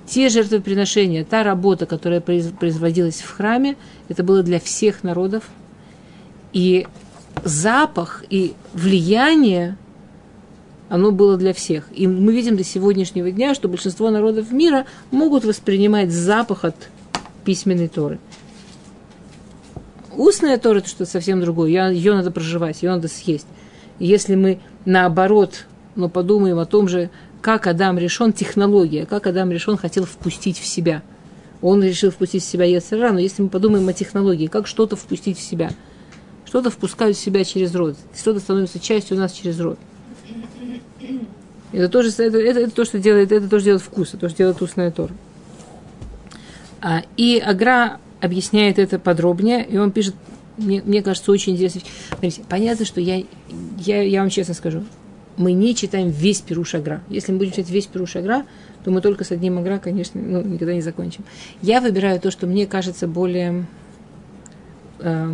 Те 0.05 0.29
жертвоприношения, 0.29 1.25
та 1.25 1.41
работа, 1.41 1.87
которая 1.87 2.21
производилась 2.21 3.21
в 3.21 3.31
храме, 3.31 3.75
это 4.07 4.23
было 4.23 4.43
для 4.43 4.59
всех 4.59 5.03
народов. 5.03 5.45
И 6.53 6.85
запах 7.43 8.23
и 8.29 8.53
влияние, 8.73 9.77
оно 10.89 11.11
было 11.11 11.37
для 11.37 11.53
всех. 11.53 11.85
И 11.91 12.07
мы 12.07 12.33
видим 12.33 12.57
до 12.57 12.63
сегодняшнего 12.63 13.31
дня, 13.31 13.55
что 13.55 13.67
большинство 13.67 14.09
народов 14.09 14.51
мира 14.51 14.85
могут 15.11 15.45
воспринимать 15.45 16.11
запах 16.11 16.63
от 16.63 16.75
письменной 17.43 17.87
Торы. 17.87 18.19
Устная 20.15 20.57
Тора– 20.57 20.77
это 20.79 20.87
что-то 20.87 21.05
совсем 21.05 21.41
другое. 21.41 21.91
Ее 21.91 22.13
надо 22.13 22.31
проживать, 22.31 22.81
ее 22.83 22.91
надо 22.91 23.07
съесть. 23.07 23.47
Если 23.99 24.35
мы 24.35 24.59
наоборот 24.85 25.65
ну, 25.95 26.09
подумаем 26.09 26.59
о 26.59 26.65
том 26.65 26.87
же, 26.87 27.09
как 27.41 27.67
Адам 27.67 27.97
решен, 27.97 28.33
технология, 28.33 29.05
как 29.05 29.27
Адам 29.27 29.51
решен 29.51 29.77
хотел 29.77 30.05
впустить 30.05 30.59
в 30.59 30.65
себя. 30.65 31.03
Он 31.61 31.83
решил 31.83 32.11
впустить 32.11 32.43
в 32.43 32.47
себя 32.47 32.65
Яцера, 32.65 33.11
но 33.11 33.19
если 33.19 33.41
мы 33.41 33.49
подумаем 33.49 33.87
о 33.87 33.93
технологии, 33.93 34.47
как 34.47 34.67
что-то 34.67 34.95
впустить 34.95 35.37
в 35.37 35.41
себя, 35.41 35.71
что-то 36.55 36.69
впускают 36.69 37.17
себя 37.17 37.43
через 37.43 37.75
рот, 37.75 37.97
что-то 38.17 38.39
становится 38.39 38.79
частью 38.79 39.17
нас 39.17 39.33
через 39.33 39.59
рот. 39.59 39.77
Это 41.73 41.89
тоже 41.89 42.11
это, 42.11 42.37
это, 42.37 42.61
это 42.61 42.71
то, 42.71 42.85
что 42.85 42.97
делает, 42.97 43.33
это 43.33 43.49
тоже 43.49 43.65
делает 43.65 43.83
вкус, 43.83 44.11
это 44.11 44.19
тоже 44.19 44.35
делает 44.35 44.61
устная 44.61 44.89
Тора. 44.89 45.13
А, 46.79 47.01
и 47.17 47.39
Агра 47.39 47.99
объясняет 48.21 48.79
это 48.79 48.99
подробнее, 48.99 49.67
и 49.67 49.75
он 49.75 49.91
пишет, 49.91 50.15
мне, 50.55 50.81
мне 50.81 51.03
кажется, 51.03 51.29
очень 51.29 51.55
интересно. 51.55 51.81
Смотрите, 52.07 52.43
понятно, 52.47 52.85
что 52.85 53.01
я, 53.01 53.21
я, 53.79 54.03
я 54.03 54.21
вам 54.21 54.29
честно 54.29 54.53
скажу, 54.53 54.85
мы 55.35 55.51
не 55.51 55.75
читаем 55.75 56.07
весь 56.07 56.39
Перуш 56.39 56.73
Агра. 56.73 57.03
Если 57.09 57.33
мы 57.33 57.39
будем 57.39 57.51
читать 57.51 57.69
весь 57.69 57.87
Перуш 57.87 58.15
Агра, 58.15 58.45
то 58.85 58.91
мы 58.91 59.01
только 59.01 59.25
с 59.25 59.31
одним 59.31 59.57
Агра, 59.57 59.77
конечно, 59.77 60.21
ну, 60.21 60.41
никогда 60.41 60.73
не 60.73 60.81
закончим. 60.81 61.25
Я 61.61 61.81
выбираю 61.81 62.17
то, 62.21 62.31
что 62.31 62.47
мне 62.47 62.65
кажется 62.65 63.09
более 63.09 63.65
э, 64.99 65.33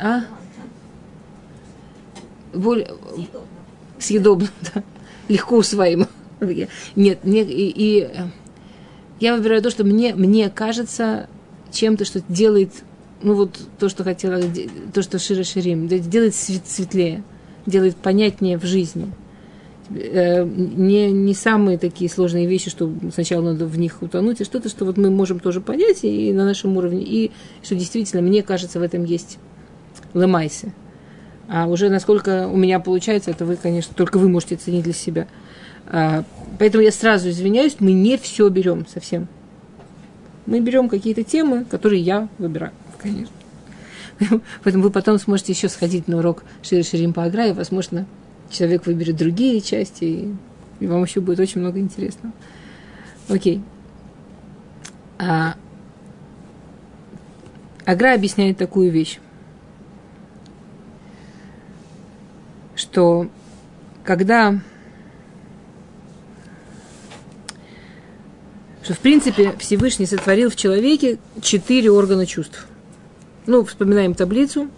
А? 0.00 0.22
Более... 2.52 2.88
Съедобно, 3.98 4.48
да. 4.74 4.82
Легко 5.28 5.56
усвоимо. 5.56 6.08
Нет, 6.96 7.20
мне, 7.24 7.42
и, 7.42 7.72
и 7.74 8.10
я 9.20 9.36
выбираю 9.36 9.62
то, 9.62 9.70
что 9.70 9.84
мне, 9.84 10.14
мне 10.14 10.50
кажется 10.50 11.28
чем-то, 11.70 12.04
что 12.04 12.22
делает, 12.28 12.72
ну 13.22 13.34
вот 13.34 13.58
то, 13.78 13.88
что 13.88 14.04
хотела, 14.04 14.42
то, 14.92 15.02
что 15.02 15.18
Шира 15.18 15.44
Ширим, 15.44 15.88
делает 15.88 16.34
светлее, 16.34 17.22
делает 17.66 17.96
понятнее 17.96 18.58
в 18.58 18.64
жизни. 18.64 19.12
Э, 19.90 20.44
не, 20.44 21.10
не 21.10 21.34
самые 21.34 21.78
такие 21.78 22.10
сложные 22.10 22.46
вещи, 22.46 22.70
что 22.70 22.92
сначала 23.12 23.52
надо 23.52 23.66
в 23.66 23.78
них 23.78 24.02
утонуть, 24.02 24.40
а 24.40 24.44
что-то, 24.44 24.68
что 24.68 24.84
вот 24.84 24.96
мы 24.96 25.10
можем 25.10 25.40
тоже 25.40 25.60
понять 25.60 26.04
и 26.04 26.32
на 26.32 26.44
нашем 26.44 26.76
уровне, 26.76 27.02
и 27.02 27.32
что 27.62 27.74
действительно, 27.74 28.22
мне 28.22 28.42
кажется, 28.42 28.78
в 28.78 28.82
этом 28.82 29.04
есть 29.04 29.38
ломайся. 30.14 30.72
А 31.48 31.66
уже 31.66 31.90
насколько 31.90 32.48
у 32.48 32.56
меня 32.56 32.80
получается, 32.80 33.30
это 33.30 33.44
вы, 33.44 33.56
конечно, 33.56 33.94
только 33.94 34.18
вы 34.18 34.28
можете 34.28 34.54
оценить 34.54 34.84
для 34.84 34.94
себя. 34.94 35.26
А, 35.86 36.24
поэтому 36.58 36.82
я 36.82 36.90
сразу 36.90 37.28
извиняюсь, 37.28 37.76
мы 37.80 37.92
не 37.92 38.16
все 38.16 38.48
берем 38.48 38.86
совсем. 38.86 39.28
Мы 40.46 40.60
берем 40.60 40.88
какие-то 40.88 41.22
темы, 41.22 41.64
которые 41.64 42.00
я 42.02 42.28
выбираю, 42.38 42.72
конечно. 42.98 43.34
Поэтому 44.62 44.84
вы 44.84 44.90
потом 44.90 45.18
сможете 45.18 45.52
еще 45.52 45.68
сходить 45.68 46.06
на 46.06 46.18
урок 46.18 46.44
Шири 46.62 46.82
Ширим 46.82 47.12
по 47.12 47.24
Агра, 47.24 47.48
и, 47.48 47.52
возможно, 47.52 48.06
человек 48.50 48.86
выберет 48.86 49.16
другие 49.16 49.60
части, 49.60 50.04
и, 50.04 50.34
и 50.80 50.86
вам 50.86 51.02
еще 51.04 51.20
будет 51.20 51.40
очень 51.40 51.60
много 51.60 51.78
интересного. 51.78 52.32
Окей. 53.28 53.62
А, 55.18 55.56
Агра 57.84 58.14
объясняет 58.14 58.58
такую 58.58 58.90
вещь, 58.90 59.18
что 62.74 63.28
когда 64.04 64.60
что 68.84 68.92
в 68.92 68.98
принципе 68.98 69.54
Всевышний 69.58 70.04
сотворил 70.04 70.50
в 70.50 70.56
человеке 70.56 71.18
четыре 71.40 71.90
органа 71.90 72.26
чувств. 72.26 72.66
Ну, 73.46 73.64
вспоминаем 73.64 74.14
таблицу. 74.14 74.68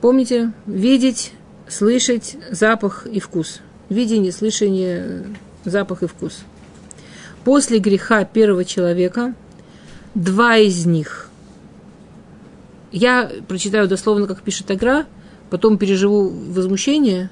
Помните, 0.00 0.52
видеть, 0.66 1.32
слышать, 1.68 2.36
запах 2.50 3.06
и 3.06 3.20
вкус. 3.20 3.60
Видение, 3.88 4.32
слышание, 4.32 5.24
запах 5.64 6.02
и 6.02 6.06
вкус. 6.06 6.40
После 7.44 7.78
греха 7.78 8.24
первого 8.24 8.64
человека 8.64 9.34
два 10.14 10.56
из 10.56 10.84
них. 10.84 11.30
Я 12.90 13.30
прочитаю 13.46 13.86
дословно, 13.86 14.26
как 14.26 14.42
пишет 14.42 14.70
Агра, 14.70 15.06
потом 15.54 15.78
переживу 15.78 16.30
возмущение 16.30 17.30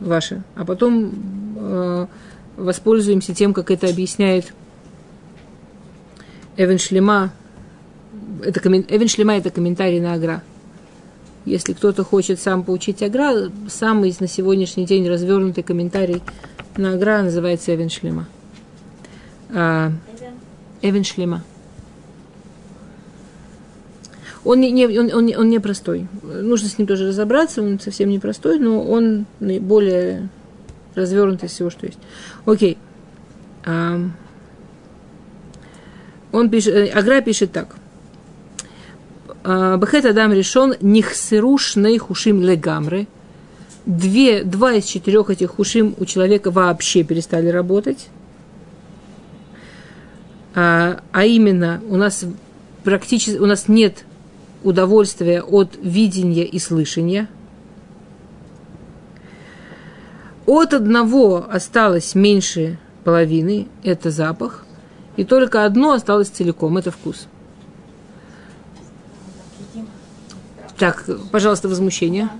ваше, 0.00 0.42
а 0.54 0.64
потом 0.64 1.12
э, 1.58 2.06
воспользуемся 2.56 3.34
тем, 3.34 3.52
как 3.52 3.70
это 3.70 3.86
объясняет 3.86 4.54
Эвен 6.56 6.78
Шлема. 6.78 7.32
Это, 8.42 8.66
Эвен 8.66 9.08
Шлема– 9.08 9.34
это 9.36 9.50
комментарий 9.50 10.00
на 10.00 10.14
Агра. 10.14 10.42
Если 11.44 11.74
кто-то 11.74 12.02
хочет 12.02 12.40
сам 12.40 12.64
поучить 12.64 13.02
Агра, 13.02 13.50
самый 13.68 14.16
на 14.20 14.26
сегодняшний 14.26 14.86
день 14.86 15.06
развернутый 15.06 15.62
комментарий 15.62 16.22
на 16.78 16.94
Агра 16.94 17.20
называется 17.20 17.74
Эвен 17.74 17.90
Шлема. 17.90 18.26
А, 19.50 19.92
Эвен 20.80 21.04
Шлема. 21.04 21.44
Он 24.44 24.60
не, 24.60 24.86
он, 24.86 25.12
он, 25.12 25.30
он 25.36 25.48
не 25.50 25.58
простой. 25.58 26.08
Нужно 26.22 26.68
с 26.68 26.78
ним 26.78 26.86
тоже 26.86 27.08
разобраться, 27.08 27.62
он 27.62 27.78
совсем 27.78 28.08
не 28.08 28.18
простой, 28.18 28.58
но 28.58 28.82
он 28.82 29.26
более 29.38 30.28
развернутый 30.94 31.48
из 31.48 31.52
всего, 31.52 31.70
что 31.70 31.86
есть. 31.86 31.98
Окей. 32.46 32.78
А, 33.64 34.00
он 36.32 36.48
пишет, 36.48 36.74
э, 36.74 36.86
Агра 36.88 37.20
пишет 37.20 37.52
так. 37.52 37.76
А, 39.44 39.76
Бахет 39.76 40.06
Адам 40.06 40.32
решен 40.32 40.74
нихсыру 40.80 41.58
шней 41.58 41.98
хушим 41.98 42.40
легамры. 42.40 43.06
Две, 43.84 44.44
два 44.44 44.74
из 44.74 44.84
четырех 44.84 45.30
этих 45.30 45.50
хушим 45.50 45.94
у 45.98 46.04
человека 46.04 46.50
вообще 46.50 47.02
перестали 47.02 47.48
работать. 47.48 48.08
А, 50.54 51.00
а 51.12 51.24
именно, 51.24 51.82
у 51.88 51.96
нас 51.96 52.24
практически, 52.84 53.36
у 53.36 53.46
нас 53.46 53.68
нет 53.68 54.04
удовольствия 54.62 55.42
от 55.42 55.76
видения 55.82 56.44
и 56.44 56.58
слышания. 56.58 57.28
От 60.46 60.74
одного 60.74 61.46
осталось 61.50 62.14
меньше 62.14 62.78
половины, 63.04 63.68
это 63.82 64.10
запах, 64.10 64.64
и 65.16 65.24
только 65.24 65.64
одно 65.64 65.92
осталось 65.92 66.28
целиком, 66.28 66.76
это 66.76 66.90
вкус. 66.90 67.26
Так, 70.78 71.04
пожалуйста, 71.30 71.68
возмущение. 71.68 72.30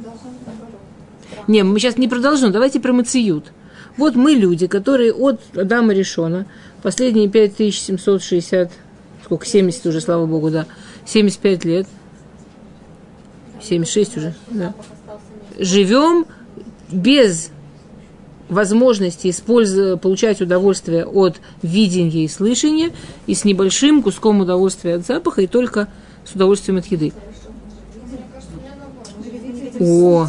Не, 1.47 1.63
мы 1.63 1.79
сейчас 1.79 1.99
не 1.99 2.09
продолжим, 2.09 2.53
давайте 2.53 2.81
про 2.81 2.93
мациют. 2.93 3.53
Вот 3.97 4.15
мы 4.15 4.33
люди, 4.33 4.67
которые 4.67 5.13
от 5.13 5.41
Адама 5.55 5.93
Решона 5.93 6.47
последние 6.83 7.29
5760, 7.29 8.71
сколько, 9.25 9.47
70 9.47 9.87
уже, 9.87 10.01
слава 10.01 10.27
богу, 10.27 10.51
да, 10.51 10.67
75 11.05 11.65
лет, 11.65 11.87
76 13.63 14.17
уже, 14.17 14.35
да, 14.51 14.75
живем 15.59 16.27
без 16.91 17.51
возможности 18.49 19.31
использовать, 19.31 20.01
получать 20.01 20.41
удовольствие 20.41 21.07
от 21.07 21.41
видения 21.63 22.25
и 22.25 22.29
слышания, 22.29 22.91
и 23.27 23.35
с 23.35 23.45
небольшим 23.45 24.03
куском 24.03 24.41
удовольствия 24.41 24.97
от 24.97 25.07
запаха, 25.07 25.43
и 25.43 25.47
только 25.47 25.89
с 26.25 26.35
удовольствием 26.35 26.79
от 26.79 26.87
еды. 26.87 27.13
О, 29.79 30.29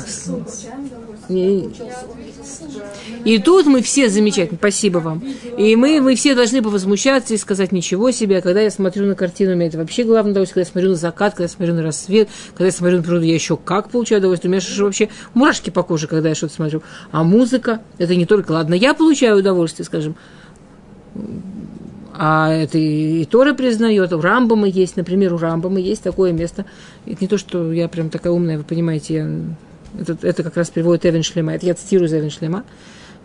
и 3.24 3.38
тут 3.40 3.66
мы 3.68 3.82
все 3.82 4.10
замечательно, 4.10 4.58
спасибо 4.58 5.00
вам. 5.00 5.24
И 5.58 5.76
мы, 5.76 6.02
мы 6.02 6.16
все 6.16 6.36
должны 6.36 6.62
повозмущаться 6.62 7.34
и 7.34 7.38
сказать 7.38 7.72
ничего 7.72 8.12
себе. 8.12 8.40
А 8.40 8.42
когда 8.42 8.62
я 8.62 8.72
смотрю 8.72 9.06
на 9.06 9.16
картину, 9.16 9.54
у 9.54 9.56
меня 9.56 9.68
это 9.68 9.78
вообще 9.78 10.04
главное 10.04 10.32
удовольствие. 10.32 10.64
Когда 10.64 10.70
я 10.70 10.72
смотрю 10.72 10.90
на 10.92 10.96
закат, 10.96 11.34
когда 11.34 11.44
я 11.44 11.50
смотрю 11.50 11.76
на 11.76 11.84
рассвет, 11.84 12.30
когда 12.54 12.66
я 12.66 12.72
смотрю 12.72 12.98
на 12.98 13.04
природу, 13.04 13.26
я 13.26 13.34
еще 13.34 13.58
как 13.58 13.90
получаю 13.90 14.20
удовольствие. 14.20 14.50
У 14.50 14.52
меня 14.52 14.62
же 14.62 14.84
вообще 14.84 15.10
мурашки 15.34 15.70
по 15.70 15.84
коже, 15.84 16.08
когда 16.08 16.30
я 16.30 16.36
что-то 16.36 16.54
смотрю. 16.54 16.82
А 17.12 17.24
музыка, 17.24 17.82
это 17.98 18.16
не 18.16 18.26
только, 18.26 18.52
ладно, 18.52 18.74
я 18.74 18.94
получаю 18.94 19.38
удовольствие, 19.38 19.86
скажем, 19.86 20.16
а 22.14 22.52
это 22.52 22.78
и, 22.78 23.26
Тора 23.26 23.54
признает, 23.54 24.14
у 24.14 24.22
Рамбама 24.22 24.68
есть, 24.68 24.96
например, 24.98 25.34
у 25.34 25.38
Рамбама 25.38 25.80
есть 25.80 26.04
такое 26.04 26.32
место. 26.34 26.66
Это 27.06 27.18
не 27.22 27.28
то, 27.28 27.38
что 27.38 27.72
я 27.72 27.88
прям 27.88 28.10
такая 28.10 28.34
умная, 28.34 28.58
вы 28.58 28.64
понимаете, 28.64 29.14
я, 29.14 29.30
это, 30.00 30.18
это 30.22 30.44
как 30.44 30.58
раз 30.58 30.70
приводит 30.70 31.06
Эвен 31.06 31.24
Шлема, 31.24 31.54
это 31.54 31.66
я 31.66 31.74
цитирую 31.74 32.08
из 32.08 32.14
Эвен 32.14 32.30
Шлема. 32.30 32.64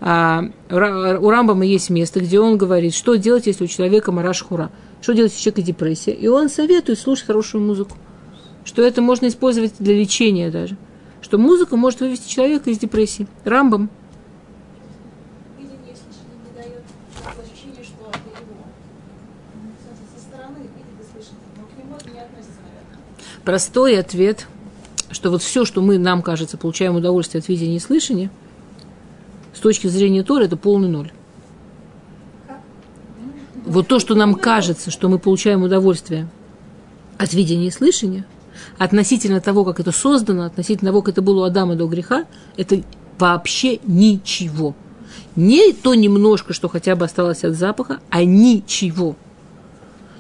А, 0.01 0.45
у 0.71 1.31
Рамбама 1.31 1.65
есть 1.65 1.91
место, 1.91 2.21
где 2.21 2.39
он 2.39 2.59
говорит, 2.59 2.95
что 2.95 3.15
делать, 3.15 3.47
если 3.47 3.65
у 3.65 3.67
человека 3.67 4.13
мараш 4.13 4.43
хура, 4.43 4.71
что 5.01 5.15
делать, 5.15 5.33
если 5.33 5.51
у 5.51 5.53
человека 5.53 5.67
депрессия. 5.67 6.13
И 6.13 6.29
он 6.29 6.51
советует 6.51 6.99
слушать 6.99 7.27
хорошую 7.27 7.65
музыку, 7.65 7.97
что 8.65 8.83
это 8.83 9.01
можно 9.01 9.27
использовать 9.29 9.75
для 9.79 9.95
лечения 9.95 10.51
даже, 10.51 10.77
что 11.23 11.39
музыка 11.39 11.77
может 11.77 12.01
вывести 12.01 12.29
человека 12.29 12.71
из 12.71 12.79
депрессии. 12.79 13.27
Рамбам– 13.45 13.91
простой 23.47 23.97
ответ, 23.99 24.49
что 25.11 25.31
вот 25.31 25.43
все, 25.43 25.65
что 25.65 25.81
мы, 25.81 25.99
нам 25.99 26.23
кажется, 26.23 26.57
получаем 26.57 26.97
удовольствие 26.97 27.41
от 27.41 27.49
видения 27.49 27.77
и 27.77 27.81
слышания, 27.81 28.31
с 29.55 29.61
точки 29.61 29.87
зрения 29.87 30.23
Тора, 30.23 30.45
это 30.45 30.57
полный 30.57 30.89
ноль. 30.89 31.13
Вот 33.65 33.89
то, 33.89 33.99
что 33.99 34.15
нам 34.15 34.35
кажется, 34.35 34.91
что 34.91 35.09
мы 35.09 35.19
получаем 35.19 35.63
удовольствие 35.63 36.29
от 37.19 37.33
видения 37.33 37.69
и 37.69 37.71
слышания, 37.71 38.27
относительно 38.79 39.41
того, 39.41 39.65
как 39.65 39.81
это 39.81 39.93
создано, 39.93 40.45
относительно 40.45 40.91
того, 40.91 41.03
как 41.03 41.15
это 41.15 41.23
было 41.23 41.43
у 41.43 41.45
Адама 41.45 41.75
до 41.75 41.87
греха, 41.87 42.27
это 42.57 42.83
вообще 43.19 43.81
ничего. 43.85 44.75
Не 45.35 45.73
то 45.73 45.95
немножко, 45.95 46.53
что 46.53 46.69
хотя 46.69 46.97
бы 46.97 47.05
осталось 47.05 47.45
от 47.45 47.55
запаха, 47.55 48.01
а 48.11 48.25
ничего. 48.25 49.17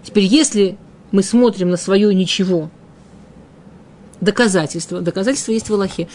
Теперь, 0.02 0.24
если 0.24 0.78
мы 1.12 1.22
смотрим 1.22 1.70
на 1.70 1.76
свое 1.76 2.14
ничего 2.14 2.70
доказательство. 4.20 5.00
Доказательство 5.00 5.52
есть 5.52 5.68
в 5.68 5.74
Аллахе. 5.74 6.08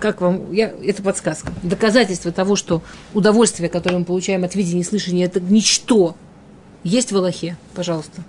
Как 0.00 0.20
вам, 0.20 0.52
я, 0.52 0.72
это 0.82 1.02
подсказка. 1.02 1.52
Доказательство 1.62 2.30
того, 2.30 2.56
что 2.56 2.82
удовольствие, 3.14 3.68
которое 3.68 3.98
мы 3.98 4.04
получаем 4.04 4.44
от 4.44 4.54
видения 4.54 4.82
и 4.82 4.84
слышания, 4.84 5.24
это 5.24 5.40
ничто, 5.40 6.14
есть 6.84 7.12
в 7.12 7.16
Аллахе. 7.16 7.56
Пожалуйста. 7.74 8.22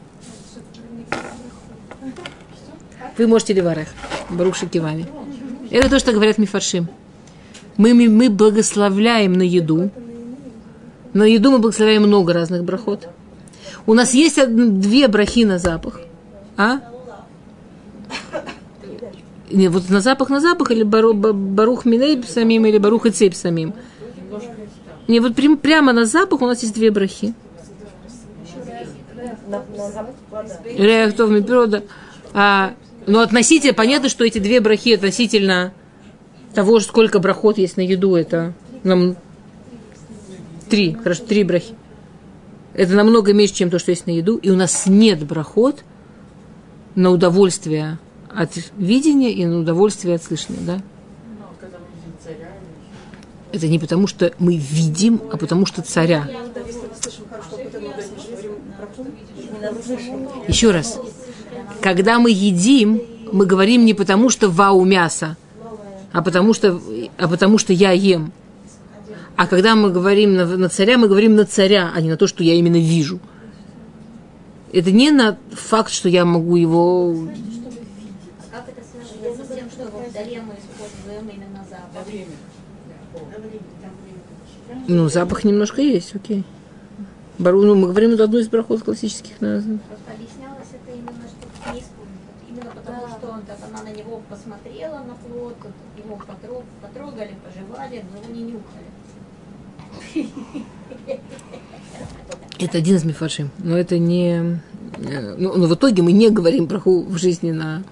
Вы 3.17 3.27
можете 3.27 3.53
ли 3.53 3.61
варех? 3.61 3.89
Барух 4.29 4.55
Шикивами. 4.55 5.05
Это 5.69 5.89
то, 5.89 5.99
что 5.99 6.13
говорят 6.13 6.37
мифаршим. 6.37 6.87
Мы, 7.77 7.93
мы, 7.93 8.09
мы 8.09 8.29
благословляем 8.29 9.33
на 9.33 9.43
еду. 9.43 9.91
На 11.13 11.23
еду 11.23 11.51
мы 11.51 11.59
благословляем 11.59 12.03
много 12.03 12.33
разных 12.33 12.63
брахот. 12.63 13.09
У 13.85 13.93
нас 13.93 14.13
есть 14.13 14.37
две 14.47 15.07
брахи 15.07 15.45
на 15.45 15.59
запах. 15.59 16.01
А? 16.57 16.79
Не, 19.51 19.67
вот 19.67 19.89
на 19.89 20.01
запах 20.01 20.29
на 20.29 20.39
запах 20.39 20.71
или 20.71 20.83
бару, 20.83 21.13
барух 21.13 21.85
миней 21.85 22.21
самим 22.23 22.65
или 22.65 22.77
барух 22.77 23.05
и 23.05 23.11
цепь 23.11 23.33
самим. 23.33 23.73
Не, 25.07 25.19
вот 25.19 25.35
прям, 25.35 25.57
прямо 25.57 25.91
на 25.91 26.05
запах 26.05 26.41
у 26.41 26.45
нас 26.45 26.61
есть 26.61 26.75
две 26.75 26.91
брахи. 26.91 27.33
Реактов 30.77 31.29
природа. 31.29 31.83
А, 32.33 32.73
но 33.07 33.21
относительно, 33.21 33.73
понятно, 33.73 34.07
что 34.07 34.23
эти 34.23 34.37
две 34.37 34.59
брахи 34.59 34.93
относительно 34.93 35.73
того, 36.53 36.79
сколько 36.79 37.19
брахот 37.19 37.57
есть 37.57 37.75
на 37.77 37.81
еду, 37.81 38.15
это 38.15 38.53
нам 38.83 39.15
три, 40.69 40.93
хорошо, 40.93 41.23
три 41.23 41.43
брахи. 41.43 41.73
Это 42.75 42.93
намного 42.93 43.33
меньше, 43.33 43.55
чем 43.55 43.71
то, 43.71 43.79
что 43.79 43.91
есть 43.91 44.05
на 44.05 44.11
еду. 44.11 44.37
И 44.37 44.51
у 44.51 44.55
нас 44.55 44.85
нет 44.85 45.25
брахот 45.25 45.83
на 46.93 47.09
удовольствие 47.09 47.97
от 48.29 48.51
видения 48.77 49.31
и 49.31 49.45
на 49.45 49.59
удовольствие 49.59 50.15
от 50.15 50.23
слышания, 50.23 50.61
да? 50.61 50.81
Это 53.51 53.67
не 53.67 53.79
потому, 53.79 54.07
что 54.07 54.31
мы 54.37 54.57
видим, 54.57 55.21
а 55.31 55.37
потому 55.37 55.65
что 55.65 55.81
царя. 55.81 56.29
Еще 60.47 60.71
раз. 60.71 60.99
Когда 61.81 62.19
мы 62.19 62.31
едим, 62.31 63.01
мы 63.31 63.45
говорим 63.45 63.85
не 63.85 63.93
потому, 63.93 64.29
что 64.29 64.49
вау 64.49 64.83
мясо, 64.85 65.37
а 66.11 66.21
потому 66.21 66.53
что, 66.53 66.79
а 67.17 67.27
потому 67.27 67.57
что 67.57 67.73
я 67.73 67.91
ем. 67.91 68.31
А 69.35 69.47
когда 69.47 69.75
мы 69.75 69.89
говорим 69.89 70.35
на, 70.35 70.45
на 70.45 70.69
царя, 70.69 70.97
мы 70.97 71.07
говорим 71.07 71.35
на 71.35 71.45
царя, 71.45 71.91
а 71.95 72.01
не 72.01 72.09
на 72.09 72.17
то, 72.17 72.27
что 72.27 72.43
я 72.43 72.55
именно 72.55 72.75
вижу. 72.75 73.19
Это 74.73 74.91
не 74.91 75.11
на 75.11 75.37
факт, 75.51 75.91
что 75.91 76.09
я 76.09 76.25
могу 76.25 76.55
его... 76.57 77.15
Как 78.51 78.67
это 78.67 78.81
связано 78.83 79.45
с 79.45 80.08
что 80.19 80.25
Даре 80.25 80.41
мы 80.41 80.53
используем 80.53 81.29
именно 81.29 81.65
запах? 81.69 82.05
Ну, 84.87 85.09
запах 85.09 85.43
немножко 85.43 85.81
есть, 85.81 86.15
окей. 86.15 86.43
Бару, 87.37 87.61
ну, 87.63 87.75
мы 87.75 87.87
говорим 87.87 88.11
это 88.11 88.25
одну 88.25 88.39
из 88.39 88.49
брахот 88.49 88.83
классических. 88.83 89.39
На... 89.39 89.61
Просто 89.61 90.11
объяснялось 90.13 90.67
это 90.73 90.91
именно, 90.91 91.23
что 91.27 91.73
не 91.73 91.83
Именно 92.49 92.71
потому, 92.71 93.07
что 93.07 93.29
он, 93.31 93.41
так, 93.43 93.57
она 93.71 93.83
на 93.83 93.95
него 93.95 94.21
посмотрела 94.29 94.99
на 94.99 95.15
плод, 95.15 95.55
его 95.97 96.15
потрог, 96.17 96.63
потрогали, 96.81 97.35
пожевали, 97.45 98.03
но 98.13 98.33
не 98.33 98.43
нюхали. 98.43 98.89
Это 102.59 102.77
один 102.77 102.95
из 102.97 103.05
мифашим, 103.05 103.51
но 103.59 103.77
это 103.77 103.97
не... 103.97 104.59
э, 104.97 105.35
Ну, 105.37 105.55
но 105.55 105.67
в 105.67 105.75
итоге 105.75 106.03
мы 106.03 106.11
не 106.11 106.29
говорим 106.29 106.67
про 106.67 106.79
ху 106.79 107.03
в 107.03 107.17
жизни 107.17 107.51
на... 107.51 107.83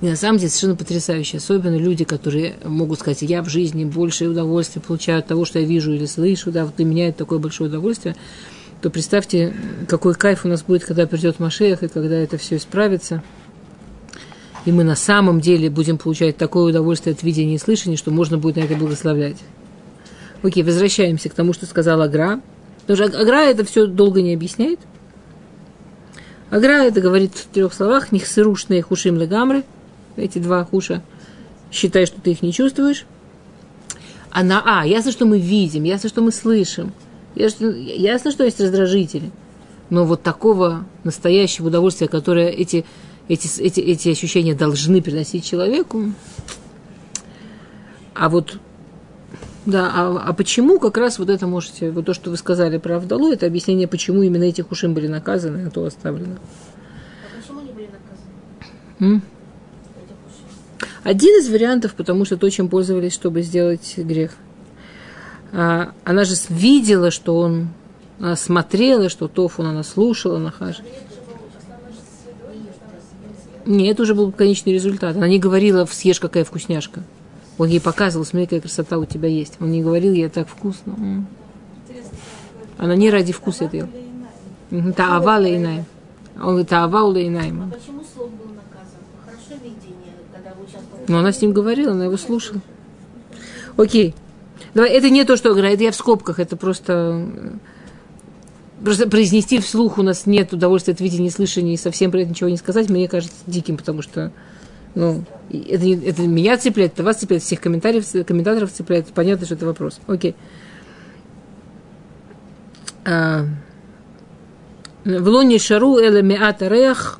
И 0.00 0.06
на 0.06 0.16
самом 0.16 0.38
деле 0.38 0.50
совершенно 0.50 0.76
потрясающе. 0.76 1.38
Особенно 1.38 1.76
люди, 1.76 2.04
которые 2.04 2.56
могут 2.64 3.00
сказать, 3.00 3.22
я 3.22 3.42
в 3.42 3.48
жизни 3.48 3.84
больше 3.84 4.28
удовольствия 4.28 4.80
получаю 4.80 5.18
от 5.18 5.26
того, 5.26 5.44
что 5.44 5.58
я 5.58 5.66
вижу 5.66 5.92
или 5.92 6.06
слышу, 6.06 6.52
да, 6.52 6.64
вот 6.64 6.76
для 6.76 6.84
меня 6.84 7.08
это 7.08 7.18
такое 7.18 7.38
большое 7.38 7.68
удовольствие, 7.68 8.14
то 8.80 8.90
представьте, 8.90 9.52
какой 9.88 10.14
кайф 10.14 10.44
у 10.44 10.48
нас 10.48 10.62
будет, 10.62 10.84
когда 10.84 11.06
придет 11.06 11.40
Машех, 11.40 11.82
и 11.82 11.88
когда 11.88 12.16
это 12.16 12.38
все 12.38 12.56
исправится. 12.56 13.24
И 14.64 14.72
мы 14.72 14.84
на 14.84 14.94
самом 14.94 15.40
деле 15.40 15.68
будем 15.68 15.98
получать 15.98 16.36
такое 16.36 16.64
удовольствие 16.70 17.14
от 17.14 17.22
видения 17.22 17.56
и 17.56 17.58
слышания, 17.58 17.96
что 17.96 18.10
можно 18.12 18.38
будет 18.38 18.56
на 18.56 18.60
это 18.60 18.76
благословлять. 18.76 19.38
Окей, 20.42 20.62
возвращаемся 20.62 21.28
к 21.28 21.34
тому, 21.34 21.52
что 21.52 21.66
сказал 21.66 22.00
Агра. 22.02 22.40
Потому 22.86 23.08
что 23.08 23.18
Агра 23.18 23.40
это 23.40 23.64
все 23.64 23.86
долго 23.86 24.22
не 24.22 24.34
объясняет. 24.34 24.78
Агра 26.50 26.84
это 26.84 27.00
говорит 27.00 27.32
в 27.34 27.46
трех 27.46 27.74
словах. 27.74 28.12
Нихсырушные 28.12 28.82
хушим 28.82 29.16
легамры. 29.16 29.64
Эти 30.18 30.38
два 30.38 30.64
хуша. 30.64 31.02
Считай, 31.70 32.06
что 32.06 32.20
ты 32.20 32.32
их 32.32 32.42
не 32.42 32.52
чувствуешь. 32.52 33.06
А 34.30 34.42
на 34.42 34.62
А, 34.64 34.86
ясно, 34.86 35.12
что 35.12 35.26
мы 35.26 35.38
видим, 35.38 35.84
ясно, 35.84 36.08
что 36.08 36.20
мы 36.20 36.32
слышим. 36.32 36.92
Ясно, 37.34 37.66
ясно 37.66 38.30
что 38.30 38.44
есть 38.44 38.60
раздражители. 38.60 39.30
Но 39.90 40.04
вот 40.04 40.22
такого 40.22 40.84
настоящего 41.04 41.68
удовольствия, 41.68 42.08
которое 42.08 42.50
эти, 42.50 42.84
эти, 43.28 43.60
эти, 43.60 43.80
эти 43.80 44.08
ощущения 44.10 44.54
должны 44.54 45.00
приносить 45.00 45.44
человеку, 45.44 46.12
а 48.14 48.28
вот 48.28 48.58
да, 49.64 49.92
а, 49.94 50.22
а 50.26 50.32
почему 50.32 50.78
как 50.78 50.96
раз 50.96 51.18
вот 51.18 51.28
это 51.28 51.46
можете, 51.46 51.90
вот 51.90 52.06
то, 52.06 52.14
что 52.14 52.30
вы 52.30 52.36
сказали 52.36 52.78
про 52.78 52.96
Авдалу, 52.96 53.30
это 53.30 53.46
объяснение, 53.46 53.86
почему 53.86 54.22
именно 54.22 54.44
эти 54.44 54.62
хушим 54.62 54.94
были 54.94 55.08
наказаны, 55.08 55.66
а 55.66 55.70
то 55.70 55.84
оставлено. 55.84 56.36
А 56.36 57.40
почему 57.40 57.60
не 57.60 57.72
были 57.72 57.86
наказаны? 57.86 59.14
М? 59.14 59.22
Один 61.08 61.40
из 61.40 61.48
вариантов, 61.48 61.94
потому 61.94 62.26
что 62.26 62.36
то, 62.36 62.50
чем 62.50 62.68
пользовались, 62.68 63.14
чтобы 63.14 63.40
сделать 63.40 63.94
грех. 63.96 64.32
А, 65.52 65.92
она 66.04 66.24
же 66.24 66.34
видела, 66.50 67.10
что 67.10 67.38
он 67.38 67.68
она 68.18 68.36
смотрела, 68.36 69.08
что 69.08 69.26
Тофун 69.26 69.68
она 69.68 69.84
слушала, 69.84 70.36
она 70.36 70.50
хажа. 70.50 70.82
Нет, 73.64 73.94
это 73.94 74.02
уже 74.02 74.14
был 74.14 74.32
конечный 74.32 74.74
результат. 74.74 75.16
Она 75.16 75.28
не 75.28 75.38
говорила, 75.38 75.86
съешь, 75.86 76.20
какая 76.20 76.44
вкусняшка. 76.44 77.02
Он 77.56 77.68
ей 77.68 77.80
показывал, 77.80 78.26
смотри, 78.26 78.44
какая 78.44 78.60
красота 78.60 78.98
у 78.98 79.06
тебя 79.06 79.30
есть. 79.30 79.54
Он 79.60 79.70
не 79.70 79.82
говорил 79.82 80.12
ей, 80.12 80.28
так 80.28 80.46
вкусно. 80.46 81.24
Она 82.76 82.96
не 82.96 83.08
ради 83.08 83.32
вкуса 83.32 83.64
это 83.64 83.78
ела. 83.78 83.88
Таава 84.94 85.38
лейнаем. 85.38 85.86
Он 86.36 86.48
говорит, 86.48 86.68
таава 86.68 87.04
лейнаем. 87.04 87.62
А 87.62 87.74
почему 87.74 88.02
слух 88.14 88.28
был 88.28 88.52
наказан? 88.52 89.00
Хорошо 89.24 89.54
видение, 89.64 90.07
Но 91.08 91.18
она 91.18 91.32
с 91.32 91.40
ним 91.40 91.52
говорила, 91.52 91.92
она 91.92 92.04
его 92.04 92.16
слушала. 92.16 92.60
Окей. 93.76 94.14
Давай, 94.74 94.90
это 94.90 95.08
не 95.10 95.24
то, 95.24 95.36
что 95.36 95.52
играет, 95.52 95.80
я 95.80 95.90
в 95.90 95.94
скобках, 95.96 96.38
это 96.38 96.56
просто... 96.56 96.92
э, 97.26 97.50
Просто 98.84 99.08
произнести 99.08 99.58
вслух 99.58 99.98
у 99.98 100.02
нас 100.02 100.24
нет 100.24 100.52
удовольствия 100.52 100.94
от 100.94 101.00
видения 101.00 101.32
слышания, 101.32 101.74
и 101.74 101.76
совсем 101.76 102.12
про 102.12 102.20
это 102.20 102.30
ничего 102.30 102.48
не 102.48 102.56
сказать, 102.56 102.88
мне 102.88 103.08
кажется 103.08 103.34
диким, 103.48 103.76
потому 103.76 104.02
что, 104.02 104.30
ну, 104.94 105.24
это, 105.50 105.84
не- 105.84 105.96
это 106.06 106.22
меня 106.22 106.56
цепляет, 106.58 106.92
это 106.92 107.02
вас 107.02 107.16
цепляет, 107.16 107.42
всех 107.42 107.60
комментариев, 107.60 108.06
комментаторов 108.24 108.70
цепляет, 108.70 109.08
понятно, 109.08 109.46
что 109.46 109.56
это 109.56 109.66
вопрос. 109.66 109.98
Окей. 110.06 110.36
А, 113.04 113.46
в 115.04 115.28
лоне 115.28 115.58
шару 115.58 115.98
эле 115.98 116.20
рех 116.20 117.18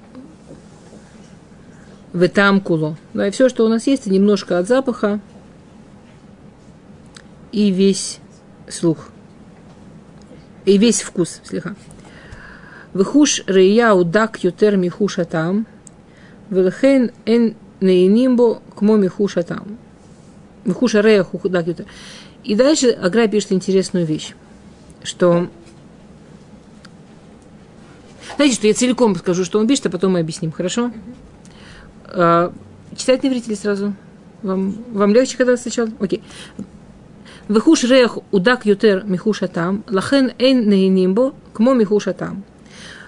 в 2.12 2.29
там 2.29 2.61
куло. 2.61 2.97
Да, 3.14 3.29
и 3.29 3.31
все, 3.31 3.49
что 3.49 3.64
у 3.64 3.68
нас 3.68 3.87
есть, 3.87 4.03
это 4.03 4.11
немножко 4.11 4.59
от 4.59 4.68
запаха 4.68 5.21
и 7.53 7.71
весь 7.71 8.21
слух. 8.68 9.09
И 10.64 10.79
весь 10.79 11.03
вкус, 11.03 11.40
слегка. 11.44 11.75
Вихуш 12.94 13.42
рея 13.47 13.94
удак 13.94 14.42
ютер 14.42 14.77
михуша 14.77 15.25
там, 15.25 15.66
велхен 16.51 17.12
эн 17.27 17.55
нейнимбо 17.81 18.62
кмо 18.75 18.97
михуша 18.97 19.42
там. 19.42 19.79
Вихуша 20.64 21.01
рея 21.01 21.27
удак 21.33 21.66
ютер. 21.66 21.87
И 22.44 22.55
дальше 22.55 22.90
Агра 22.90 23.29
пишет 23.29 23.53
интересную 23.53 24.07
вещь, 24.07 24.35
что 25.03 25.49
знаете, 28.37 28.55
что 28.55 28.66
я 28.68 28.75
целиком 28.75 29.16
скажу, 29.16 29.44
что 29.44 29.59
он 29.59 29.66
пишет, 29.66 29.87
а 29.87 29.90
потом 29.90 30.12
мы 30.12 30.21
объясним, 30.21 30.53
хорошо? 30.53 30.92
А, 32.11 32.53
читать 32.97 33.23
на 33.23 33.29
иврите 33.29 33.55
сразу? 33.55 33.94
Вам, 34.42 34.75
вам 34.92 35.12
легче, 35.12 35.37
когда 35.37 35.57
сначала? 35.57 35.91
Окей. 36.01 36.22
Вихуш 37.49 37.85
рех 37.85 38.18
удак 38.30 38.66
ютер 38.66 39.05
михуша 39.05 39.49
там, 39.49 39.83
лахен 39.89 40.33
эйн 40.39 40.68
нейнимбо 40.68 41.35
кмо 41.53 41.74
михуша 41.74 42.12
там. 42.12 42.45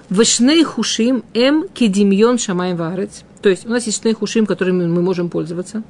Вешней 0.09 0.65
хушим 0.65 1.23
эм 1.35 1.69
кедимьон 1.69 2.39
шамай 2.39 2.75
варец. 2.75 3.23
То 3.43 3.49
есть 3.49 3.67
у 3.67 3.71
нас 3.71 3.87
есть 3.87 4.01
шней 4.01 4.15
хушим, 4.15 4.47
которыми 4.47 4.87
мы 4.87 5.03
можем 5.03 5.29
пользоваться. 5.29 5.83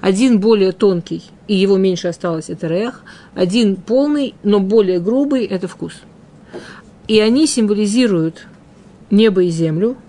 Один 0.00 0.40
более 0.40 0.72
тонкий, 0.72 1.22
и 1.46 1.54
его 1.54 1.76
меньше 1.76 2.08
осталось, 2.08 2.48
это 2.48 2.66
рех. 2.68 3.02
Один 3.34 3.76
полный, 3.76 4.34
но 4.42 4.60
более 4.60 4.98
грубый, 4.98 5.44
это 5.44 5.68
вкус. 5.68 5.92
И 7.06 7.20
они 7.20 7.46
символизируют 7.46 8.46
небо 9.10 9.42
и 9.42 9.50
землю– 9.50 9.96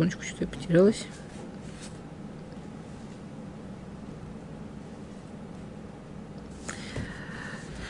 Секундочку, 0.00 0.22
что-то 0.22 0.44
я 0.44 0.48
потерялась. 0.48 1.06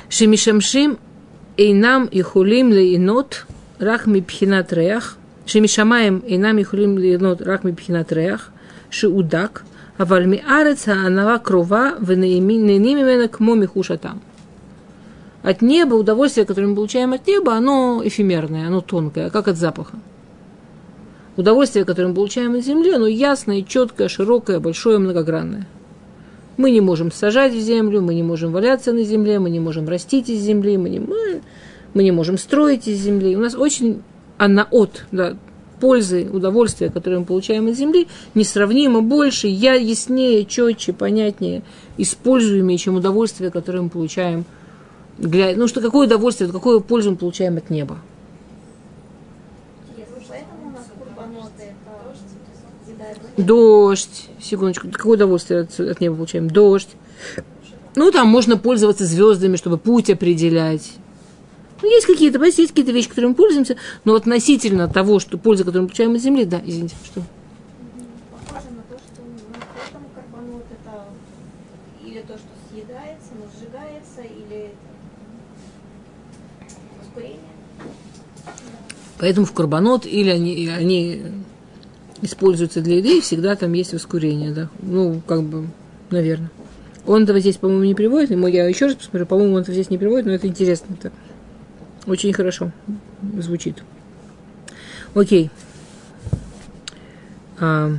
Шимишамшим 0.08 0.98
Эйнам 1.56 2.06
и 2.06 2.20
Хулим 2.22 2.72
Лейнот 2.72 3.46
Рахми 3.78 4.20
Пхинат 4.22 4.72
Реях 4.72 5.18
Шимишамаем 5.46 6.24
Эйнам 6.26 6.58
и 6.58 6.64
Хулим 6.64 6.96
Лейнот 6.96 7.42
Рахми 7.42 7.70
Пхинат 7.70 8.10
Реях 8.10 8.50
Шиудак 8.90 9.62
Авальми 9.96 10.42
Ареца 10.44 10.94
Анава 11.06 11.38
Крова 11.38 11.94
Венеимимена 12.00 13.28
Кмоми 13.28 13.66
Хушатам 13.66 14.20
от 15.44 15.62
неба, 15.62 15.94
удовольствие, 15.94 16.44
которое 16.44 16.66
мы 16.66 16.74
получаем 16.74 17.12
от 17.12 17.26
неба, 17.26 17.54
оно 17.54 18.02
эфемерное, 18.04 18.66
оно 18.66 18.80
тонкое, 18.80 19.30
как 19.30 19.48
от 19.48 19.56
запаха. 19.56 19.96
Удовольствие, 21.40 21.86
которое 21.86 22.08
мы 22.08 22.14
получаем 22.14 22.54
от 22.54 22.62
земли, 22.62 22.92
оно 22.92 23.06
ясное, 23.06 23.62
четкое, 23.62 24.08
широкое, 24.08 24.60
большое, 24.60 24.98
многогранное. 24.98 25.66
Мы 26.58 26.70
не 26.70 26.82
можем 26.82 27.10
сажать 27.10 27.54
в 27.54 27.58
землю, 27.58 28.02
мы 28.02 28.12
не 28.12 28.22
можем 28.22 28.52
валяться 28.52 28.92
на 28.92 29.04
земле, 29.04 29.38
мы 29.38 29.48
не 29.48 29.58
можем 29.58 29.88
растить 29.88 30.28
из 30.28 30.42
земли, 30.42 30.76
мы 30.76 30.90
не, 30.90 31.00
мы, 31.00 31.40
мы 31.94 32.02
не 32.02 32.10
можем 32.10 32.36
строить 32.36 32.88
из 32.88 32.98
земли. 32.98 33.36
У 33.36 33.40
нас 33.40 33.54
очень 33.54 34.02
она 34.36 34.68
от, 34.70 35.06
да, 35.12 35.38
пользы, 35.80 36.28
удовольствия, 36.30 36.90
которое 36.90 37.20
мы 37.20 37.24
получаем 37.24 37.68
из 37.68 37.78
земли, 37.78 38.06
несравнимо 38.34 39.00
больше, 39.00 39.46
я 39.46 39.72
яснее, 39.72 40.44
четче, 40.44 40.92
понятнее, 40.92 41.62
используемее, 41.96 42.76
чем 42.76 42.96
удовольствие, 42.96 43.50
которое 43.50 43.80
мы 43.80 43.88
получаем. 43.88 44.44
Для, 45.16 45.56
ну 45.56 45.68
что 45.68 45.80
какое 45.80 46.06
удовольствие, 46.06 46.52
какую 46.52 46.82
пользу 46.82 47.12
мы 47.12 47.16
получаем 47.16 47.56
от 47.56 47.70
неба. 47.70 47.96
Поэтому 50.30 50.68
у 50.68 50.70
нас 50.70 50.86
курбаноты 50.96 51.74
это 51.74 51.92
еда 52.86 53.04
Дождь, 53.44 54.28
секундочку, 54.40 54.88
какое 54.90 55.14
удовольствие 55.14 55.60
от, 55.60 55.78
от 55.78 56.00
неба 56.00 56.16
получаем? 56.16 56.48
Дождь. 56.48 56.90
Ну, 57.96 58.10
там 58.10 58.28
можно 58.28 58.56
пользоваться 58.56 59.04
звездами, 59.04 59.56
чтобы 59.56 59.78
путь 59.78 60.10
определять. 60.10 60.92
Ну, 61.82 61.88
есть 61.88 62.06
какие-то, 62.06 62.34
понимаете, 62.34 62.62
есть 62.62 62.72
какие-то 62.72 62.92
вещи, 62.92 63.08
которыми 63.08 63.30
мы 63.30 63.36
пользуемся, 63.36 63.76
но 64.04 64.14
относительно 64.14 64.88
того, 64.88 65.18
что 65.18 65.38
польза, 65.38 65.64
которую 65.64 65.84
мы 65.84 65.88
получаем 65.88 66.14
от 66.14 66.20
земли, 66.20 66.44
да, 66.44 66.60
извините, 66.64 66.94
что? 67.04 67.20
Ну. 67.20 67.24
Поэтому 79.20 79.44
в 79.44 79.52
карбонот 79.52 80.06
или 80.06 80.30
они, 80.30 80.66
они 80.68 81.22
используются 82.22 82.80
для 82.80 82.98
еды, 82.98 83.18
и 83.18 83.20
всегда 83.20 83.56
там 83.56 83.72
есть 83.72 83.92
воскурение, 83.92 84.52
да. 84.52 84.68
Ну, 84.80 85.20
как 85.26 85.42
бы, 85.42 85.68
наверное. 86.10 86.50
Он 87.06 87.22
этого 87.22 87.40
здесь, 87.40 87.56
по-моему, 87.56 87.84
не 87.84 87.94
приводит. 87.94 88.30
Ему 88.30 88.46
я 88.46 88.66
еще 88.66 88.86
раз 88.86 88.94
посмотрю, 88.94 89.26
по-моему, 89.26 89.54
он 89.54 89.62
это 89.62 89.72
здесь 89.72 89.90
не 89.90 89.98
приводит, 89.98 90.26
но 90.26 90.32
это 90.32 90.46
интересно. 90.46 90.94
Это 90.98 91.12
очень 92.06 92.32
хорошо 92.32 92.72
звучит. 93.38 93.82
Окей. 95.14 95.50
А, 97.58 97.90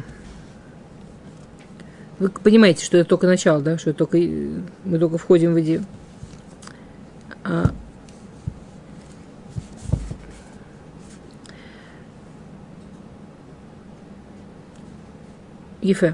вы 2.20 2.30
понимаете, 2.30 2.86
что 2.86 2.98
это 2.98 3.10
только 3.10 3.28
начало, 3.28 3.62
да? 3.62 3.78
Что 3.78 3.94
только, 3.94 4.18
мы 4.18 5.00
только 5.00 5.18
входим 5.18 5.54
в 5.54 5.62
идею. 5.62 5.84
А, 7.44 7.72
יפה. 15.83 16.07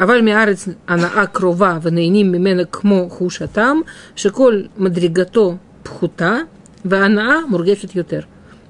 אבל 0.00 0.20
מארץ 0.20 0.68
הנאה 0.88 1.26
קרובה 1.26 1.78
ונהנים 1.82 2.32
ממנה 2.32 2.64
כמו 2.64 3.08
חוש 3.10 3.42
הטעם, 3.42 3.80
שכל 4.16 4.62
מדרגתו 4.78 5.56
פחותה 5.82 6.36
והנאה 6.84 7.36
מורגשת 7.48 7.94
יותר. 7.94 8.20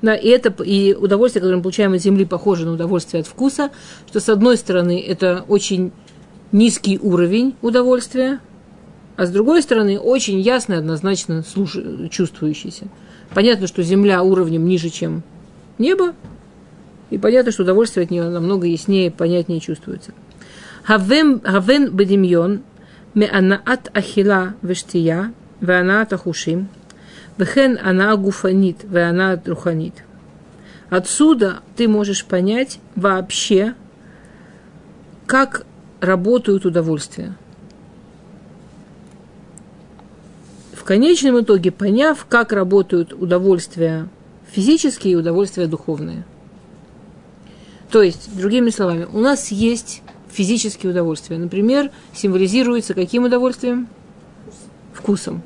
Да, 0.02 0.14
и 0.14 0.28
это 0.28 0.50
и 0.62 0.94
удовольствие, 0.94 1.42
которое 1.42 1.56
мы 1.58 1.62
получаем 1.62 1.92
от 1.92 2.00
земли, 2.00 2.24
похоже 2.24 2.64
на 2.64 2.72
удовольствие 2.72 3.20
от 3.20 3.26
вкуса, 3.26 3.70
что 4.08 4.18
с 4.18 4.30
одной 4.30 4.56
стороны 4.56 4.98
это 5.06 5.44
очень 5.46 5.92
низкий 6.52 6.98
уровень 6.98 7.54
удовольствия, 7.60 8.40
а 9.16 9.26
с 9.26 9.30
другой 9.30 9.60
стороны 9.60 9.98
очень 9.98 10.40
ясно 10.40 10.74
и 10.74 10.76
однозначно 10.78 11.42
слуш... 11.42 11.76
чувствующийся. 12.10 12.86
Понятно, 13.34 13.66
что 13.66 13.82
земля 13.82 14.22
уровнем 14.22 14.66
ниже, 14.66 14.88
чем 14.88 15.22
небо, 15.76 16.14
и 17.09 17.17
понятно, 17.17 17.51
что 17.51 17.63
удовольствие 17.63 18.05
от 18.05 18.11
нее 18.11 18.29
намного 18.29 18.67
яснее, 18.67 19.11
понятнее 19.11 19.59
чувствуется. 19.59 20.11
Хавен 20.83 21.41
бедимьон 21.91 22.61
меанаат 23.13 23.89
ахила 23.93 24.55
вештия 24.61 25.33
веанаат 25.61 26.13
ахушим 26.13 26.67
вехен 27.37 27.79
ана 27.81 28.15
гуфанит 28.15 28.83
веанаат 28.83 29.47
руханит. 29.47 29.93
Отсюда 30.89 31.61
ты 31.75 31.87
можешь 31.87 32.25
понять 32.25 32.79
вообще, 32.95 33.73
как 35.25 35.65
работают 35.99 36.65
удовольствия. 36.65 37.33
В 40.73 40.83
конечном 40.83 41.41
итоге, 41.41 41.71
поняв, 41.71 42.27
как 42.29 42.51
работают 42.51 43.11
удовольствия 43.11 44.07
физические 44.51 45.13
и 45.13 45.15
удовольствия 45.15 45.65
духовные– 45.67 46.25
то 47.95 48.03
есть, 48.03 48.37
другими 48.37 48.71
словами, 48.71 49.07
у 49.13 49.21
нас 49.21 49.51
есть 49.53 50.01
физические 50.29 50.91
удовольствия. 50.91 51.37
Например, 51.37 51.91
символизируется 52.13 52.93
каким 52.93 53.23
удовольствием? 53.23 53.87
Вкусом. 54.91 55.41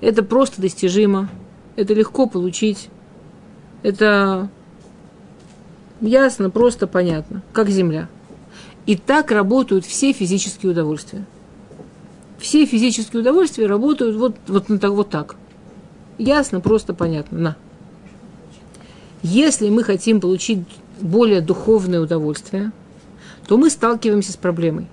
Это 0.00 0.22
просто 0.22 0.62
достижимо. 0.62 1.28
Это 1.74 1.92
легко 1.92 2.28
получить. 2.28 2.90
Это 3.82 4.48
ясно, 6.00 6.48
просто, 6.48 6.86
понятно. 6.86 7.42
Как 7.52 7.68
земля. 7.68 8.08
И 8.86 8.94
так 8.94 9.32
работают 9.32 9.84
все 9.84 10.12
физические 10.12 10.70
удовольствия. 10.70 11.26
Все 12.38 12.66
физические 12.66 13.22
удовольствия 13.22 13.66
работают 13.66 14.14
вот, 14.14 14.36
вот, 14.46 14.68
вот, 14.68 14.84
вот 14.84 15.10
так. 15.10 15.34
Ясно, 16.18 16.60
просто, 16.60 16.94
понятно. 16.94 17.36
На. 17.36 17.56
Если 19.24 19.68
мы 19.70 19.82
хотим 19.82 20.20
получить 20.20 20.60
более 21.00 21.40
духовное 21.40 22.00
удовольствие, 22.00 22.72
то 23.46 23.56
мы 23.56 23.70
сталкиваемся 23.70 24.32
с 24.32 24.36
проблемой. 24.36 24.86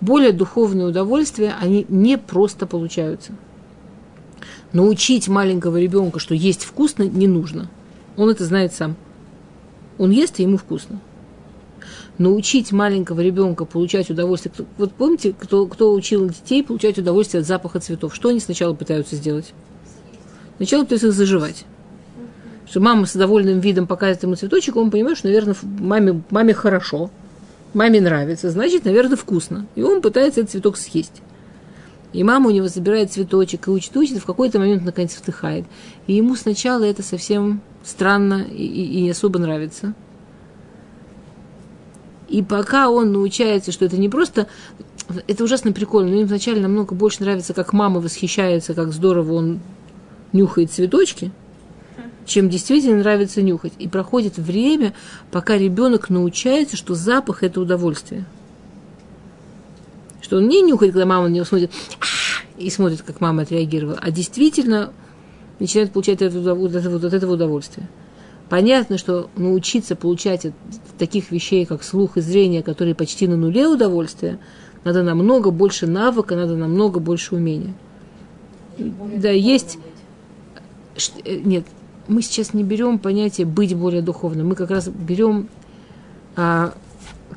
Более 0.00 0.32
духовные 0.32 0.86
удовольствия, 0.86 1.54
они 1.60 1.86
не 1.88 2.18
просто 2.18 2.66
получаются. 2.66 3.32
Научить 4.72 5.28
маленького 5.28 5.78
ребенка, 5.78 6.18
что 6.18 6.34
есть 6.34 6.64
вкусно, 6.64 7.04
не 7.04 7.26
нужно. 7.26 7.68
Он 8.16 8.28
это 8.28 8.44
знает 8.44 8.74
сам. 8.74 8.96
Он 9.96 10.10
ест, 10.10 10.38
и 10.38 10.42
ему 10.42 10.58
вкусно. 10.58 11.00
Научить 12.18 12.72
маленького 12.72 13.20
ребенка 13.20 13.64
получать 13.64 14.10
удовольствие. 14.10 14.54
Вот 14.76 14.92
помните, 14.92 15.34
кто, 15.38 15.66
кто 15.66 15.92
учил 15.92 16.28
детей 16.28 16.62
получать 16.62 16.98
удовольствие 16.98 17.40
от 17.40 17.46
запаха 17.46 17.80
цветов? 17.80 18.14
Что 18.14 18.28
они 18.28 18.40
сначала 18.40 18.74
пытаются 18.74 19.16
сделать? 19.16 19.54
Сначала 20.58 20.82
пытаются 20.82 21.08
их 21.08 21.14
заживать 21.14 21.64
что 22.68 22.80
мама 22.80 23.06
с 23.06 23.14
довольным 23.14 23.60
видом 23.60 23.86
показывает 23.86 24.22
ему 24.22 24.34
цветочек, 24.34 24.76
он 24.76 24.90
понимает, 24.90 25.18
что, 25.18 25.28
наверное, 25.28 25.56
маме, 25.62 26.22
маме 26.30 26.52
хорошо, 26.52 27.10
маме 27.72 28.00
нравится, 28.00 28.50
значит, 28.50 28.84
наверное, 28.84 29.16
вкусно. 29.16 29.66
И 29.74 29.82
он 29.82 30.02
пытается 30.02 30.40
этот 30.40 30.52
цветок 30.52 30.76
съесть. 30.76 31.22
И 32.12 32.22
мама 32.24 32.48
у 32.48 32.50
него 32.50 32.68
забирает 32.68 33.12
цветочек 33.12 33.68
и 33.68 33.70
учит, 33.70 33.96
учит, 33.96 34.18
в 34.18 34.26
какой-то 34.26 34.58
момент 34.58 34.84
наконец 34.84 35.16
вдыхает. 35.20 35.64
И 36.06 36.14
ему 36.14 36.36
сначала 36.36 36.84
это 36.84 37.02
совсем 37.02 37.60
странно 37.84 38.46
и, 38.50 38.64
и, 38.64 39.06
и 39.06 39.10
особо 39.10 39.38
нравится. 39.38 39.94
И 42.28 42.42
пока 42.42 42.90
он 42.90 43.12
научается, 43.12 43.72
что 43.72 43.86
это 43.86 43.96
не 43.96 44.08
просто... 44.08 44.46
Это 45.26 45.42
ужасно 45.42 45.72
прикольно, 45.72 46.10
но 46.10 46.20
им 46.20 46.26
вначале 46.26 46.60
намного 46.60 46.94
больше 46.94 47.22
нравится, 47.22 47.54
как 47.54 47.72
мама 47.72 48.00
восхищается, 48.00 48.74
как 48.74 48.92
здорово 48.92 49.32
он 49.34 49.60
нюхает 50.34 50.70
цветочки– 50.70 51.30
чем 52.28 52.48
действительно 52.48 52.98
нравится 52.98 53.42
нюхать. 53.42 53.72
И 53.78 53.88
проходит 53.88 54.36
время, 54.36 54.94
пока 55.30 55.58
ребенок 55.58 56.10
научается, 56.10 56.76
что 56.76 56.94
запах– 56.94 57.42
это 57.42 57.60
удовольствие. 57.60 58.24
Что 60.20 60.36
он 60.36 60.48
не 60.48 60.62
нюхает, 60.62 60.92
когда 60.92 61.06
мама 61.06 61.28
на 61.28 61.32
него 61.32 61.44
смотрит, 61.44 61.72
и 62.58 62.70
смотрит, 62.70 63.02
как 63.02 63.20
мама 63.20 63.42
отреагировала, 63.42 63.98
а 64.00 64.10
действительно 64.10 64.92
начинает 65.58 65.92
получать 65.92 66.22
это, 66.22 66.54
вот 66.54 66.74
это, 66.74 66.90
вот 66.90 67.04
этого 67.04 67.32
удовольствия. 67.32 67.88
Понятно, 68.48 68.98
что 68.98 69.28
научиться 69.36 69.94
получать 69.96 70.46
от 70.46 70.54
таких 70.98 71.30
вещей, 71.30 71.66
как 71.66 71.82
слух 71.82 72.16
и 72.16 72.20
зрение, 72.20 72.62
которые 72.62 72.94
почти 72.94 73.26
на 73.26 73.36
нуле 73.36 73.66
удовольствия, 73.66 74.38
надо 74.84 75.02
намного 75.02 75.50
больше 75.50 75.86
навыка, 75.86 76.34
надо 76.34 76.56
намного 76.56 77.00
больше 77.00 77.34
умения. 77.34 77.74
Да, 78.78 79.30
есть... 79.30 79.78
Э, 81.24 81.36
нет, 81.36 81.64
мы 82.08 82.22
сейчас 82.22 82.54
не 82.54 82.64
берем 82.64 82.98
понятие 82.98 83.46
быть 83.46 83.74
более 83.76 84.02
духовным, 84.02 84.48
мы 84.48 84.54
как 84.54 84.70
раз 84.70 84.88
берем 84.88 85.48
а, 86.36 86.74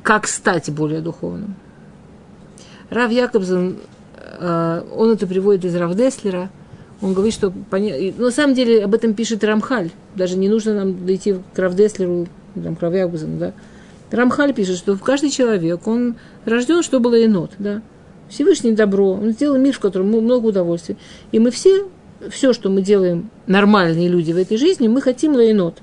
как 0.02 0.26
стать 0.26 0.70
более 0.70 1.00
духовным. 1.00 1.54
Рав 2.90 3.10
Якобсон, 3.10 3.76
а, 4.16 4.86
он 4.94 5.10
это 5.10 5.26
приводит 5.26 5.64
из 5.64 5.74
Рав 5.76 5.94
Деслера, 5.94 6.50
Он 7.02 7.14
говорит, 7.14 7.34
что 7.34 7.52
и, 7.76 8.14
ну, 8.16 8.26
на 8.26 8.30
самом 8.30 8.54
деле 8.54 8.84
об 8.84 8.94
этом 8.94 9.14
пишет 9.14 9.42
Рамхаль. 9.42 9.90
Даже 10.14 10.38
не 10.38 10.48
нужно 10.48 10.74
нам 10.74 11.04
дойти 11.04 11.34
к 11.52 11.58
Равдеслеру, 11.58 12.28
там, 12.54 12.76
к 12.76 12.80
Равягузану, 12.80 13.38
да. 13.38 13.52
Рамхаль 14.12 14.54
пишет, 14.54 14.76
что 14.76 14.96
каждый 14.96 15.30
человек, 15.30 15.86
он 15.86 16.14
рожден, 16.44 16.82
что 16.82 17.00
было 17.00 17.14
енот, 17.14 17.52
да. 17.58 17.82
Всевышний 18.28 18.72
добро, 18.72 19.12
он 19.12 19.32
сделал 19.32 19.58
мир, 19.58 19.74
в 19.74 19.80
котором 19.80 20.08
много 20.08 20.46
удовольствия. 20.46 20.96
И 21.32 21.38
мы 21.38 21.50
все, 21.50 21.88
все, 22.30 22.52
что 22.52 22.70
мы 22.70 22.82
делаем, 22.82 23.30
нормальные 23.46 24.08
люди 24.08 24.32
в 24.32 24.36
этой 24.36 24.56
жизни, 24.56 24.88
мы 24.88 25.00
хотим 25.00 25.34
лайнот. 25.34 25.78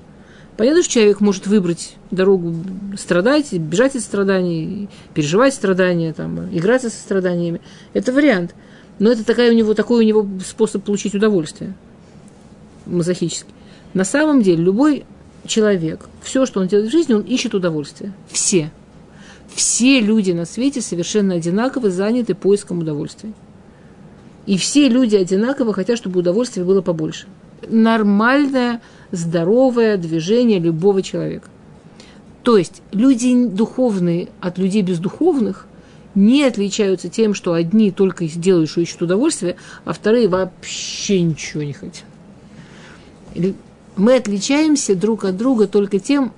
Понятно, 0.56 0.82
что 0.82 0.92
человек 0.92 1.20
может 1.20 1.46
выбрать 1.46 1.96
дорогу 2.10 2.54
страдать, 2.98 3.52
бежать 3.52 3.96
от 3.96 4.02
страданий, 4.02 4.88
переживать 5.14 5.54
страдания, 5.54 6.12
там, 6.12 6.54
играться 6.54 6.90
со 6.90 6.98
страданиями. 6.98 7.60
Это 7.94 8.12
вариант. 8.12 8.54
Но 8.98 9.10
это 9.10 9.24
такая 9.24 9.50
у 9.50 9.54
него, 9.54 9.72
такой 9.72 10.04
у 10.04 10.06
него 10.06 10.28
способ 10.44 10.84
получить 10.84 11.14
удовольствие 11.14 11.74
мазохический. 12.90 13.52
На 13.94 14.04
самом 14.04 14.42
деле 14.42 14.62
любой 14.62 15.04
человек, 15.46 16.08
все, 16.22 16.46
что 16.46 16.60
он 16.60 16.68
делает 16.68 16.88
в 16.88 16.92
жизни, 16.92 17.14
он 17.14 17.22
ищет 17.22 17.54
удовольствие. 17.54 18.12
Все. 18.30 18.70
Все 19.54 20.00
люди 20.00 20.32
на 20.32 20.44
свете 20.44 20.80
совершенно 20.80 21.34
одинаково 21.34 21.90
заняты 21.90 22.34
поиском 22.34 22.80
удовольствия. 22.80 23.32
И 24.46 24.56
все 24.56 24.88
люди 24.88 25.16
одинаково 25.16 25.72
хотят, 25.72 25.98
чтобы 25.98 26.20
удовольствия 26.20 26.64
было 26.64 26.82
побольше. 26.82 27.26
Нормальное, 27.68 28.80
здоровое 29.12 29.96
движение 29.96 30.58
любого 30.58 31.02
человека. 31.02 31.48
То 32.42 32.56
есть 32.56 32.82
люди 32.92 33.46
духовные 33.46 34.28
от 34.40 34.58
людей 34.58 34.82
бездуховных 34.82 35.66
не 36.14 36.42
отличаются 36.42 37.08
тем, 37.08 37.34
что 37.34 37.52
одни 37.52 37.90
только 37.90 38.26
делают, 38.26 38.70
что 38.70 38.80
ищут 38.80 39.02
удовольствие, 39.02 39.56
а 39.84 39.92
вторые 39.92 40.28
вообще 40.28 41.20
ничего 41.20 41.62
не 41.62 41.72
хотят. 41.72 42.04
Мы 43.96 44.16
отличаемся 44.16 44.94
друг 44.94 45.24
от 45.24 45.36
друга 45.36 45.66
только 45.66 45.98
тем, 45.98 46.32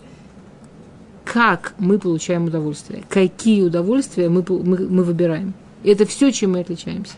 как 1.24 1.74
мы 1.78 1.98
получаем 1.98 2.46
удовольствие, 2.46 3.04
какие 3.08 3.62
удовольствия 3.62 4.28
мы, 4.28 4.44
мы, 4.48 4.88
мы 4.88 5.04
выбираем. 5.04 5.54
И 5.82 5.90
это 5.90 6.04
все, 6.04 6.30
чем 6.32 6.52
мы 6.52 6.60
отличаемся. 6.60 7.14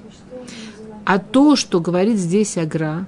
А 1.05 1.19
то, 1.19 1.57
что 1.57 1.81
говорит 1.81 2.19
здесь 2.19 2.57
Агра, 2.57 3.07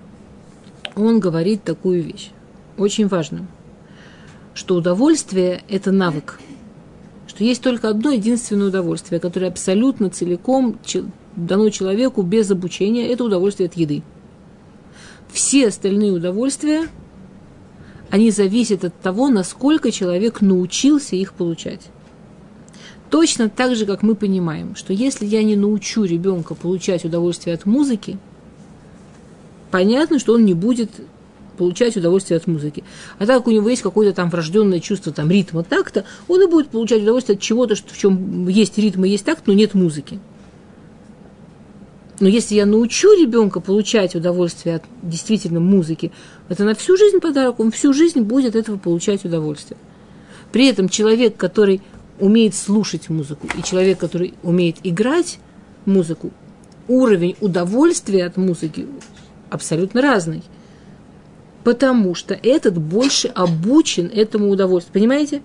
он 0.94 1.18
говорит 1.18 1.64
такую 1.64 2.02
вещь, 2.02 2.30
очень 2.76 3.06
важную, 3.08 3.46
что 4.54 4.76
удовольствие– 4.76 5.62
это 5.68 5.92
навык, 5.92 6.40
что 7.26 7.42
есть 7.42 7.62
только 7.62 7.88
одно 7.88 8.10
единственное 8.10 8.68
удовольствие, 8.68 9.20
которое 9.20 9.48
абсолютно 9.48 10.10
целиком 10.10 10.78
дано 11.36 11.70
человеку 11.70 12.22
без 12.22 12.50
обучения– 12.50 13.08
это 13.08 13.24
удовольствие 13.24 13.68
от 13.68 13.74
еды. 13.74 14.02
Все 15.32 15.68
остальные 15.68 16.12
удовольствия– 16.12 16.88
они 18.10 18.30
зависят 18.30 18.84
от 18.84 18.98
того, 19.00 19.28
насколько 19.28 19.90
человек 19.90 20.40
научился 20.40 21.16
их 21.16 21.32
получать. 21.32 21.88
Точно 23.10 23.48
так 23.48 23.76
же, 23.76 23.86
как 23.86 24.02
мы 24.02 24.14
понимаем, 24.14 24.74
что 24.74 24.92
если 24.92 25.26
я 25.26 25.42
не 25.42 25.56
научу 25.56 26.04
ребенка 26.04 26.54
получать 26.54 27.04
удовольствие 27.04 27.54
от 27.54 27.64
музыки, 27.64 28.18
понятно, 29.70 30.18
что 30.18 30.34
он 30.34 30.44
не 30.44 30.54
будет 30.54 30.90
получать 31.56 31.96
удовольствие 31.96 32.36
от 32.36 32.46
музыки. 32.46 32.84
А 33.18 33.26
так 33.26 33.38
как 33.38 33.48
у 33.48 33.50
него 33.50 33.68
есть 33.68 33.82
какое-то 33.82 34.14
там 34.14 34.28
врожденное 34.28 34.80
чувство 34.80 35.12
там, 35.12 35.30
ритма 35.30 35.64
такта, 35.64 36.04
он 36.28 36.42
и 36.42 36.46
будет 36.46 36.68
получать 36.68 37.02
удовольствие 37.02 37.36
от 37.36 37.42
чего-то, 37.42 37.74
что, 37.74 37.92
в 37.92 37.98
чем 37.98 38.48
есть 38.48 38.76
ритм 38.78 39.04
и 39.04 39.08
есть 39.08 39.24
такт, 39.24 39.46
но 39.46 39.54
нет 39.54 39.74
музыки. 39.74 40.20
Но 42.18 42.28
если 42.28 42.54
я 42.54 42.66
научу 42.66 43.08
ребенка 43.12 43.60
получать 43.60 44.14
удовольствие 44.14 44.76
от 44.76 44.84
действительно 45.02 45.60
музыки, 45.60 46.12
это 46.48 46.64
на 46.64 46.74
всю 46.74 46.96
жизнь 46.96 47.20
подарок, 47.20 47.60
он 47.60 47.70
всю 47.70 47.92
жизнь 47.92 48.20
будет 48.20 48.56
этого 48.56 48.78
получать 48.78 49.24
удовольствие. 49.24 49.78
При 50.50 50.66
этом 50.66 50.88
человек, 50.88 51.36
который 51.36 51.82
умеет 52.18 52.54
слушать 52.54 53.08
музыку, 53.08 53.48
и 53.56 53.62
человек, 53.62 53.98
который 53.98 54.34
умеет 54.42 54.76
играть 54.84 55.38
музыку, 55.84 56.30
уровень 56.88 57.36
удовольствия 57.40 58.24
от 58.24 58.36
музыки 58.36 58.86
абсолютно 59.50 60.02
разный. 60.02 60.42
Потому 61.64 62.14
что 62.14 62.34
этот 62.34 62.78
больше 62.78 63.28
обучен 63.28 64.10
этому 64.12 64.50
удовольствию. 64.50 64.94
Понимаете? 64.94 65.42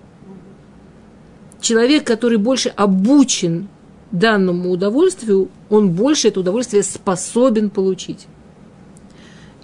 Человек, 1.60 2.04
который 2.04 2.38
больше 2.38 2.68
обучен 2.68 3.68
данному 4.12 4.70
удовольствию, 4.70 5.48
он 5.68 5.90
больше 5.90 6.28
это 6.28 6.40
удовольствие 6.40 6.82
способен 6.82 7.70
получить. 7.70 8.26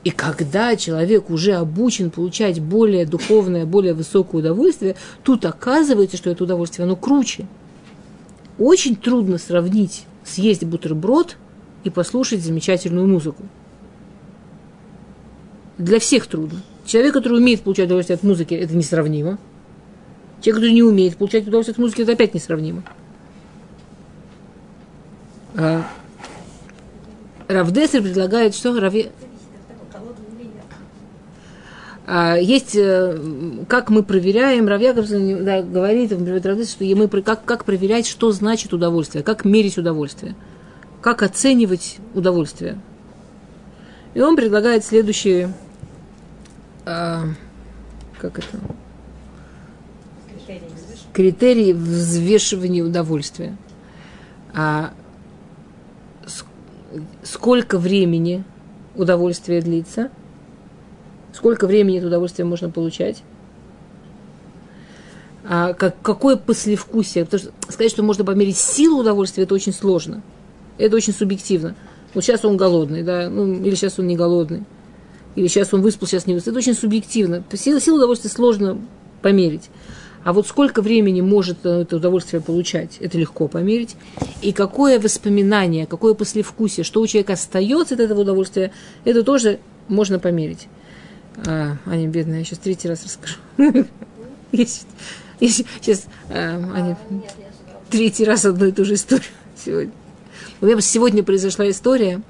И 0.04 0.10
когда 0.10 0.76
человек 0.76 1.28
уже 1.28 1.54
обучен 1.54 2.10
получать 2.10 2.60
более 2.60 3.04
духовное, 3.04 3.66
более 3.66 3.94
высокое 3.94 4.40
удовольствие, 4.40 4.96
тут 5.24 5.44
оказывается, 5.44 6.16
что 6.16 6.30
это 6.30 6.44
удовольствие, 6.44 6.84
оно 6.84 6.96
круче. 6.96 7.46
Очень 8.58 8.96
трудно 8.96 9.38
сравнить 9.38 10.04
съесть 10.24 10.64
бутерброд 10.64 11.36
и 11.84 11.90
послушать 11.90 12.42
замечательную 12.42 13.06
музыку. 13.06 13.42
Для 15.78 15.98
всех 16.00 16.26
трудно. 16.26 16.60
Человек, 16.86 17.14
который 17.14 17.38
умеет 17.38 17.62
получать 17.62 17.86
удовольствие 17.86 18.16
от 18.16 18.22
музыки, 18.22 18.54
это 18.54 18.74
несравнимо. 18.74 19.38
Человек, 20.40 20.56
который 20.56 20.72
не 20.72 20.82
умеет 20.82 21.16
получать 21.16 21.46
удовольствие 21.46 21.74
от 21.74 21.78
музыки, 21.78 22.02
это 22.02 22.12
опять 22.12 22.34
несравнимо. 22.34 22.82
А, 25.56 25.84
Равдесер 27.48 28.02
предлагает, 28.02 28.54
что 28.54 28.78
Раве... 28.78 29.10
А, 32.10 32.36
есть, 32.36 32.74
э, 32.74 33.18
как 33.68 33.90
мы 33.90 34.02
проверяем, 34.02 34.66
Равьяков 34.66 35.08
да, 35.10 35.60
говорит, 35.60 36.10
что 36.10 36.82
мы, 36.94 37.06
как, 37.06 37.44
как 37.44 37.66
проверять, 37.66 38.06
что 38.06 38.32
значит 38.32 38.72
удовольствие, 38.72 39.22
как 39.22 39.44
мерить 39.44 39.76
удовольствие, 39.76 40.34
как 41.02 41.22
оценивать 41.22 41.98
удовольствие. 42.14 42.80
И 44.14 44.22
он 44.22 44.36
предлагает 44.36 44.86
следующие, 44.86 45.52
а, 46.86 47.24
как 48.18 48.38
это, 48.38 48.58
критерии 51.12 51.74
взвешивания 51.74 52.82
удовольствия. 52.82 53.54
А, 54.54 54.94
сколько 57.22 57.76
времени 57.78 58.44
удовольствие 58.96 59.60
длится, 59.60 60.10
сколько 61.38 61.68
времени 61.68 61.98
это 61.98 62.08
удовольствие 62.08 62.44
можно 62.44 62.68
получать, 62.68 63.22
а 65.44 65.72
как, 65.72 65.94
какое 66.02 66.36
послевкусие. 66.36 67.24
Потому 67.24 67.40
что 67.40 67.52
сказать, 67.72 67.92
что 67.92 68.02
можно 68.02 68.24
померить 68.24 68.56
силу 68.56 69.00
удовольствия, 69.00 69.44
это 69.44 69.54
очень 69.54 69.72
сложно. 69.72 70.22
Это 70.78 70.96
очень 70.96 71.12
субъективно. 71.12 71.76
Вот 72.12 72.24
сейчас 72.24 72.44
он 72.44 72.56
голодный, 72.56 73.04
да, 73.04 73.30
ну, 73.30 73.54
или 73.54 73.76
сейчас 73.76 74.00
он 74.00 74.08
не 74.08 74.16
голодный, 74.16 74.64
или 75.36 75.46
сейчас 75.46 75.72
он 75.72 75.80
выспал, 75.80 76.08
сейчас 76.08 76.26
не 76.26 76.34
выспал. 76.34 76.50
Это 76.50 76.58
очень 76.58 76.74
субъективно. 76.74 77.44
Силу, 77.54 77.78
силу 77.78 77.98
удовольствия 77.98 78.30
сложно 78.30 78.78
померить. 79.22 79.70
А 80.24 80.32
вот 80.32 80.48
сколько 80.48 80.82
времени 80.82 81.20
может 81.20 81.64
это 81.64 81.96
удовольствие 81.96 82.42
получать, 82.42 82.96
это 82.98 83.16
легко 83.16 83.46
померить. 83.46 83.94
И 84.42 84.52
какое 84.52 84.98
воспоминание, 84.98 85.86
какое 85.86 86.14
послевкусие, 86.14 86.82
что 86.82 87.00
у 87.00 87.06
человека 87.06 87.34
остается 87.34 87.94
от 87.94 88.00
этого 88.00 88.22
удовольствия, 88.22 88.72
это 89.04 89.22
тоже 89.22 89.60
можно 89.86 90.18
померить. 90.18 90.66
А, 91.46 91.76
Аня, 91.86 92.08
бедная, 92.08 92.40
я 92.40 92.44
сейчас 92.44 92.58
третий 92.58 92.88
раз 92.88 93.04
расскажу. 93.04 93.36
Сейчас, 95.40 96.06
а, 96.30 96.60
Аня, 96.74 96.98
третий 97.90 98.24
раз 98.24 98.44
одну 98.44 98.66
и 98.66 98.72
ту 98.72 98.84
же 98.84 98.94
историю 98.94 99.24
сегодня. 99.56 99.92
У 100.60 100.66
меня 100.66 100.80
сегодня 100.80 101.22
произошла 101.22 101.68
история 101.70 102.20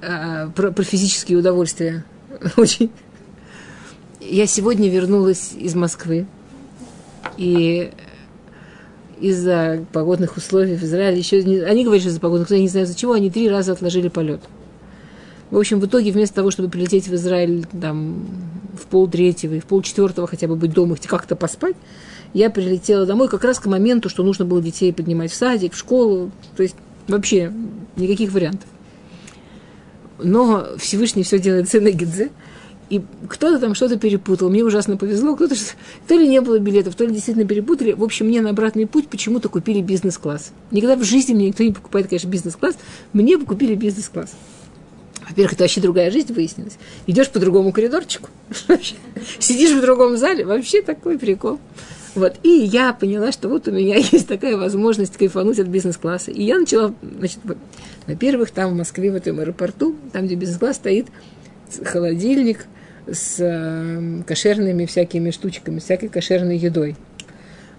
а, 0.00 0.48
про, 0.50 0.72
про 0.72 0.82
физические 0.82 1.38
удовольствия. 1.38 2.04
Очень 2.56 2.90
я 4.24 4.46
сегодня 4.46 4.88
вернулась 4.88 5.52
из 5.52 5.74
Москвы, 5.74 6.26
и 7.36 7.90
из-за 9.20 9.84
погодных 9.92 10.36
условий 10.36 10.76
в 10.76 10.82
Израиле 10.82 11.18
еще 11.18 11.38
они 11.38 11.84
говорят, 11.84 12.02
что 12.02 12.10
из-за 12.10 12.20
погодных 12.20 12.46
условий, 12.46 12.60
я 12.60 12.64
не 12.64 12.70
знаю 12.70 12.86
из-за 12.86 12.96
чего, 12.96 13.12
они 13.12 13.30
три 13.30 13.48
раза 13.48 13.72
отложили 13.72 14.08
полет. 14.08 14.40
В 15.52 15.58
общем, 15.58 15.80
в 15.80 15.86
итоге 15.86 16.12
вместо 16.12 16.36
того, 16.36 16.50
чтобы 16.50 16.70
прилететь 16.70 17.08
в 17.08 17.14
Израиль 17.14 17.66
там, 17.78 18.26
в 18.74 18.86
полтретьего 18.86 19.52
и 19.52 19.60
в 19.60 19.66
полчетвертого 19.66 20.26
хотя 20.26 20.48
бы 20.48 20.56
быть 20.56 20.72
дома 20.72 20.96
и 20.96 21.06
как-то 21.06 21.36
поспать, 21.36 21.76
я 22.32 22.48
прилетела 22.48 23.04
домой 23.04 23.28
как 23.28 23.44
раз 23.44 23.58
к 23.58 23.66
моменту, 23.66 24.08
что 24.08 24.22
нужно 24.22 24.46
было 24.46 24.62
детей 24.62 24.94
поднимать 24.94 25.30
в 25.30 25.34
садик, 25.34 25.74
в 25.74 25.76
школу. 25.76 26.30
То 26.56 26.62
есть 26.62 26.76
вообще 27.06 27.52
никаких 27.96 28.32
вариантов. 28.32 28.66
Но 30.22 30.68
Всевышний 30.78 31.22
все 31.22 31.38
делает 31.38 31.68
Сенегидзе 31.68 32.30
и 32.88 33.02
кто-то 33.28 33.58
там 33.58 33.74
что-то 33.74 33.98
перепутал. 33.98 34.48
Мне 34.48 34.64
ужасно 34.64 34.96
повезло, 34.96 35.36
кто-то 35.36 35.54
то 36.08 36.14
ли 36.14 36.26
не 36.28 36.40
было 36.40 36.60
билетов, 36.60 36.94
то 36.94 37.04
ли 37.04 37.12
действительно 37.12 37.46
перепутали. 37.46 37.92
В 37.92 38.02
общем, 38.02 38.26
мне 38.26 38.40
на 38.40 38.50
обратный 38.50 38.86
путь 38.86 39.08
почему-то 39.08 39.50
купили 39.50 39.82
бизнес-класс. 39.82 40.52
Никогда 40.70 40.96
в 40.96 41.04
жизни 41.04 41.34
мне 41.34 41.48
никто 41.48 41.62
не 41.62 41.72
покупает, 41.72 42.08
конечно, 42.08 42.28
бизнес-класс. 42.28 42.76
Мне 43.12 43.36
бы 43.36 43.44
купили 43.44 43.74
бизнес-класс. 43.74 44.30
Во-первых, 45.28 45.54
это 45.54 45.64
вообще 45.64 45.80
другая 45.80 46.10
жизнь 46.10 46.32
выяснилась. 46.32 46.78
Идешь 47.06 47.30
по 47.30 47.38
другому 47.38 47.72
коридорчику, 47.72 48.28
сидишь 49.38 49.72
в 49.72 49.80
другом 49.80 50.16
зале, 50.16 50.44
вообще 50.44 50.82
такой 50.82 51.18
прикол. 51.18 51.58
Вот. 52.14 52.34
И 52.42 52.48
я 52.48 52.92
поняла, 52.92 53.32
что 53.32 53.48
вот 53.48 53.68
у 53.68 53.72
меня 53.72 53.96
есть 54.12 54.28
такая 54.28 54.56
возможность 54.56 55.16
кайфануть 55.16 55.58
от 55.58 55.68
бизнес-класса. 55.68 56.30
И 56.30 56.42
я 56.42 56.58
начала, 56.58 56.94
значит, 57.02 57.38
во-первых, 58.06 58.50
там 58.50 58.72
в 58.72 58.76
Москве, 58.76 59.10
в 59.10 59.14
этом 59.14 59.40
аэропорту, 59.40 59.96
там, 60.12 60.26
где 60.26 60.34
бизнес-класс 60.34 60.76
стоит, 60.76 61.06
холодильник 61.84 62.66
с 63.06 63.36
э, 63.40 64.22
кошерными 64.26 64.86
всякими 64.86 65.30
штучками, 65.30 65.78
всякой 65.80 66.08
кошерной 66.08 66.56
едой. 66.56 66.96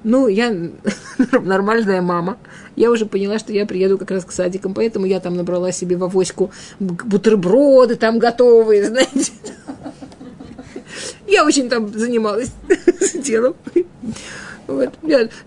Ну, 0.03 0.27
я 0.27 0.53
нормальная 1.31 2.01
мама. 2.01 2.37
Я 2.75 2.91
уже 2.91 3.05
поняла, 3.05 3.39
что 3.39 3.53
я 3.53 3.65
приеду 3.65 3.97
как 3.97 4.11
раз 4.11 4.25
к 4.25 4.31
садикам, 4.31 4.73
поэтому 4.73 5.05
я 5.05 5.19
там 5.19 5.35
набрала 5.35 5.71
себе 5.71 5.95
в 5.95 6.03
авоську 6.03 6.51
бутерброды 6.79 7.95
там 7.95 8.19
готовые, 8.19 8.85
знаете. 8.87 9.31
Я 11.27 11.45
очень 11.45 11.69
там 11.69 11.87
занималась 11.87 12.51
делом. 13.15 13.55
Вот. 14.67 14.93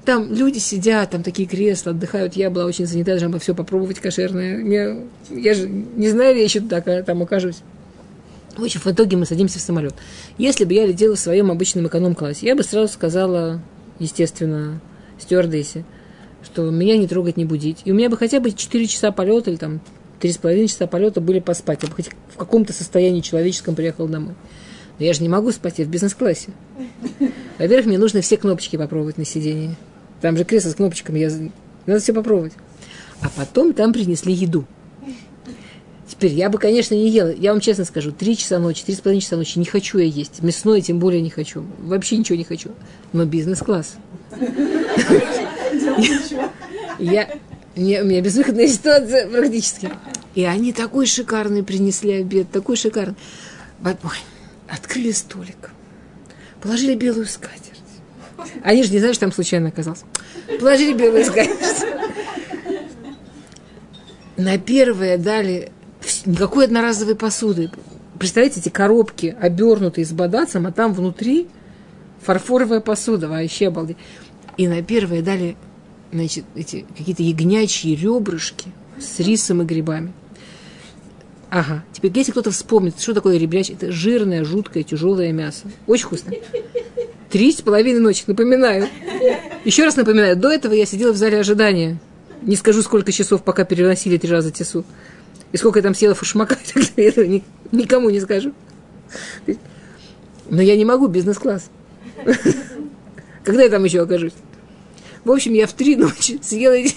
Там 0.05 0.33
люди 0.33 0.59
сидят, 0.59 1.11
там 1.11 1.23
такие 1.23 1.49
кресла, 1.49 1.93
отдыхают. 1.93 2.35
Я 2.35 2.51
была 2.51 2.65
очень 2.65 2.87
занята, 2.87 3.13
должна 3.13 3.29
была 3.29 3.39
все 3.39 3.55
попробовать 3.55 4.01
кошерное. 4.01 4.59
Я, 4.63 4.99
я 5.31 5.55
же 5.55 5.69
не 5.69 6.09
знаю, 6.09 6.37
я 6.37 6.45
еще 6.45 6.61
так 6.61 6.87
а 6.89 7.03
там 7.03 7.23
окажусь. 7.23 7.63
В 8.57 8.65
общем, 8.65 8.81
в 8.81 8.87
итоге 8.87 9.17
мы 9.17 9.27
садимся 9.27 9.59
в 9.59 9.63
самолет. 9.63 9.95
Если 10.39 10.65
бы 10.65 10.73
я 10.73 10.87
летела 10.87 11.15
в 11.15 11.21
своем 11.21 11.51
обычном 11.51 11.87
эконом-классе, 11.89 12.47
я 12.47 12.55
бы 12.55 12.63
сразу 12.63 12.93
сказала, 12.93 13.61
естественно, 13.99 14.81
стюардессе, 15.19 15.85
что 16.43 16.71
меня 16.71 16.97
не 16.97 17.09
трогать, 17.09 17.37
не 17.37 17.45
будить. 17.45 17.83
И 17.85 17.93
у 17.93 17.95
меня 17.95 18.09
бы 18.09 18.17
хотя 18.17 18.41
бы 18.41 18.53
4 18.53 18.87
часа 18.87 19.13
полета 19.13 19.51
или 19.51 19.57
там 19.57 19.81
3,5 20.21 20.67
часа 20.69 20.87
полета 20.87 21.21
были 21.21 21.41
поспать. 21.41 21.83
Я 21.83 21.89
бы 21.89 21.95
хоть 21.95 22.11
в 22.33 22.37
каком-то 22.37 22.73
состоянии 22.73 23.21
человеческом 23.21 23.75
приехал 23.75 24.07
домой. 24.07 24.35
Но 24.99 25.05
я 25.05 25.13
же 25.13 25.23
не 25.23 25.29
могу 25.29 25.53
спать, 25.53 25.79
я 25.79 25.85
в 25.85 25.89
бизнес-классе. 25.89 26.51
Во-первых, 27.59 27.87
мне 27.87 27.99
нужно 27.99 28.21
все 28.23 28.37
кнопочки 28.37 28.77
попробовать 28.77 29.19
на 29.19 29.25
сидении. 29.25 29.77
Там 30.21 30.37
же 30.37 30.45
кресло 30.45 30.71
с 30.71 30.75
кнопочками, 30.75 31.19
я... 31.19 31.31
надо 31.85 32.01
все 32.01 32.15
попробовать. 32.15 32.55
А 33.21 33.29
потом 33.29 33.75
там 33.75 33.93
принесли 33.93 34.33
еду. 34.33 34.65
Теперь, 36.09 36.33
я 36.33 36.49
бы, 36.51 36.59
конечно, 36.59 36.95
не 36.95 37.11
ела. 37.11 37.33
Я 37.33 37.53
вам 37.53 37.61
честно 37.61 37.85
скажу, 37.85 38.13
три 38.13 38.37
часа 38.37 38.59
ночи, 38.59 38.85
три 38.85 38.95
с 38.95 39.01
половиной 39.01 39.23
часа 39.23 39.37
ночи 39.37 39.59
не 39.59 39.65
хочу 39.65 39.99
я 39.99 40.05
есть. 40.05 40.43
Мясное 40.43 40.81
тем 40.81 41.01
более 41.01 41.21
не 41.21 41.31
хочу. 41.31 41.65
Вообще 41.79 42.17
ничего 42.17 42.39
не 42.39 42.45
хочу. 42.45 42.71
Но 43.13 43.25
бизнес-класс. 43.25 43.97
Я, 46.99 47.29
не, 47.75 48.01
у 48.01 48.05
меня 48.05 48.21
безвыходная 48.21 48.69
ситуация 48.69 49.29
практически. 49.29 49.91
И 50.35 50.45
они 50.45 50.73
такой 50.73 51.07
шикарный 51.07 51.63
принесли 51.63 52.13
обед, 52.13 52.51
такой 52.51 52.77
шикарный. 52.77 53.17
Ой, 53.85 53.95
открыли 54.69 55.11
столик, 55.11 55.71
положили 56.63 56.95
белую 56.95 57.27
скатерть. 57.27 57.63
Они 58.63 58.83
же 58.83 58.93
не 58.93 58.99
знают, 58.99 59.17
что 59.17 59.27
там 59.27 59.33
случайно 59.33 59.69
оказался. 59.69 60.05
Положили 60.61 60.93
белую 60.95 61.25
скатерть. 61.25 61.85
На 64.37 64.59
первое 64.59 65.17
дали 65.17 65.73
никакой 66.25 66.67
одноразовой 66.67 67.15
посуды. 67.15 67.71
Представляете, 68.19 68.61
эти 68.61 68.69
коробки, 68.69 69.37
обернутые 69.39 70.05
с 70.05 70.13
бадацем, 70.13 70.67
а 70.67 70.73
там 70.73 70.93
внутри 70.95 71.49
фарфоровая 72.23 72.81
посуда, 72.81 73.29
вообще 73.29 73.69
обалдеть. 73.69 73.99
И 74.57 74.69
на 74.69 74.83
первое 74.83 75.23
дали, 75.23 75.57
значит, 76.13 76.45
эти 76.55 76.87
какие-то 76.97 77.23
ягнячьи 77.23 77.95
ребрышки 77.95 78.69
с 78.99 79.21
рисом 79.21 79.63
и 79.63 79.65
грибами. 79.65 80.13
Ага. 81.51 81.85
Теперь, 81.93 82.13
если 82.15 82.33
кто-то 82.33 82.51
вспомнит, 82.51 82.99
что 82.99 83.15
такое 83.15 83.37
ребряч, 83.37 83.71
это 83.71 83.93
жирное, 83.93 84.45
жуткое, 84.45 84.83
тяжелое 84.83 85.33
мясо. 85.33 85.71
Очень 85.87 86.07
вкусно. 86.07 86.33
Три 87.31 87.53
с 87.53 87.61
половиной 87.61 88.01
ночи, 88.01 88.25
напоминаю. 88.27 88.89
Еще 89.65 89.85
раз 89.85 89.97
напоминаю, 89.97 90.37
до 90.37 90.51
этого 90.51 90.73
я 90.73 90.87
сидела 90.87 91.13
в 91.13 91.17
зале 91.17 91.39
ожидания. 91.39 91.99
Не 92.43 92.57
скажу, 92.57 92.83
сколько 92.83 93.13
часов, 93.13 93.43
пока 93.43 93.65
переносили 93.65 94.17
три 94.19 94.31
раза 94.31 94.51
тесу. 94.51 94.85
И 95.53 95.57
сколько 95.57 95.79
я 95.79 95.83
там 95.83 95.95
села 95.95 96.15
фушмака, 96.15 96.59
я 96.97 97.09
этого 97.09 97.41
никому 97.73 98.11
не 98.11 98.21
скажу. 98.21 98.53
Но 100.49 100.63
я 100.63 100.77
не 100.77 100.85
могу 100.85 101.09
бизнес-класс. 101.09 101.71
Когда 103.45 103.63
я 103.63 103.69
там 103.69 103.85
еще 103.85 104.03
окажусь? 104.03 104.35
В 105.25 105.31
общем, 105.31 105.55
я 105.55 105.67
в 105.67 105.73
три 105.73 105.97
ночи 105.97 106.39
съела 106.43 106.75
эти 106.75 106.97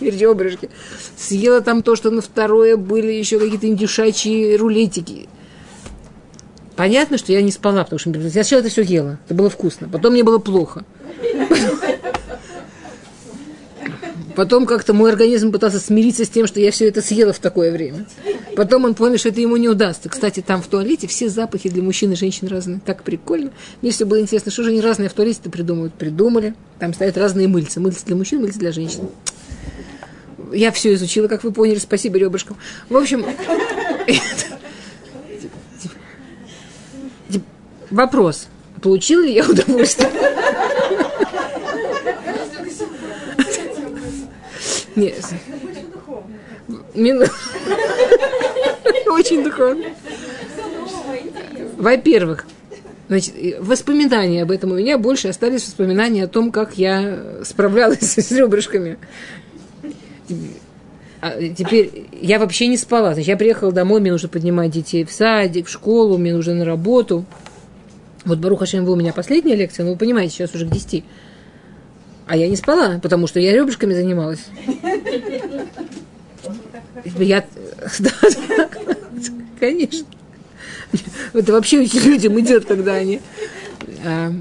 ребрышки. 0.00 0.70
Съела 1.16 1.60
там 1.60 1.82
то, 1.82 1.96
что 1.96 2.10
на 2.10 2.22
второе 2.22 2.76
были 2.76 3.12
еще 3.12 3.38
какие-то 3.38 3.66
индюшачьи 3.66 4.56
рулетики. 4.56 5.28
Понятно, 6.76 7.18
что 7.18 7.32
я 7.32 7.42
не 7.42 7.50
спала, 7.50 7.82
потому 7.82 7.98
что 7.98 8.10
я 8.10 8.30
сначала 8.30 8.60
это 8.60 8.68
все 8.68 8.82
ела. 8.82 9.18
Это 9.26 9.34
было 9.34 9.50
вкусно. 9.50 9.88
Потом 9.88 10.12
мне 10.12 10.22
было 10.22 10.38
плохо. 10.38 10.84
Потом 14.38 14.66
как-то 14.66 14.94
мой 14.94 15.10
организм 15.10 15.50
пытался 15.50 15.80
смириться 15.80 16.24
с 16.24 16.28
тем, 16.28 16.46
что 16.46 16.60
я 16.60 16.70
все 16.70 16.86
это 16.86 17.02
съела 17.02 17.32
в 17.32 17.40
такое 17.40 17.72
время. 17.72 18.06
Потом 18.54 18.84
он 18.84 18.94
понял, 18.94 19.18
что 19.18 19.30
это 19.30 19.40
ему 19.40 19.56
не 19.56 19.68
удастся. 19.68 20.08
Кстати, 20.08 20.44
там 20.46 20.62
в 20.62 20.68
туалете 20.68 21.08
все 21.08 21.28
запахи 21.28 21.68
для 21.68 21.82
мужчин 21.82 22.12
и 22.12 22.14
женщин 22.14 22.46
разные. 22.46 22.78
Так 22.86 23.02
прикольно. 23.02 23.50
Мне 23.82 23.90
все 23.90 24.04
было 24.04 24.20
интересно, 24.20 24.52
что 24.52 24.62
же 24.62 24.70
они 24.70 24.80
разные 24.80 25.08
в 25.08 25.12
туалете-то 25.12 25.50
придумывают. 25.50 25.92
Придумали. 25.94 26.54
Там 26.78 26.94
стоят 26.94 27.18
разные 27.18 27.48
мыльцы. 27.48 27.80
Мыльцы 27.80 28.06
для 28.06 28.14
мужчин, 28.14 28.40
мыльцы 28.40 28.60
для 28.60 28.70
женщин. 28.70 29.08
Я 30.52 30.70
все 30.70 30.94
изучила, 30.94 31.26
как 31.26 31.42
вы 31.42 31.50
поняли. 31.50 31.80
Спасибо 31.80 32.16
ребрышкам. 32.18 32.58
В 32.88 32.96
общем, 32.96 33.26
вопрос. 37.90 38.46
Получила 38.80 39.22
ли 39.22 39.34
я 39.34 39.44
удовольствие? 39.44 40.08
Нет. 44.98 45.24
Мин... 46.94 47.22
Очень 49.06 49.44
духовно. 49.44 49.84
Во-первых, 51.76 52.46
значит, 53.08 53.34
воспоминания 53.60 54.42
об 54.42 54.50
этом 54.50 54.72
у 54.72 54.74
меня 54.74 54.98
больше 54.98 55.28
остались 55.28 55.66
воспоминания 55.66 56.24
о 56.24 56.28
том, 56.28 56.50
как 56.50 56.76
я 56.76 57.42
справлялась 57.44 58.00
с 58.18 58.30
ребрышками. 58.32 58.98
А 61.20 61.40
теперь 61.40 62.06
я 62.20 62.38
вообще 62.38 62.66
не 62.66 62.76
спала. 62.76 63.14
Значит, 63.14 63.28
я 63.28 63.36
приехала 63.36 63.72
домой, 63.72 64.00
мне 64.00 64.12
нужно 64.12 64.28
поднимать 64.28 64.70
детей 64.70 65.04
в 65.04 65.12
садик, 65.12 65.66
в 65.68 65.70
школу, 65.70 66.18
мне 66.18 66.32
нужно 66.32 66.54
на 66.54 66.64
работу. 66.64 67.24
Вот 68.24 68.38
Баруха 68.38 68.66
Шем, 68.66 68.88
у 68.88 68.96
меня 68.96 69.12
последняя 69.12 69.54
лекция, 69.54 69.84
но 69.84 69.92
вы 69.92 69.96
понимаете, 69.96 70.34
сейчас 70.34 70.54
уже 70.54 70.66
к 70.66 70.70
10. 70.70 71.04
А 72.28 72.36
я 72.36 72.46
не 72.46 72.56
спала, 72.56 72.98
потому 73.02 73.26
что 73.26 73.40
я 73.40 73.54
ребрышками 73.54 73.94
занималась. 73.94 74.44
Я... 77.16 77.44
Конечно. 79.58 80.06
Это 81.32 81.52
вообще 81.52 81.84
людям 81.84 82.38
идет, 82.38 82.66
когда 82.66 82.94
они... 82.94 83.20
А, 84.04 84.32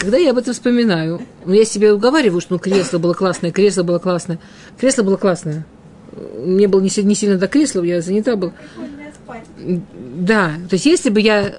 когда 0.00 0.16
я 0.16 0.30
об 0.30 0.38
этом 0.38 0.54
вспоминаю, 0.54 1.20
ну, 1.44 1.52
я 1.52 1.64
себе 1.66 1.92
уговариваю, 1.92 2.40
что 2.40 2.54
ну, 2.54 2.58
кресло 2.58 2.98
было 2.98 3.12
классное, 3.12 3.52
кресло 3.52 3.82
было 3.82 3.98
классное. 3.98 4.38
Кресло 4.78 5.02
было 5.02 5.16
классное. 5.16 5.66
Мне 6.38 6.68
было 6.68 6.80
не, 6.80 7.02
не 7.02 7.14
сильно 7.14 7.36
до 7.36 7.48
кресла, 7.48 7.82
я 7.82 8.00
занята 8.00 8.36
была. 8.36 8.52
Да, 10.16 10.52
то 10.68 10.74
есть 10.74 10.86
если 10.86 11.10
бы 11.10 11.20
я, 11.20 11.56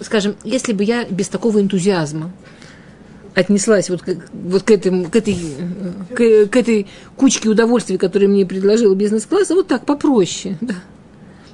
скажем, 0.00 0.36
если 0.42 0.72
бы 0.72 0.84
я 0.84 1.04
без 1.04 1.28
такого 1.28 1.60
энтузиазма 1.60 2.32
отнеслась 3.36 3.90
вот, 3.90 4.02
к, 4.02 4.16
вот 4.32 4.62
к, 4.62 4.70
этим, 4.70 5.04
к, 5.10 5.14
этой, 5.14 5.36
к, 6.14 6.46
к 6.46 6.56
этой 6.56 6.86
кучке 7.16 7.50
удовольствий, 7.50 7.98
которые 7.98 8.28
мне 8.28 8.46
предложил 8.46 8.94
бизнес-класс, 8.94 9.50
вот 9.50 9.68
так, 9.68 9.84
попроще. 9.84 10.56
Да. 10.62 10.74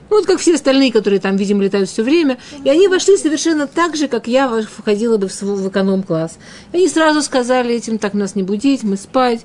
Ну, 0.09 0.19
вот 0.19 0.27
как 0.27 0.39
все 0.39 0.55
остальные, 0.55 0.93
которые 0.93 1.21
там, 1.21 1.37
видимо, 1.37 1.65
летают 1.65 1.89
все 1.89 2.05
время. 2.05 2.39
И 2.65 2.69
они 2.69 2.87
вошли 2.87 3.17
совершенно 3.17 3.67
так 3.67 3.97
же, 3.97 4.07
как 4.07 4.29
я 4.29 4.63
входила 4.63 5.17
бы 5.17 5.29
в, 5.29 5.43
в 5.43 5.69
эконом-класс. 5.69 6.39
И 6.73 6.77
они 6.77 6.89
сразу 6.89 7.21
сказали 7.21 7.75
этим, 7.75 7.99
так 7.99 8.15
нас 8.15 8.37
не 8.37 8.45
будить, 8.45 8.85
мы 8.85 8.97
спать. 8.97 9.45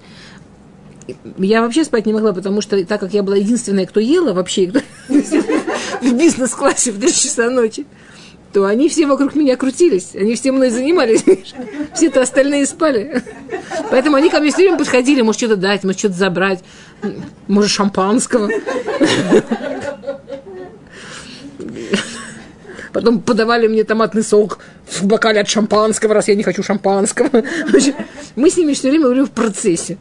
Я 1.38 1.62
вообще 1.62 1.86
спать 1.86 2.06
не 2.06 2.14
могла, 2.14 2.34
потому 2.34 2.62
что 2.62 2.84
так 2.86 3.00
как 3.00 3.14
я 3.14 3.24
была 3.24 3.38
единственная, 3.38 3.88
кто 3.88 4.00
ела 4.00 4.34
вообще 4.34 4.72
в 5.08 6.14
бизнес-классе 6.14 6.92
в 6.92 7.00
2 7.00 7.10
часа 7.10 7.50
ночи, 7.50 7.88
то 8.58 8.66
они 8.66 8.90
все 8.90 9.06
вокруг 9.06 9.36
меня 9.36 9.56
крутились, 9.56 10.16
они 10.16 10.34
все 10.34 10.52
мной 10.52 10.72
занимались, 10.72 11.24
все-то 11.94 12.22
остальные 12.22 12.66
спали. 12.66 13.22
Поэтому 13.92 14.16
они 14.16 14.32
ко 14.32 14.40
мне 14.40 14.50
все 14.50 14.64
время 14.64 14.80
подходили, 14.80 15.22
может 15.22 15.38
что-то 15.38 15.58
дать, 15.58 15.84
может 15.84 16.00
что-то 16.00 16.16
забрать, 16.16 16.64
может 17.48 17.70
шампанского. 17.70 18.50
Потом 22.94 23.22
подавали 23.22 23.68
мне 23.68 23.84
томатный 23.84 24.24
сок 24.24 24.58
в 24.88 25.06
бокале 25.06 25.42
от 25.42 25.48
шампанского, 25.48 26.16
раз 26.16 26.28
я 26.28 26.34
не 26.34 26.42
хочу 26.42 26.64
шампанского. 26.64 27.44
Мы 28.36 28.50
с 28.50 28.58
ними 28.58 28.74
все 28.74 28.90
время 28.90 29.10
были 29.10 29.22
в 29.22 29.30
процессе. 29.30 30.00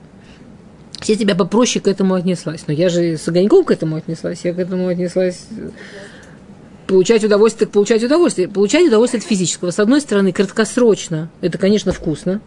Я 1.03 1.17
тебя 1.17 1.35
попроще 1.35 1.85
к 1.85 1.89
этому 1.89 2.15
отнеслась. 2.15 2.65
Но 2.67 2.73
я 2.73 2.89
же 2.89 3.19
с 3.19 3.29
огоньком 3.29 3.67
к 3.67 3.71
этому 3.71 3.97
отнеслась. 3.97 4.41
Я 4.45 4.55
к 4.55 4.59
этому 4.59 4.89
отнеслась 4.89 5.45
получать 6.87 7.25
удовольствие, 7.25 7.67
так 7.67 7.73
получать 7.73 8.03
удовольствие. 8.03 8.49
Получать 8.49 8.87
удовольствие 8.87 9.21
от 9.21 9.27
физического. 9.27 9.71
С 9.71 9.79
одной 9.79 10.01
стороны, 10.01 10.33
краткосрочно, 10.33 11.31
это, 11.41 11.59
конечно, 11.59 11.93
вкусно. 11.93 12.41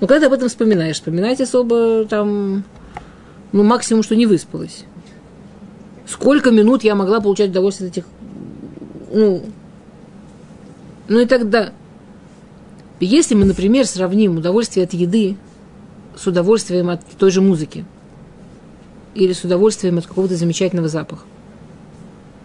Но 0.00 0.06
когда 0.06 0.20
ты 0.20 0.26
об 0.26 0.32
этом 0.32 0.48
вспоминаешь, 0.48 0.96
вспоминать 0.96 1.40
особо 1.40 2.04
там, 2.04 2.64
ну, 3.52 3.62
максимум, 3.62 4.02
что 4.02 4.16
не 4.16 4.26
выспалась. 4.26 4.84
Сколько 6.06 6.50
минут 6.50 6.84
я 6.84 6.94
могла 6.94 7.20
получать 7.20 7.50
удовольствие 7.50 7.88
от 7.88 7.96
этих, 7.96 8.04
ну, 9.12 9.42
ну 11.08 11.20
и 11.20 11.26
тогда, 11.26 11.72
если 13.00 13.34
мы, 13.34 13.44
например, 13.44 13.86
сравним 13.86 14.38
удовольствие 14.38 14.84
от 14.84 14.92
еды 14.92 15.36
с 16.16 16.26
удовольствием 16.26 16.90
от 16.90 17.04
той 17.18 17.30
же 17.30 17.40
музыки 17.40 17.84
или 19.14 19.32
с 19.32 19.44
удовольствием 19.44 19.98
от 19.98 20.06
какого-то 20.06 20.36
замечательного 20.36 20.88
запаха, 20.88 21.24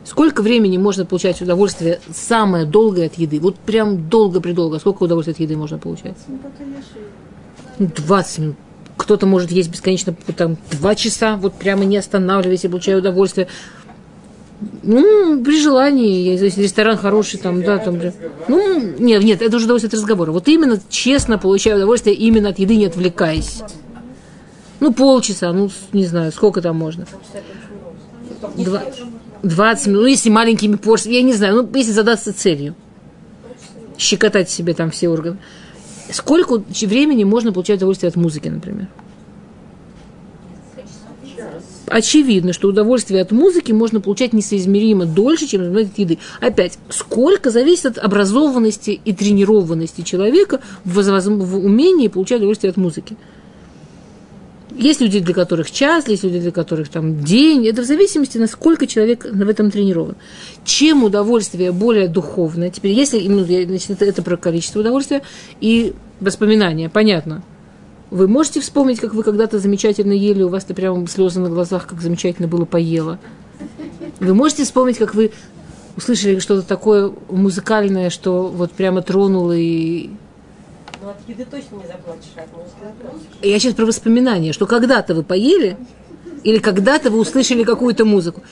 Сколько 0.06 0.42
времени 0.42 0.78
можно 0.78 1.06
получать 1.06 1.42
удовольствие 1.42 2.00
самое 2.14 2.66
долгое 2.66 3.08
от 3.08 3.16
еды? 3.16 3.40
Вот 3.40 3.58
прям 3.58 4.10
долго-предолго. 4.10 4.80
Сколько 4.80 5.04
удовольствия 5.04 5.34
от 5.34 5.40
еды 5.40 5.58
можно 5.58 5.78
получать? 5.78 6.16
20 7.78 8.38
ну, 8.38 8.44
минут. 8.44 8.58
Кто-то 8.98 9.26
может 9.26 9.52
есть 9.52 9.70
бесконечно 9.70 10.14
там, 10.36 10.58
2 10.72 10.96
часа, 10.96 11.38
вот 11.38 11.54
прямо 11.54 11.86
не 11.86 11.98
останавливаясь 11.98 12.66
и 12.66 12.68
получая 12.68 12.98
удовольствие. 12.98 13.48
Ну, 14.84 15.42
при 15.44 15.62
желании, 15.62 16.38
если 16.38 16.62
ресторан 16.62 16.98
хороший, 16.98 17.40
там, 17.40 17.64
да, 17.64 17.78
там, 17.78 17.98
ну, 18.50 18.80
нет, 19.00 19.24
нет, 19.24 19.42
это 19.42 19.56
уже 19.56 19.66
удовольствие 19.66 19.88
от 19.88 19.94
разговора. 19.94 20.32
Вот 20.32 20.50
именно 20.50 20.82
честно 20.90 21.38
получаю 21.38 21.78
удовольствие 21.78 22.14
именно 22.16 22.50
от 22.50 22.60
еды, 22.60 22.76
не 22.76 22.88
отвлекаясь. 22.88 23.62
Ну, 24.82 24.94
полчаса, 24.94 25.54
ну, 25.54 25.70
не 25.94 26.06
знаю, 26.06 26.32
сколько 26.34 26.62
там 26.62 26.76
можно. 26.76 27.06
Два, 28.58 28.84
20 29.44 29.88
минут, 29.88 30.02
ну, 30.02 30.08
если 30.08 30.30
маленькими 30.30 30.76
порциями, 30.76 31.16
я 31.16 31.22
не 31.22 31.34
знаю, 31.34 31.56
ну, 31.64 31.78
если 31.78 31.92
задаться 31.92 32.34
целью. 32.34 32.76
Щекотать 33.98 34.50
себе 34.50 34.74
там 34.74 34.92
все 34.92 35.10
органы. 35.10 35.38
Сколько 36.12 36.64
времени 36.82 37.24
можно 37.24 37.52
получать 37.54 37.78
удовольствие 37.78 38.10
от 38.10 38.16
музыки, 38.16 38.48
например? 38.48 38.88
Очевидно, 41.88 42.54
что 42.54 42.68
удовольствие 42.68 43.22
от 43.22 43.32
музыки 43.32 43.72
можно 43.72 44.00
получать 44.00 44.32
несоизмеримо 44.32 45.06
дольше, 45.06 45.48
чем 45.48 45.76
от 45.76 45.98
еды. 45.98 46.20
Опять, 46.40 46.78
сколько 46.90 47.50
зависит 47.50 47.86
от 47.86 47.98
образованности 47.98 48.92
и 49.04 49.14
тренированности 49.14 50.02
человека 50.02 50.62
в, 50.86 51.02
в 51.02 51.66
умении 51.66 52.08
получать 52.08 52.38
удовольствие 52.38 52.70
от 52.70 52.78
музыки. 52.78 53.18
Есть 54.80 55.02
люди, 55.02 55.20
для 55.20 55.34
которых 55.34 55.72
час, 55.72 56.08
есть 56.08 56.24
люди, 56.24 56.40
для 56.40 56.52
которых 56.52 56.88
там 56.88 57.22
день. 57.22 57.68
Это 57.68 57.82
в 57.82 57.86
зависимости, 57.86 58.38
насколько 58.38 58.88
человек 58.88 59.26
в 59.26 59.50
этом 59.50 59.72
тренирован. 59.72 60.16
Чем 60.64 61.04
удовольствие 61.04 61.74
более 61.74 62.08
духовное. 62.08 62.70
Теперь, 62.70 62.94
если 62.94 63.20
ну, 63.28 63.44
значит, 63.44 64.02
это, 64.02 64.22
про 64.22 64.38
количество 64.38 64.80
удовольствия 64.80 65.22
и 65.60 65.94
воспоминания, 66.22 66.88
понятно. 66.88 67.44
Вы 68.10 68.30
можете 68.30 68.62
вспомнить, 68.62 69.02
как 69.02 69.14
вы 69.14 69.24
когда-то 69.24 69.60
замечательно 69.60 70.14
ели, 70.14 70.44
у 70.44 70.50
вас-то 70.50 70.74
прямо 70.74 71.06
слезы 71.08 71.42
на 71.42 71.50
глазах, 71.50 71.86
как 71.86 72.00
замечательно 72.02 72.48
было 72.48 72.64
поело. 72.64 73.20
Вы 74.22 74.34
можете 74.34 74.64
вспомнить, 74.64 74.98
как 74.98 75.14
вы 75.14 75.32
услышали 75.98 76.40
что-то 76.40 76.66
такое 76.66 77.12
музыкальное, 77.30 78.10
что 78.10 78.48
вот 78.48 78.72
прямо 78.72 79.02
тронуло 79.02 79.52
и 79.52 80.10
но 81.02 81.12
от 81.12 81.18
еды 81.28 81.46
точно 81.46 81.76
не 81.76 81.84
музыки. 81.84 83.28
Я 83.42 83.60
сейчас 83.60 83.74
про 83.74 83.86
воспоминания, 83.86 84.54
что 84.54 84.66
когда-то 84.66 85.16
вы 85.16 85.24
поели, 85.24 85.78
или 86.44 86.60
когда-то 86.60 87.10
вы 87.10 87.20
услышали 87.20 87.64
какую-то 87.64 88.06
музыку. 88.06 88.44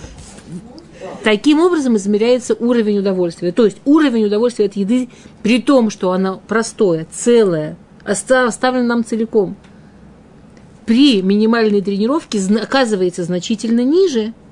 Таким 1.24 1.60
образом 1.60 1.98
измеряется 1.98 2.54
уровень 2.54 3.00
удовольствия. 3.00 3.52
То 3.52 3.66
есть 3.66 3.78
уровень 3.86 4.26
удовольствия 4.26 4.66
от 4.66 4.76
еды, 4.76 5.10
при 5.44 5.62
том, 5.62 5.90
что 5.90 6.12
она 6.12 6.40
простое, 6.48 7.08
целое, 7.12 7.78
оставлено 8.04 8.86
нам 8.86 9.04
целиком, 9.04 9.56
при 10.86 11.22
минимальной 11.22 11.82
тренировке 11.82 12.40
оказывается 12.62 13.24
значительно 13.24 13.84
ниже– 13.84 14.34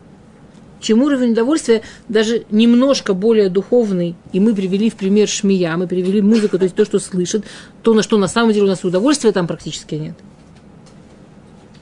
чем 0.82 1.02
уровень 1.02 1.32
удовольствия 1.32 1.82
даже 2.10 2.46
немножко 2.52 3.14
более 3.14 3.50
духовный, 3.50 4.16
и 4.34 4.40
мы 4.40 4.54
привели 4.54 4.90
в 4.90 4.96
пример 4.96 5.28
шмия, 5.28 5.76
мы 5.78 5.88
привели 5.88 6.22
музыку, 6.22 6.58
то 6.58 6.64
есть 6.64 6.76
то, 6.76 6.86
что 6.86 7.00
слышит, 7.00 7.44
то, 7.82 7.94
на 7.94 8.04
что 8.04 8.18
на 8.18 8.28
самом 8.28 8.54
деле 8.54 8.66
у 8.66 8.70
нас 8.70 8.84
удовольствия 8.84 9.32
там 9.32 9.48
практически 9.48 9.96
нет. 9.96 10.16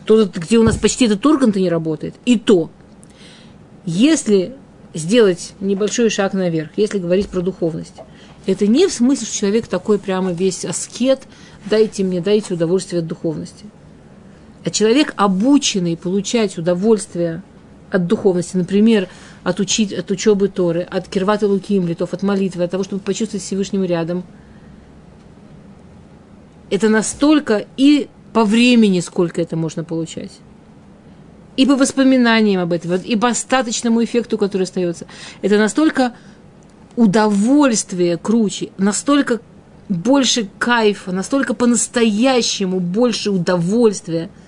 То, 0.06 0.26
где 0.26 0.58
у 0.58 0.64
нас 0.64 0.78
почти 0.78 1.06
этот 1.06 1.26
орган-то 1.26 1.60
не 1.60 1.70
работает. 1.70 2.16
И 2.26 2.38
то, 2.38 2.70
если 3.86 4.56
сделать 4.94 5.54
небольшой 5.60 6.10
шаг 6.10 6.34
наверх, 6.34 6.72
если 6.78 7.00
говорить 7.00 7.28
про 7.28 7.42
духовность, 7.42 7.96
это 8.46 8.68
не 8.68 8.88
в 8.88 8.94
смысле, 8.94 9.26
что 9.26 9.38
человек 9.38 9.68
такой 9.68 10.00
прямо 10.00 10.32
весь 10.32 10.66
аскет, 10.66 11.22
дайте 11.66 12.04
мне, 12.04 12.22
дайте 12.22 12.54
удовольствие 12.54 13.00
от 13.00 13.08
духовности. 13.08 13.66
А 14.66 14.70
человек, 14.70 15.14
обученный 15.18 15.98
получать 15.98 16.58
удовольствие 16.58 17.44
от 17.94 18.08
духовности, 18.08 18.58
например, 18.58 19.08
от, 19.44 19.60
учить, 19.60 19.94
от 19.94 20.10
учебы 20.10 20.48
Торы, 20.48 20.82
от 20.82 21.08
кирвата 21.08 21.48
луким, 21.48 21.88
литов, 21.88 22.14
от 22.14 22.24
молитвы, 22.24 22.64
от 22.64 22.72
того, 22.72 22.84
чтобы 22.84 23.04
почувствовать 23.04 23.44
Всевышнему 23.44 23.86
рядом. 23.86 24.24
Это 26.72 26.90
настолько 26.90 27.66
и 27.78 28.08
по 28.34 28.46
времени, 28.46 29.00
сколько 29.00 29.42
это 29.42 29.56
можно 29.56 29.84
получать. 29.84 30.32
И 31.56 31.68
по 31.68 31.76
воспоминаниям 31.76 32.62
об 32.62 32.74
этом, 32.74 32.96
и 32.96 33.16
по 33.16 33.28
остаточному 33.28 34.04
эффекту, 34.04 34.40
который 34.40 34.64
остается. 34.64 35.06
Это 35.44 35.60
настолько 35.60 36.16
удовольствие 36.96 38.18
круче, 38.18 38.72
настолько 38.80 39.40
больше 39.88 40.50
кайфа, 40.58 41.12
настолько 41.12 41.54
по-настоящему 41.54 42.80
больше 42.80 43.30
удовольствия– 43.30 44.32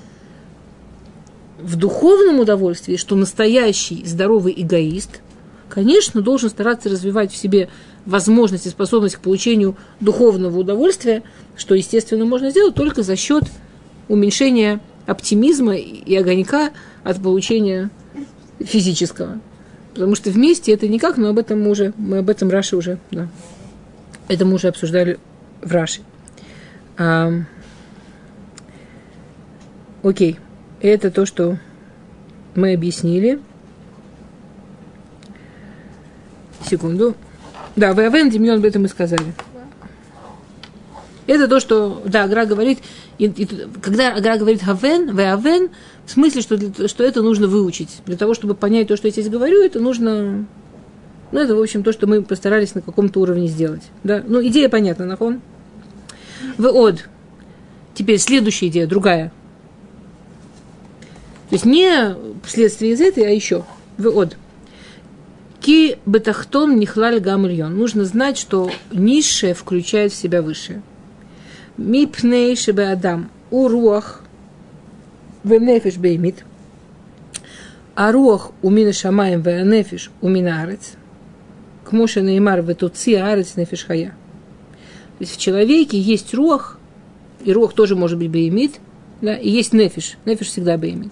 в 1.66 1.78
духовном 1.78 2.40
удовольствии, 2.40 2.96
что 2.96 3.16
настоящий 3.16 4.06
здоровый 4.06 4.54
эгоист, 4.56 5.22
конечно, 5.68 6.22
должен 6.22 6.52
стараться 6.52 6.90
развивать 6.90 7.32
в 7.32 7.36
себе 7.36 7.70
возможность 8.06 8.68
и 8.68 8.70
способность 8.70 9.16
к 9.16 9.20
получению 9.20 9.76
духовного 10.00 10.60
удовольствия, 10.60 11.24
что, 11.58 11.74
естественно, 11.74 12.24
можно 12.24 12.52
сделать 12.52 12.76
только 12.76 13.02
за 13.02 13.16
счет 13.16 13.46
уменьшения 14.08 14.80
оптимизма 15.08 15.76
и 15.76 16.16
огонька 16.16 16.70
от 17.04 17.22
получения 17.22 17.90
физического. 18.60 19.40
Потому 19.96 20.14
что 20.14 20.30
вместе 20.30 20.72
это 20.72 20.88
никак, 20.88 21.18
но 21.18 21.30
об 21.30 21.40
этом 21.40 21.64
мы 21.64 21.72
уже, 21.72 21.94
мы 21.98 22.20
об 22.20 22.30
этом 22.30 22.52
Раши 22.52 22.78
уже, 22.78 23.00
да, 23.10 23.28
это 24.28 24.46
мы 24.46 24.54
уже 24.54 24.68
обсуждали 24.68 25.18
в 25.64 25.72
Раши. 25.72 26.02
А, 26.96 27.32
окей. 30.04 30.38
Это 30.82 31.12
то, 31.12 31.26
что 31.26 31.58
мы 32.56 32.74
объяснили. 32.74 33.40
Секунду. 36.68 37.16
Да, 37.76 37.94
в 37.94 38.00
Авен 38.00 38.30
Демьон 38.30 38.60
об 38.60 38.66
этом 38.66 38.84
мы 38.84 38.88
сказали. 38.88 39.34
Это 41.28 41.48
то, 41.48 41.60
что, 41.60 42.04
да, 42.06 42.24
Агра 42.24 42.46
говорит, 42.46 42.80
и, 43.18 43.26
и, 43.26 43.48
когда 43.82 44.14
Агра 44.14 44.38
говорит 44.38 44.62
Авен, 44.68 45.16
в 45.16 45.20
Авен, 45.20 45.70
в 46.06 46.12
смысле, 46.12 46.42
что, 46.42 46.56
для, 46.56 46.88
что 46.88 47.04
это 47.04 47.22
нужно 47.24 47.48
выучить. 47.48 48.02
Для 48.06 48.16
того, 48.16 48.36
чтобы 48.36 48.54
понять 48.54 48.88
то, 48.88 48.96
что 48.96 49.08
я 49.08 49.12
здесь 49.12 49.30
говорю, 49.30 49.64
это 49.64 49.80
нужно, 49.80 50.46
ну, 51.32 51.40
это, 51.40 51.56
в 51.56 51.62
общем, 51.62 51.84
то, 51.84 51.92
что 51.92 52.06
мы 52.06 52.22
постарались 52.22 52.76
на 52.76 52.82
каком-то 52.82 53.20
уровне 53.22 53.48
сделать. 53.48 53.82
Да? 54.04 54.24
Ну, 54.26 54.46
идея 54.46 54.70
понятна, 54.70 55.06
нахон. 55.06 55.42
В 56.58 56.68
Од. 56.68 57.10
Теперь 57.96 58.20
следующая 58.20 58.68
идея, 58.68 58.88
другая– 58.88 59.32
то 61.50 61.54
есть 61.54 61.66
не 61.66 62.16
вследствие 62.44 62.94
из 62.94 63.02
этой, 63.02 63.26
а 63.26 63.30
еще. 63.30 63.66
В 63.98 64.08
от. 64.08 64.36
Ки 65.62 65.98
бетахтон 66.06 66.80
нихлаль 66.80 67.20
гамильон. 67.20 67.78
Нужно 67.78 68.06
знать, 68.06 68.38
что 68.38 68.72
низшее 68.92 69.54
включает 69.54 70.12
в 70.12 70.16
себя 70.16 70.42
высшее. 70.42 70.82
Мипней 71.78 72.56
шебе 72.56 72.90
адам. 72.90 73.30
У 73.52 73.68
руах 73.68 74.22
венефиш 75.44 75.98
беймит. 75.98 76.44
А 77.94 78.12
руах 78.12 78.52
у 78.64 78.70
мина 78.70 78.92
шамаем 78.92 79.42
венефиш 79.42 80.12
у 80.22 80.30
мина 80.30 80.64
арец. 80.64 80.94
К 81.84 81.94
неймар 81.94 82.64
ветуци 82.64 83.14
арец 83.14 83.56
нефиш 83.56 83.86
хая. 83.86 84.16
То 85.20 85.22
есть 85.22 85.36
в 85.36 85.40
человеке 85.40 86.00
есть 86.00 86.34
руах, 86.34 86.80
и 87.44 87.54
руах 87.54 87.74
тоже 87.74 87.96
может 87.96 88.18
быть 88.18 88.30
беймит, 88.30 88.80
да, 89.22 89.36
и 89.36 89.50
есть 89.50 89.74
нефиш. 89.74 90.18
Нефиш 90.26 90.48
всегда 90.48 90.76
беймит 90.78 91.12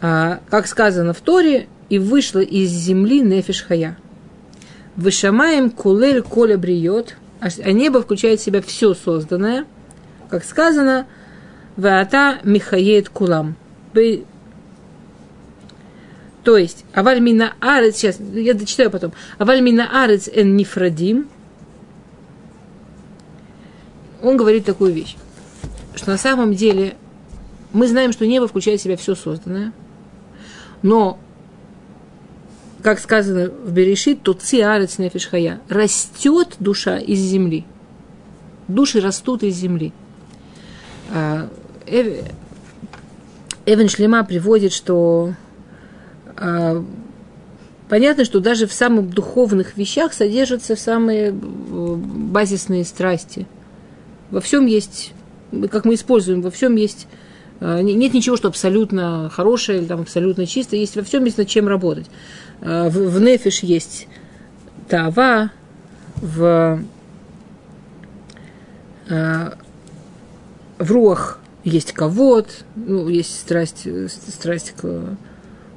как 0.00 0.66
сказано 0.66 1.12
в 1.12 1.20
Торе, 1.20 1.68
и 1.88 1.98
вышла 1.98 2.40
из 2.40 2.70
земли 2.70 3.20
нефиш 3.20 3.62
хая. 3.62 3.96
Вышамаем 4.96 5.70
кулель 5.70 6.22
коля 6.22 6.58
бриет, 6.58 7.16
а 7.40 7.72
небо 7.72 8.02
включает 8.02 8.40
в 8.40 8.44
себя 8.44 8.60
все 8.60 8.94
созданное, 8.94 9.64
как 10.28 10.44
сказано, 10.44 11.06
ваата 11.76 12.40
михает 12.42 13.08
кулам. 13.08 13.56
То 16.44 16.56
есть, 16.56 16.84
аваль 16.92 17.20
мина 17.20 17.54
арец, 17.60 17.96
сейчас, 17.96 18.18
я 18.20 18.54
дочитаю 18.54 18.90
потом, 18.90 19.12
аваль 19.38 19.60
мина 19.60 20.02
арец 20.02 20.28
эн 20.28 20.56
нифрадим, 20.56 21.28
он 24.22 24.36
говорит 24.36 24.64
такую 24.64 24.92
вещь, 24.92 25.16
что 25.94 26.10
на 26.10 26.18
самом 26.18 26.54
деле 26.54 26.96
мы 27.72 27.86
знаем, 27.86 28.12
что 28.12 28.26
небо 28.26 28.48
включает 28.48 28.80
в 28.80 28.82
себя 28.82 28.96
все 28.96 29.14
созданное, 29.14 29.72
но, 30.82 31.18
как 32.82 32.98
сказано 32.98 33.50
в 33.50 33.72
Берешит, 33.72 34.22
то 34.22 34.32
циарец 34.32 34.98
нефишхая, 34.98 35.60
растет 35.68 36.56
душа 36.58 36.98
из 36.98 37.18
земли. 37.18 37.64
Души 38.68 39.00
растут 39.00 39.42
из 39.42 39.56
земли. 39.56 39.92
А, 41.10 41.48
Эв... 41.86 42.24
Эвен 43.66 43.88
Шлема 43.88 44.24
приводит, 44.24 44.72
что 44.72 45.34
а, 46.36 46.84
понятно, 47.88 48.24
что 48.24 48.40
даже 48.40 48.66
в 48.66 48.72
самых 48.72 49.10
духовных 49.10 49.76
вещах 49.76 50.12
содержатся 50.12 50.76
самые 50.76 51.28
э, 51.28 51.32
базисные 51.32 52.84
страсти. 52.84 53.46
Во 54.30 54.40
всем 54.40 54.66
есть, 54.66 55.12
как 55.70 55.84
мы 55.84 55.94
используем, 55.94 56.42
во 56.42 56.50
всем 56.50 56.76
есть 56.76 57.06
нет 57.60 58.14
ничего, 58.14 58.36
что 58.36 58.48
абсолютно 58.48 59.30
хорошее 59.30 59.78
или 59.78 59.86
там, 59.86 60.02
абсолютно 60.02 60.46
чистое. 60.46 60.80
Есть 60.80 60.96
во 60.96 61.02
всем 61.02 61.24
есть 61.24 61.38
над 61.38 61.48
чем 61.48 61.68
работать. 61.68 62.06
В, 62.60 62.90
в 62.90 63.20
нефиш 63.20 63.60
есть 63.60 64.08
тава, 64.88 65.50
в, 66.16 66.80
в 70.78 70.90
руах 70.92 71.40
есть 71.64 71.92
ковод, 71.92 72.64
ну, 72.76 73.08
есть 73.08 73.38
страсть, 73.40 73.86
страсть 74.10 74.74
к, 74.76 75.16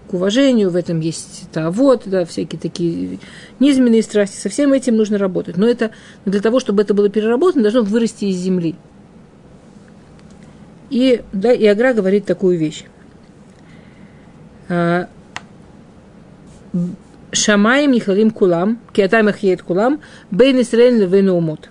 к 0.10 0.14
уважению, 0.14 0.70
в 0.70 0.76
этом 0.76 1.00
есть 1.00 1.50
тавод, 1.52 2.04
да, 2.06 2.26
всякие 2.26 2.60
такие 2.60 3.20
низменные 3.60 4.04
страсти. 4.04 4.38
Со 4.38 4.50
всем 4.50 4.74
этим 4.74 4.96
нужно 4.96 5.18
работать. 5.18 5.58
Но 5.58 5.68
это 5.68 5.92
для 6.26 6.40
того, 6.42 6.60
чтобы 6.60 6.82
это 6.82 6.94
было 6.94 7.10
переработано, 7.10 7.64
должно 7.64 7.84
вырасти 7.84 8.26
из 8.26 8.38
земли. 8.38 8.76
И, 10.92 11.24
да, 11.32 11.54
и 11.54 11.66
Агра 11.66 11.94
говорит 11.94 12.26
такую 12.26 12.60
вещь. 12.60 12.84
А, 14.68 15.08
Шамаем 17.32 17.92
Нихалим 17.92 18.32
Кулам, 18.32 18.78
Киатам 18.92 19.30
Ахиет 19.30 19.64
Кулам, 19.64 20.02
Бейн 20.32 20.62
Исраэль 20.62 21.00
Левену 21.00 21.36
Умот. 21.36 21.70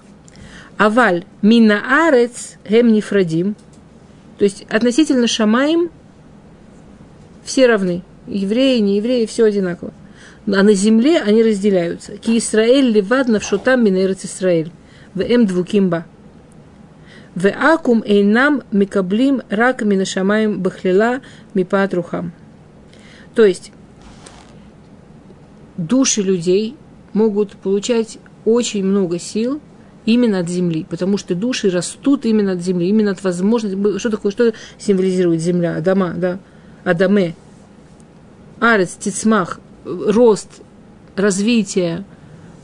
Аваль 0.78 1.24
Мина 1.42 2.06
Арец 2.06 2.56
Гем 2.66 2.92
Нифрадим. 2.92 3.56
То 4.38 4.44
есть 4.44 4.64
относительно 4.70 5.26
Шамаем 5.26 5.90
все 7.44 7.66
равны. 7.66 8.02
Евреи, 8.26 8.78
не 8.78 8.96
евреи, 8.96 9.26
все 9.26 9.44
одинаково. 9.44 9.92
А 10.46 10.62
на 10.62 10.72
земле 10.72 11.20
они 11.20 11.42
разделяются. 11.42 12.16
Ки 12.16 12.38
Исраэль 12.38 12.90
левадна 12.90 13.38
в 13.38 13.44
шутам 13.44 13.84
минерец 13.84 14.24
Исраэль. 14.24 14.72
В 15.12 15.20
эм 15.20 15.44
двукимба. 15.44 16.06
В 17.35 17.49
акум 17.49 18.03
эйнам 18.05 18.62
микаблим 18.72 19.43
рак 19.51 19.83
минашамаем 19.83 20.61
бахлила 20.61 21.20
мипат 21.55 21.95
рухам. 21.95 22.33
То 23.35 23.45
есть 23.45 23.72
души 25.76 26.22
людей 26.22 26.76
могут 27.12 27.53
получать 27.53 28.18
очень 28.45 28.85
много 28.85 29.18
сил 29.18 29.61
именно 30.07 30.41
от 30.41 30.49
земли, 30.49 30.87
потому 30.89 31.18
что 31.18 31.35
души 31.35 31.70
растут 31.70 32.26
именно 32.26 32.53
от 32.53 32.61
земли, 32.61 32.89
именно 32.89 33.12
от 33.12 33.22
возможности. 33.22 33.99
Что 33.99 34.11
такое, 34.11 34.33
что 34.33 34.53
символизирует 34.78 35.41
земля? 35.41 35.76
Адама, 35.76 36.14
да? 36.16 36.39
Адаме. 36.85 37.35
Арец, 38.59 38.97
тицмах, 38.97 39.61
рост, 39.85 40.62
развитие, 41.16 42.05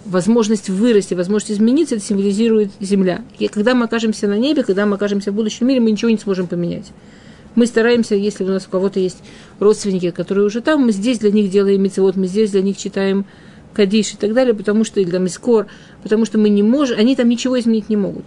возможность 0.06 0.68
вырасти, 0.68 1.14
возможность 1.14 1.52
измениться, 1.52 1.96
это 1.96 2.04
символизирует 2.04 2.70
земля. 2.80 3.22
И 3.38 3.48
когда 3.48 3.74
мы 3.74 3.86
окажемся 3.86 4.26
на 4.28 4.38
небе, 4.38 4.62
когда 4.62 4.86
мы 4.86 4.96
окажемся 4.96 5.32
в 5.32 5.34
будущем 5.34 5.66
мире, 5.66 5.80
мы 5.80 5.90
ничего 5.90 6.10
не 6.10 6.18
сможем 6.18 6.46
поменять. 6.46 6.92
Мы 7.54 7.66
стараемся, 7.66 8.14
если 8.14 8.44
у 8.44 8.48
нас 8.48 8.66
у 8.66 8.70
кого-то 8.70 9.00
есть 9.00 9.18
родственники, 9.58 10.10
которые 10.10 10.46
уже 10.46 10.60
там, 10.60 10.82
мы 10.82 10.92
здесь 10.92 11.18
для 11.18 11.30
них 11.30 11.50
делаем 11.50 11.82
мецевод, 11.82 12.16
мы 12.16 12.26
здесь 12.26 12.50
для 12.50 12.62
них 12.62 12.76
читаем 12.76 13.24
Кадиш 13.72 14.12
и 14.14 14.16
так 14.16 14.34
далее, 14.34 14.54
потому 14.54 14.84
что, 14.84 15.00
или 15.00 15.10
там 15.10 15.26
Искор, 15.26 15.66
потому 16.02 16.24
что 16.24 16.38
мы 16.38 16.48
не 16.50 16.62
можем, 16.62 16.98
они 16.98 17.16
там 17.16 17.28
ничего 17.28 17.58
изменить 17.58 17.88
не 17.88 17.96
могут. 17.96 18.26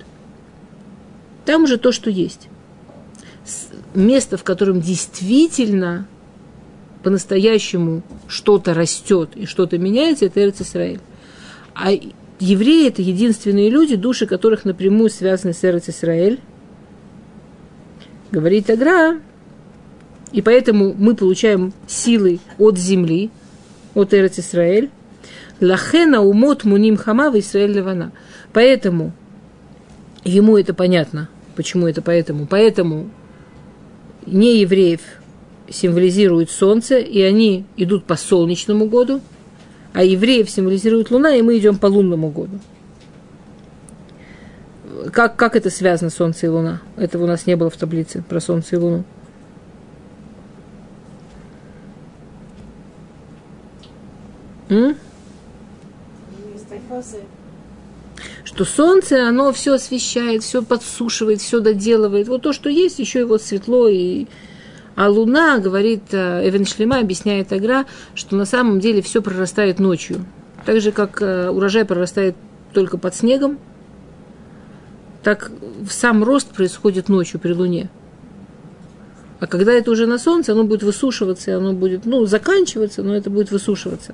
Там 1.45 1.63
уже 1.63 1.77
то, 1.77 1.91
что 1.91 2.09
есть. 2.09 2.49
Место, 3.93 4.37
в 4.37 4.43
котором 4.43 4.81
действительно 4.81 6.07
по-настоящему 7.03 8.01
что-то 8.27 8.73
растет 8.73 9.31
и 9.35 9.45
что-то 9.45 9.77
меняется, 9.77 10.25
это 10.25 10.41
Эрц 10.41 10.61
Исраиль. 10.61 10.99
А 11.81 11.91
евреи– 12.39 12.87
это 12.89 13.01
единственные 13.01 13.69
люди, 13.69 13.95
души 13.95 14.25
которых 14.25 14.65
напрямую 14.65 15.09
связаны 15.09 15.53
с 15.53 15.63
Эрец 15.63 15.87
Исраэль. 15.87 16.41
Говорит 18.31 18.69
Агра, 18.69 19.19
и 20.33 20.41
поэтому 20.41 20.93
мы 20.93 21.15
получаем 21.15 21.71
силы 21.87 22.39
от 22.57 22.77
земли, 22.77 23.31
от 23.95 24.13
Эрец 24.13 24.39
Исраэль. 24.39 24.89
Лахена 25.61 26.21
умот 26.21 26.65
муним 26.65 26.97
хама 26.97 27.31
в 27.31 27.39
Исраэль 27.39 27.71
левана. 27.71 28.11
Поэтому 28.51 29.13
ему 30.25 30.57
это 30.57 30.73
понятно. 30.73 31.29
Почему 31.55 31.87
это 31.87 32.01
поэтому? 32.01 32.45
Поэтому 32.45 33.09
не 34.25 34.59
евреев 34.59 34.99
символизирует 35.69 36.51
солнце, 36.51 36.97
и 36.97 37.21
они 37.21 37.65
идут 37.77 38.03
по 38.03 38.17
солнечному 38.17 38.85
году, 38.85 39.21
а 39.93 40.03
евреев 40.03 40.49
символизирует 40.49 41.11
луна, 41.11 41.35
и 41.35 41.41
мы 41.41 41.57
идем 41.57 41.77
по 41.77 41.87
лунному 41.87 42.29
году. 42.29 42.59
Как, 45.11 45.35
как 45.35 45.55
это 45.55 45.69
связано, 45.69 46.09
солнце 46.09 46.47
и 46.47 46.49
луна? 46.49 46.81
Этого 46.97 47.23
у 47.23 47.27
нас 47.27 47.45
не 47.47 47.55
было 47.55 47.69
в 47.69 47.77
таблице 47.77 48.23
про 48.27 48.39
солнце 48.39 48.75
и 48.75 48.79
луну. 48.79 49.03
М? 54.69 54.95
Что 58.43 58.65
солнце, 58.65 59.27
оно 59.27 59.51
все 59.53 59.73
освещает, 59.73 60.43
все 60.43 60.61
подсушивает, 60.61 61.41
все 61.41 61.59
доделывает. 61.59 62.27
Вот 62.27 62.41
то, 62.41 62.53
что 62.53 62.69
есть, 62.69 62.99
еще 62.99 63.19
его 63.19 63.37
светло 63.37 63.87
и, 63.87 64.27
а 64.95 65.09
луна, 65.09 65.59
говорит 65.59 66.03
э, 66.11 66.47
Эвен 66.47 66.65
Шлема, 66.65 66.99
объясняет 66.99 67.51
Агра, 67.53 67.85
что 68.15 68.35
на 68.35 68.45
самом 68.45 68.79
деле 68.79 69.01
все 69.01 69.21
прорастает 69.21 69.79
ночью. 69.79 70.25
Так 70.65 70.81
же, 70.81 70.91
как 70.91 71.21
э, 71.21 71.49
урожай 71.49 71.85
прорастает 71.85 72.35
только 72.73 72.97
под 72.97 73.15
снегом, 73.15 73.59
так 75.23 75.51
сам 75.89 76.23
рост 76.23 76.49
происходит 76.49 77.09
ночью 77.09 77.39
при 77.39 77.53
луне. 77.53 77.89
А 79.39 79.47
когда 79.47 79.71
это 79.71 79.91
уже 79.91 80.05
на 80.05 80.19
солнце, 80.19 80.51
оно 80.51 80.65
будет 80.65 80.83
высушиваться, 80.83 81.55
оно 81.57 81.73
будет, 81.73 82.05
ну, 82.05 82.25
заканчиваться, 82.25 83.03
но 83.03 83.15
это 83.15 83.29
будет 83.29 83.51
высушиваться. 83.51 84.13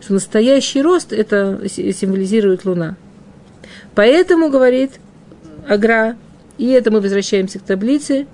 Что 0.00 0.14
настоящий 0.14 0.82
рост 0.82 1.12
это 1.12 1.60
символизирует 1.68 2.64
луна. 2.64 2.96
Поэтому, 3.94 4.50
говорит 4.50 4.92
Агра, 5.66 6.16
и 6.58 6.68
это 6.68 6.90
мы 6.90 7.00
возвращаемся 7.00 7.60
к 7.60 7.62
таблице, 7.62 8.26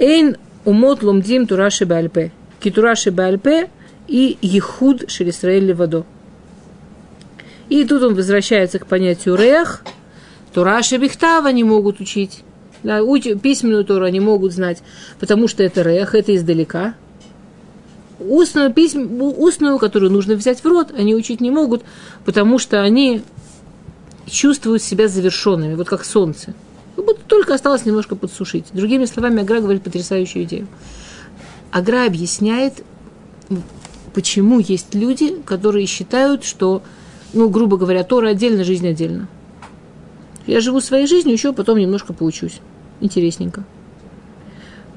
Эйн 0.00 0.38
умот 0.64 1.02
ломдим 1.02 1.46
тураши 1.46 1.84
бальпе. 1.84 2.32
Китураши 2.58 3.10
бальпе 3.10 3.68
и 4.08 4.38
ехуд 4.40 5.10
шелисраэль 5.10 5.66
левадо. 5.66 6.06
И 7.68 7.84
тут 7.84 8.02
он 8.02 8.14
возвращается 8.14 8.78
к 8.78 8.86
понятию 8.86 9.36
рех. 9.36 9.82
Тураши 10.54 10.96
бихтава 10.96 11.48
не 11.48 11.64
могут 11.64 12.00
учить. 12.00 12.42
Да, 12.82 13.00
письменную 13.42 13.84
Тору 13.84 14.06
они 14.06 14.20
могут 14.20 14.54
знать, 14.54 14.82
потому 15.18 15.48
что 15.48 15.62
это 15.62 15.82
рех, 15.82 16.14
это 16.14 16.34
издалека. 16.34 16.94
Устную, 18.18 18.72
письм, 18.72 19.20
устную, 19.20 19.78
которую 19.78 20.10
нужно 20.10 20.34
взять 20.34 20.60
в 20.60 20.66
рот, 20.66 20.88
они 20.96 21.14
учить 21.14 21.42
не 21.42 21.50
могут, 21.50 21.82
потому 22.24 22.58
что 22.58 22.80
они 22.80 23.22
чувствуют 24.26 24.82
себя 24.82 25.08
завершенными, 25.08 25.74
вот 25.74 25.88
как 25.90 26.06
солнце. 26.06 26.54
Как 27.00 27.06
будто 27.06 27.22
только 27.26 27.54
осталось 27.54 27.86
немножко 27.86 28.14
подсушить. 28.14 28.66
Другими 28.74 29.06
словами, 29.06 29.40
Агра 29.40 29.60
говорит 29.60 29.82
потрясающую 29.82 30.44
идею. 30.44 30.66
Агра 31.70 32.04
объясняет, 32.04 32.84
почему 34.12 34.58
есть 34.60 34.94
люди, 34.94 35.34
которые 35.46 35.86
считают, 35.86 36.44
что, 36.44 36.82
ну, 37.32 37.48
грубо 37.48 37.78
говоря, 37.78 38.04
Тора 38.04 38.28
отдельно, 38.28 38.64
жизнь 38.64 38.86
отдельно. 38.86 39.28
Я 40.46 40.60
живу 40.60 40.82
своей 40.82 41.06
жизнью, 41.06 41.32
еще 41.32 41.54
потом 41.54 41.78
немножко 41.78 42.12
поучусь. 42.12 42.60
Интересненько. 43.00 43.64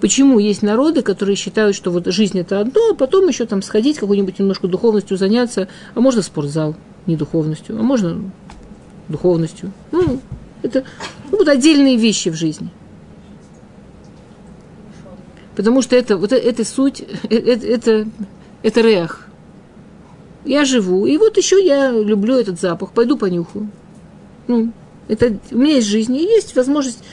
Почему 0.01 0.39
есть 0.39 0.61
народы, 0.61 1.03
которые 1.03 1.37
считают, 1.37 1.73
что 1.73 1.89
вот 1.89 2.07
жизнь 2.07 2.37
это 2.37 2.59
одно, 2.59 2.89
а 2.91 2.95
потом 2.95 3.29
еще 3.29 3.45
там 3.45 3.61
сходить, 3.61 3.97
какой-нибудь 3.97 4.39
немножко 4.39 4.67
духовностью 4.67 5.15
заняться, 5.15 5.69
а 5.95 6.01
можно 6.01 6.21
спортзал, 6.21 6.75
не 7.05 7.15
духовностью, 7.15 7.79
а 7.79 7.81
можно 7.81 8.29
духовностью. 9.07 9.71
Ну, 9.93 10.19
это 10.63 10.83
вот 11.37 11.47
отдельные 11.47 11.97
вещи 11.97 12.29
в 12.29 12.35
жизни. 12.35 12.69
Потому 15.55 15.81
что 15.81 15.95
это, 15.95 16.17
вот 16.17 16.31
это 16.31 16.65
суть, 16.65 17.01
это, 17.29 17.67
это, 17.67 18.07
это 18.63 18.81
реах. 18.81 19.27
Я 20.45 20.65
живу, 20.65 21.05
и 21.05 21.17
вот 21.17 21.37
еще 21.37 21.63
я 21.63 21.91
люблю 21.91 22.35
этот 22.35 22.59
запах, 22.59 22.91
пойду 22.91 23.17
понюхаю. 23.17 23.69
Ну, 24.47 24.73
это, 25.07 25.37
у 25.51 25.57
меня 25.57 25.75
есть 25.75 25.87
жизнь, 25.87 26.15
и 26.15 26.23
есть 26.23 26.55
возможность 26.55 27.03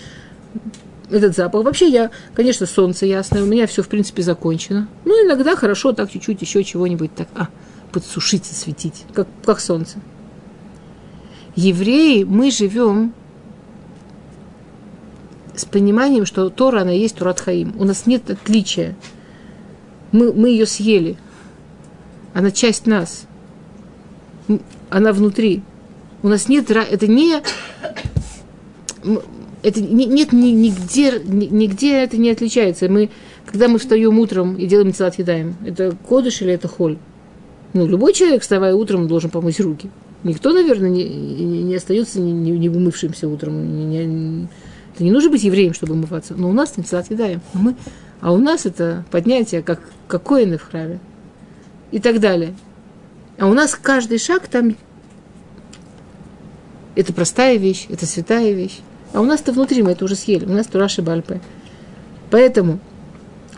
этот 1.11 1.37
запах. 1.37 1.65
Вообще 1.65 1.89
я, 1.89 2.11
конечно, 2.35 2.67
солнце 2.67 3.07
ясное, 3.07 3.43
у 3.43 3.47
меня 3.47 3.67
все, 3.67 3.83
в 3.83 3.89
принципе, 3.89 4.23
закончено. 4.23 4.89
Ну, 5.05 5.27
иногда 5.27 5.55
хорошо 5.55 5.93
так 5.93 6.11
чуть-чуть 6.11 6.41
еще 6.41 6.65
чего-нибудь 6.65 7.15
так, 7.15 7.29
а, 7.35 7.49
подсушиться, 7.93 8.55
светить, 8.55 9.05
как, 9.13 9.29
как 9.45 9.61
солнце. 9.61 9.99
Евреи, 11.57 12.25
мы 12.25 12.51
живем 12.51 13.13
с 15.61 15.65
пониманием, 15.65 16.27
что 16.27 16.51
Тора, 16.51 16.83
она 16.83 16.93
есть 16.93 17.17
Турат 17.17 17.41
Хаим. 17.41 17.75
У 17.79 17.85
нас 17.85 18.07
нет 18.07 18.31
отличия. 18.31 18.97
Мы, 20.13 20.33
мы 20.33 20.51
ее 20.51 20.67
съели. 20.67 21.17
Она 22.35 22.51
часть 22.51 22.87
нас. 22.87 23.27
Она 24.89 25.13
внутри. 25.13 25.63
У 26.23 26.29
нас 26.29 26.49
нет... 26.49 26.71
Это 26.71 27.07
не... 27.07 27.43
Это 29.63 29.81
не, 29.83 30.07
нет 30.07 30.33
нигде, 30.33 31.21
нигде 31.23 32.03
это 32.03 32.17
не 32.17 32.31
отличается. 32.31 32.89
Мы, 32.89 33.11
когда 33.45 33.69
мы 33.69 33.79
встаем 33.79 34.19
утром 34.19 34.57
и 34.57 34.67
делаем 34.67 34.93
тела 34.93 35.09
отъедаем, 35.09 35.55
это 35.67 35.95
кодыш 36.09 36.41
или 36.41 36.53
это 36.53 36.67
холь? 36.67 36.97
Ну, 37.75 37.87
любой 37.87 38.15
человек, 38.15 38.43
вставая 38.43 38.75
утром, 38.75 39.07
должен 39.07 39.31
помыть 39.31 39.61
руки. 39.61 39.91
Никто, 40.23 40.53
наверное, 40.53 40.91
не, 40.91 41.05
не, 41.05 41.63
не 41.63 41.75
остается 41.75 42.21
не, 42.21 42.33
не, 42.33 42.53
не 42.53 42.69
умывшимся 42.69 43.29
утром. 43.29 43.91
Не, 43.91 44.05
не, 44.07 44.49
это 45.01 45.07
не 45.07 45.13
нужно 45.13 45.31
быть 45.31 45.45
евреем, 45.45 45.73
чтобы 45.73 45.95
умываться. 45.95 46.35
Но 46.35 46.51
у 46.51 46.53
нас 46.53 46.73
танцевать 46.73 47.07
едаем. 47.09 47.41
А, 47.55 47.59
мы, 47.59 47.75
а 48.21 48.35
у 48.35 48.37
нас 48.37 48.67
это 48.67 49.03
поднятие, 49.11 49.63
как, 49.63 49.81
как 50.07 50.23
коины 50.23 50.59
в 50.59 50.63
храме. 50.63 51.01
И 51.91 51.99
так 52.01 52.21
далее. 52.21 52.55
А 53.39 53.47
у 53.47 53.55
нас 53.55 53.75
каждый 53.75 54.19
шаг 54.19 54.47
там 54.47 54.77
это 56.97 57.15
простая 57.15 57.57
вещь, 57.57 57.87
это 57.89 58.05
святая 58.05 58.53
вещь. 58.53 58.81
А 59.15 59.23
у 59.23 59.25
нас-то 59.25 59.53
внутри 59.53 59.83
мы 59.83 59.93
это 59.93 60.05
уже 60.05 60.17
съели. 60.17 60.45
У 60.45 60.53
нас 60.53 60.67
Тураши 60.67 61.01
Бальпе. 61.01 61.41
Поэтому 62.31 62.79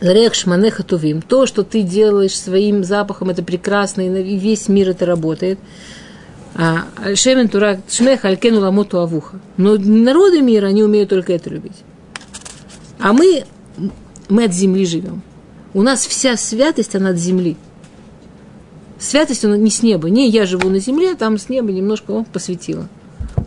Рех 0.01 0.35
Шманеха 0.35 0.85
Тувим, 0.85 1.23
то, 1.23 1.47
что 1.47 1.65
ты 1.65 1.83
делаешь 1.83 2.39
своим 2.39 2.85
запахом, 2.85 3.31
это 3.31 3.43
прекрасно, 3.43 4.03
и 4.03 4.39
весь 4.39 4.69
мир 4.69 4.91
это 4.91 5.07
работает. 5.07 5.59
А 6.55 6.87
Шемен 7.15 7.49
Тура 7.49 7.81
Шмех 7.89 8.25
Алькену 8.25 8.61
Ламоту 8.61 8.99
Авуха. 8.99 9.41
Но 9.57 9.77
народы 9.77 10.43
мира, 10.43 10.67
они 10.67 10.83
умеют 10.83 11.11
только 11.11 11.33
это 11.33 11.51
любить. 11.51 11.85
А 12.99 13.13
мы, 13.13 13.45
мы 14.29 14.45
от 14.45 14.53
земли 14.53 14.85
живем. 14.85 15.23
У 15.75 15.83
нас 15.83 16.07
вся 16.07 16.37
святость, 16.37 16.95
она 16.95 17.11
от 17.11 17.17
земли. 17.17 17.57
Святость, 18.99 19.45
она 19.45 19.57
не 19.57 19.71
с 19.71 19.83
неба. 19.83 20.11
Не 20.11 20.29
я 20.29 20.45
живу 20.45 20.69
на 20.69 20.79
земле, 20.79 21.15
там 21.15 21.39
с 21.39 21.49
неба 21.49 21.73
немножко 21.73 22.13
о, 22.13 22.25
посветила. 22.25 22.89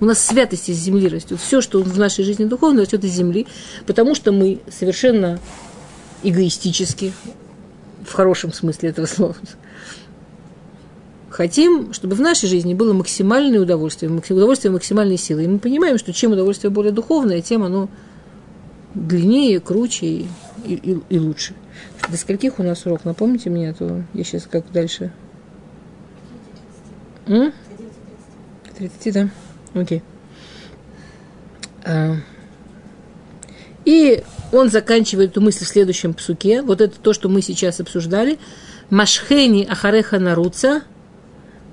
У 0.01 0.05
нас 0.05 0.19
святость 0.19 0.69
из 0.69 0.77
земли 0.77 1.07
растет. 1.07 1.39
Все, 1.39 1.61
что 1.61 1.81
в 1.81 1.97
нашей 1.97 2.25
жизни 2.25 2.45
духовно, 2.45 2.81
растет 2.81 3.03
из 3.03 3.13
земли, 3.13 3.47
потому 3.85 4.15
что 4.15 4.31
мы 4.31 4.59
совершенно 4.69 5.39
эгоистически, 6.23 7.13
в 8.05 8.11
хорошем 8.11 8.51
смысле 8.51 8.89
этого 8.89 9.05
слова, 9.05 9.35
хотим, 11.35 11.91
чтобы 11.91 12.15
в 12.15 12.21
нашей 12.21 12.47
жизни 12.47 12.73
было 12.73 12.93
максимальное 12.93 13.59
удовольствие, 13.59 14.09
удовольствие 14.09 14.71
максимальной 14.71 15.17
силы. 15.17 15.43
И 15.43 15.47
мы 15.47 15.59
понимаем, 15.59 15.97
что 15.97 16.13
чем 16.13 16.31
удовольствие 16.31 16.71
более 16.71 16.93
духовное, 16.93 17.41
тем 17.41 17.63
оно 17.63 17.89
длиннее, 18.93 19.59
круче 19.59 20.05
и, 20.05 20.27
и, 20.63 20.97
и 21.09 21.19
лучше. 21.19 21.53
До 22.09 22.15
скольких 22.15 22.57
у 22.59 22.63
нас 22.63 22.85
урок? 22.85 23.03
Напомните 23.03 23.49
мне, 23.49 23.71
а 23.71 23.73
то 23.73 24.01
я 24.13 24.23
сейчас 24.23 24.47
как 24.49 24.71
дальше. 24.71 25.11
30, 28.77 29.13
да? 29.13 29.29
Окей. 29.73 30.03
А. 31.83 32.15
И 33.83 34.23
он 34.53 34.69
заканчивает 34.69 35.31
эту 35.31 35.41
мысль 35.41 35.65
в 35.65 35.67
следующем 35.67 36.13
псуке. 36.13 36.61
Вот 36.61 36.79
это 36.79 36.97
то, 36.97 37.11
что 37.11 37.27
мы 37.27 37.41
сейчас 37.41 37.81
обсуждали. 37.81 38.39
Машхени 38.89 39.65
Ахареха 39.65 40.17
Наруца– 40.17 40.83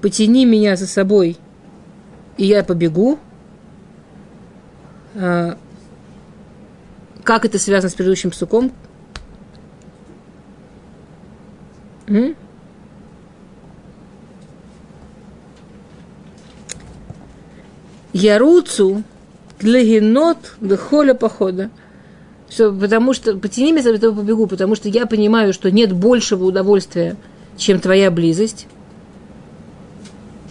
потяни 0.03 0.45
меня 0.45 0.77
за 0.77 0.87
собой, 0.87 1.39
и 2.37 2.45
я 2.45 2.65
побегу. 2.65 3.19
А, 5.15 5.57
как 7.23 7.45
это 7.45 7.59
связано 7.59 7.89
с 7.89 7.95
предыдущим 7.95 8.31
псуком? 8.31 8.73
М? 12.09 12.35
Яруцу 18.13 19.05
для 19.61 19.83
генот 19.83 20.57
похода. 21.19 21.71
Все, 22.49 22.71
потому 22.71 23.15
что 23.15 23.39
потяни 23.39 23.73
меня 23.73 23.83
за 23.83 23.95
этого 23.95 24.15
побегу, 24.15 24.47
потому 24.47 24.75
что 24.75 24.89
я 24.89 25.07
понимаю, 25.07 25.55
что 25.55 25.71
нет 25.71 25.93
большего 25.93 26.45
удовольствия, 26.45 27.17
чем 27.57 27.81
твоя 27.81 28.11
близость. 28.11 28.67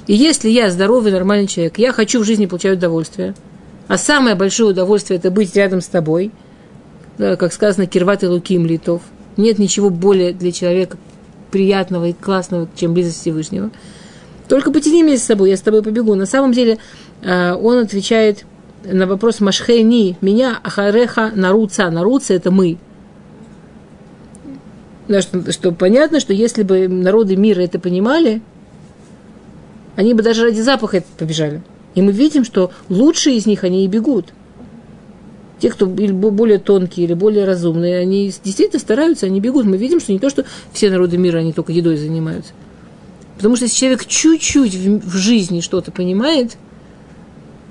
И 0.08 0.14
если 0.14 0.50
я 0.50 0.70
здоровый, 0.70 1.12
нормальный 1.12 1.48
человек, 1.48 1.78
я 1.78 1.94
хочу 1.94 2.22
в 2.22 2.26
жизни 2.26 2.46
получать 2.46 2.78
удовольствие, 2.78 3.36
а 3.88 3.98
самое 3.98 4.36
большое 4.36 4.70
удовольствие– 4.72 5.20
это 5.20 5.32
быть 5.32 5.56
рядом 5.56 5.82
с 5.82 5.88
тобой, 5.88 6.32
как 7.18 7.54
сказано, 7.54 7.88
кирват 7.88 8.24
и 8.24 8.28
луким 8.28 8.66
литов. 8.66 9.02
Нет 9.38 9.60
ничего 9.60 9.90
более 9.90 10.34
для 10.34 10.52
человека 10.52 10.98
приятного 11.52 12.06
и 12.10 12.14
классного, 12.14 12.68
чем 12.76 12.94
близость 12.94 13.22
Всевышнего. 13.22 13.70
Только 14.48 14.72
потяни 14.72 15.04
меня 15.04 15.18
с 15.18 15.24
собой, 15.24 15.50
я 15.50 15.58
с 15.58 15.62
тобой 15.62 15.84
побегу. 15.84 16.16
На 16.16 16.26
самом 16.26 16.52
деле 16.52 16.78
э, 17.22 17.54
он 17.54 17.80
отвечает 17.80 18.46
на 18.84 19.08
вопрос 19.08 19.40
Машхени, 19.40 20.18
меня, 20.22 20.60
Ахареха, 20.64 21.32
Наруца. 21.36 21.90
Наруца– 21.90 22.34
это 22.36 22.52
мы. 22.52 22.78
Да, 25.08 25.22
что, 25.22 25.52
что 25.52 25.72
понятно, 25.72 26.20
что 26.20 26.34
если 26.34 26.64
бы 26.64 26.88
народы 26.88 27.36
мира 27.36 27.62
это 27.62 27.80
понимали, 27.80 28.42
они 30.02 30.16
бы 30.16 30.24
даже 30.24 30.46
ради 30.46 30.60
запаха 30.62 31.04
побежали. 31.20 31.62
И 31.94 32.02
мы 32.02 32.12
видим, 32.12 32.44
что 32.44 32.72
лучшие 32.90 33.38
из 33.38 33.46
них, 33.46 33.64
они 33.64 33.86
и 33.86 33.88
бегут. 33.88 34.34
Те, 35.60 35.70
кто 35.70 35.86
более 35.86 36.58
тонкие 36.58 37.06
или 37.06 37.14
более 37.14 37.46
разумные, 37.46 38.00
они 38.00 38.34
действительно 38.44 38.80
стараются, 38.80 39.28
они 39.28 39.40
бегут. 39.40 39.68
Мы 39.68 39.78
видим, 39.78 40.00
что 40.00 40.12
не 40.12 40.18
то, 40.18 40.32
что 40.32 40.44
все 40.74 40.90
народы 40.90 41.20
мира, 41.20 41.38
они 41.38 41.54
только 41.54 41.72
едой 41.72 41.98
занимаются. 41.98 42.54
Потому 43.36 43.56
что 43.56 43.66
если 43.66 43.78
человек 43.78 44.08
чуть-чуть 44.08 44.74
в, 44.74 45.08
в 45.08 45.16
жизни 45.18 45.62
что-то 45.62 45.92
понимает, 45.92 46.58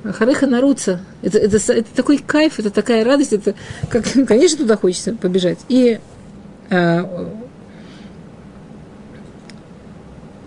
Хареха 0.04 0.46
наруться. 0.46 1.00
Это, 1.22 1.38
это, 1.38 1.56
это 1.56 1.88
такой 1.96 2.18
кайф, 2.18 2.60
это 2.60 2.70
такая 2.70 3.04
радость, 3.04 3.32
это 3.32 3.56
как, 3.90 4.04
конечно, 4.28 4.58
туда 4.58 4.76
хочется 4.76 5.14
побежать. 5.14 5.58
И 5.68 5.98
а, 6.70 7.28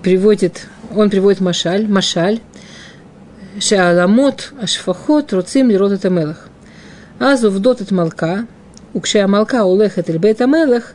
приводит 0.01 0.69
он 0.95 1.09
приводит 1.09 1.41
Машаль, 1.41 1.88
Машаль, 1.88 2.39
шааламот 3.59 4.53
Ашфахот, 4.61 5.34
Руцим, 5.34 5.69
Лирот 5.69 5.91
это 5.91 6.09
Мелах. 6.09 6.49
Аз 7.19 7.43
увдот 7.43 7.81
от 7.81 7.91
Малка, 7.91 8.47
укшая 8.93 9.27
Малка 9.27 9.63
улехет 9.65 10.09
Эльбет 10.09 10.41
Амелах, 10.41 10.93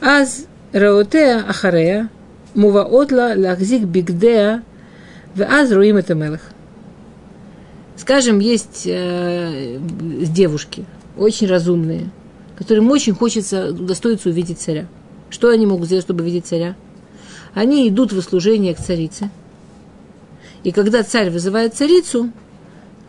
Аз 0.00 0.46
Раотея 0.72 1.44
Ахарея, 1.48 2.10
мува 2.54 2.84
отла 2.84 3.32
Лахзик 3.36 3.84
Бигдея, 3.84 4.62
Аз 5.36 5.72
Руим 5.72 5.96
это 5.96 6.40
Скажем, 7.96 8.38
есть 8.38 8.84
э, 8.86 9.78
девушки, 9.80 10.84
очень 11.16 11.48
разумные, 11.48 12.10
которым 12.56 12.90
очень 12.90 13.12
хочется 13.12 13.70
удостоиться 13.70 14.28
увидеть 14.28 14.60
царя. 14.60 14.86
Что 15.30 15.48
они 15.50 15.66
могут 15.66 15.86
сделать, 15.86 16.04
чтобы 16.04 16.24
видеть 16.24 16.46
царя? 16.46 16.76
Они 17.58 17.88
идут 17.88 18.12
в 18.12 18.22
служение 18.22 18.72
к 18.72 18.78
царице. 18.78 19.30
И 20.62 20.70
когда 20.70 21.02
царь 21.02 21.28
вызывает 21.28 21.74
царицу, 21.74 22.30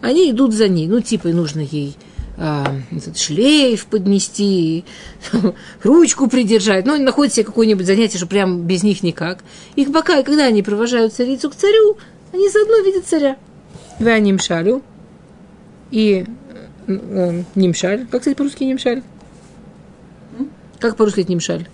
они 0.01 0.31
идут 0.31 0.53
за 0.53 0.67
ней. 0.67 0.87
Ну, 0.87 1.01
типа, 1.01 1.27
нужно 1.27 1.59
ей 1.59 1.95
а, 2.35 2.75
этот 2.91 3.19
шлейф 3.19 3.85
поднести, 3.85 4.85
ручку 5.83 6.27
придержать. 6.27 6.87
Ну, 6.87 6.97
находят 6.99 7.33
себе 7.33 7.45
какое-нибудь 7.45 7.85
занятие, 7.85 8.17
что 8.17 8.25
прям 8.25 8.63
без 8.63 8.81
них 8.81 9.03
никак. 9.03 9.43
Их 9.75 9.91
бока, 9.91 10.17
и 10.19 10.23
когда 10.23 10.45
они 10.45 10.63
провожают 10.63 11.13
царицу 11.13 11.51
к 11.51 11.55
царю, 11.55 11.97
они 12.33 12.49
заодно 12.49 12.79
видят 12.79 13.05
царя. 13.05 13.37
Вы 13.99 14.19
нимшалю 14.19 14.81
и 15.91 16.25
э, 16.87 16.93
э, 16.97 17.43
нимшаль. 17.53 18.07
Как, 18.07 18.21
кстати, 18.21 18.35
по-русски 18.35 18.63
нимшаль? 18.63 19.03
Как 20.79 20.95
по-русски 20.95 21.23
нимшаль? 21.27 21.67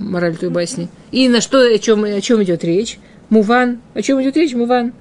Мораль 0.00 0.36
той 0.36 0.50
басни. 0.50 0.88
И 1.12 1.28
на 1.28 1.40
что, 1.40 1.60
о 1.60 1.78
чем, 1.78 2.04
о 2.04 2.20
чем 2.20 2.42
идет 2.42 2.64
речь? 2.64 2.98
Муван. 3.28 3.80
О 3.94 4.02
чем 4.02 4.20
идет 4.22 4.36
речь? 4.36 4.54
Муван. 4.54 4.92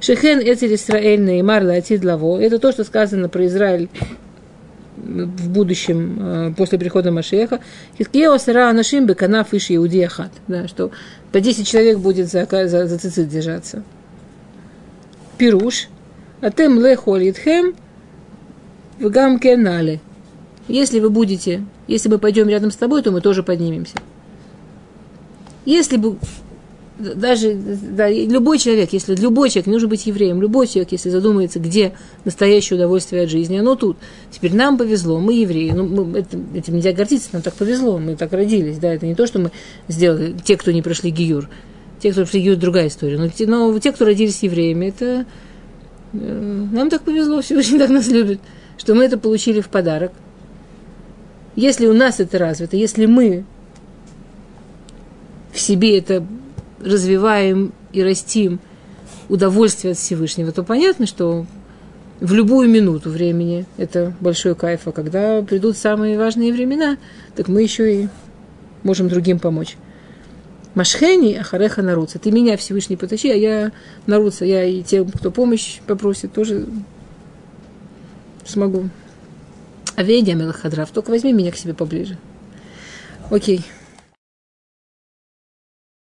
Шехен 0.00 0.40
Эцель 0.40 0.74
Исраэль 0.74 1.24
Неймар 1.24 1.64
Латид 1.64 2.04
Лаво. 2.04 2.38
Это 2.40 2.58
то, 2.58 2.72
что 2.72 2.84
сказано 2.84 3.28
про 3.28 3.46
Израиль 3.46 3.88
в 4.96 5.48
будущем, 5.50 6.18
э, 6.20 6.54
после 6.56 6.78
прихода 6.78 7.12
Машеха. 7.12 7.60
Хискео 7.98 8.38
сара 8.38 8.70
анашим 8.70 9.06
беканав 9.06 9.52
иш 9.54 9.70
иудия 9.70 10.08
хат. 10.08 10.32
Да, 10.48 10.68
что 10.68 10.90
по 11.32 11.40
10 11.40 11.66
человек 11.66 11.98
будет 11.98 12.28
за, 12.28 12.46
за, 12.50 12.86
за 12.86 12.98
цицит 12.98 13.28
держаться. 13.28 13.82
Пируш. 15.38 15.88
Атем 16.40 16.80
леху 16.80 17.14
алитхем 17.14 17.74
в 18.98 19.08
гамке 19.08 19.56
нале. 19.56 20.00
Если 20.68 21.00
вы 21.00 21.10
будете, 21.10 21.64
если 21.86 22.08
мы 22.08 22.18
пойдем 22.18 22.48
рядом 22.48 22.70
с 22.70 22.76
тобой, 22.76 23.02
то 23.02 23.10
мы 23.10 23.20
тоже 23.20 23.42
поднимемся. 23.42 23.96
Если 25.66 25.96
бы 25.96 26.16
даже 26.98 27.54
да, 27.54 28.08
любой 28.08 28.58
человек, 28.58 28.92
если 28.92 29.14
любой 29.16 29.50
человек, 29.50 29.66
не 29.66 29.74
нужно 29.74 29.88
быть 29.88 30.06
евреем, 30.06 30.40
любой 30.40 30.66
человек, 30.66 30.92
если 30.92 31.10
задумается, 31.10 31.58
где 31.58 31.92
настоящее 32.24 32.78
удовольствие 32.78 33.24
от 33.24 33.30
жизни, 33.30 33.58
оно 33.58 33.74
тут. 33.74 33.98
Теперь 34.30 34.54
нам 34.54 34.78
повезло, 34.78 35.20
мы 35.20 35.34
евреи, 35.34 35.72
ну, 35.72 35.84
мы, 35.86 36.20
это, 36.20 36.38
этим 36.54 36.76
нельзя 36.76 36.92
гордиться, 36.92 37.28
нам 37.32 37.42
так 37.42 37.54
повезло, 37.54 37.98
мы 37.98 38.16
так 38.16 38.32
родились, 38.32 38.78
да, 38.78 38.94
это 38.94 39.06
не 39.06 39.14
то, 39.14 39.26
что 39.26 39.38
мы 39.38 39.50
сделали, 39.88 40.34
те, 40.42 40.56
кто 40.56 40.72
не 40.72 40.80
прошли 40.80 41.10
гиюр, 41.10 41.50
те, 42.00 42.12
кто 42.12 42.22
прошли 42.22 42.40
гиюр, 42.40 42.56
другая 42.56 42.88
история, 42.88 43.18
но 43.18 43.28
те, 43.28 43.46
но 43.46 43.78
те, 43.78 43.92
кто 43.92 44.06
родились 44.06 44.42
евреями, 44.42 44.86
это 44.86 45.26
э, 46.14 46.66
нам 46.72 46.88
так 46.88 47.02
повезло, 47.02 47.42
Всевышний 47.42 47.78
так 47.78 47.90
нас 47.90 48.08
любит, 48.08 48.40
что 48.78 48.94
мы 48.94 49.04
это 49.04 49.18
получили 49.18 49.60
в 49.60 49.68
подарок. 49.68 50.12
Если 51.56 51.86
у 51.86 51.92
нас 51.92 52.20
это 52.20 52.38
развито, 52.38 52.76
если 52.76 53.04
мы 53.06 53.44
в 55.56 55.60
себе 55.60 55.98
это 55.98 56.24
развиваем 56.80 57.72
и 57.92 58.02
растим 58.02 58.60
удовольствие 59.28 59.92
от 59.92 59.98
Всевышнего, 59.98 60.52
то 60.52 60.62
понятно, 60.62 61.06
что 61.06 61.46
в 62.20 62.32
любую 62.34 62.68
минуту 62.68 63.10
времени 63.10 63.64
это 63.78 64.14
большой 64.20 64.54
кайф, 64.54 64.82
а 64.84 64.92
когда 64.92 65.42
придут 65.42 65.76
самые 65.76 66.18
важные 66.18 66.52
времена, 66.52 66.98
так 67.34 67.48
мы 67.48 67.62
еще 67.62 68.02
и 68.02 68.08
можем 68.82 69.08
другим 69.08 69.38
помочь. 69.38 69.76
Машхени 70.74 71.34
Ахареха 71.34 71.80
Наруца. 71.80 72.18
Ты 72.18 72.30
меня 72.30 72.58
Всевышний 72.58 72.96
потащи, 72.96 73.30
а 73.30 73.34
я 73.34 73.72
Наруца. 74.06 74.44
Я 74.44 74.62
и 74.62 74.82
тем, 74.82 75.10
кто 75.10 75.30
помощь 75.30 75.80
попросит, 75.86 76.34
тоже 76.34 76.66
смогу. 78.44 78.90
А 79.94 80.02
Ведя 80.02 80.34
Мелахадрав, 80.34 80.90
только 80.90 81.08
возьми 81.10 81.32
меня 81.32 81.50
к 81.50 81.56
себе 81.56 81.72
поближе. 81.72 82.18
Окей. 83.30 83.64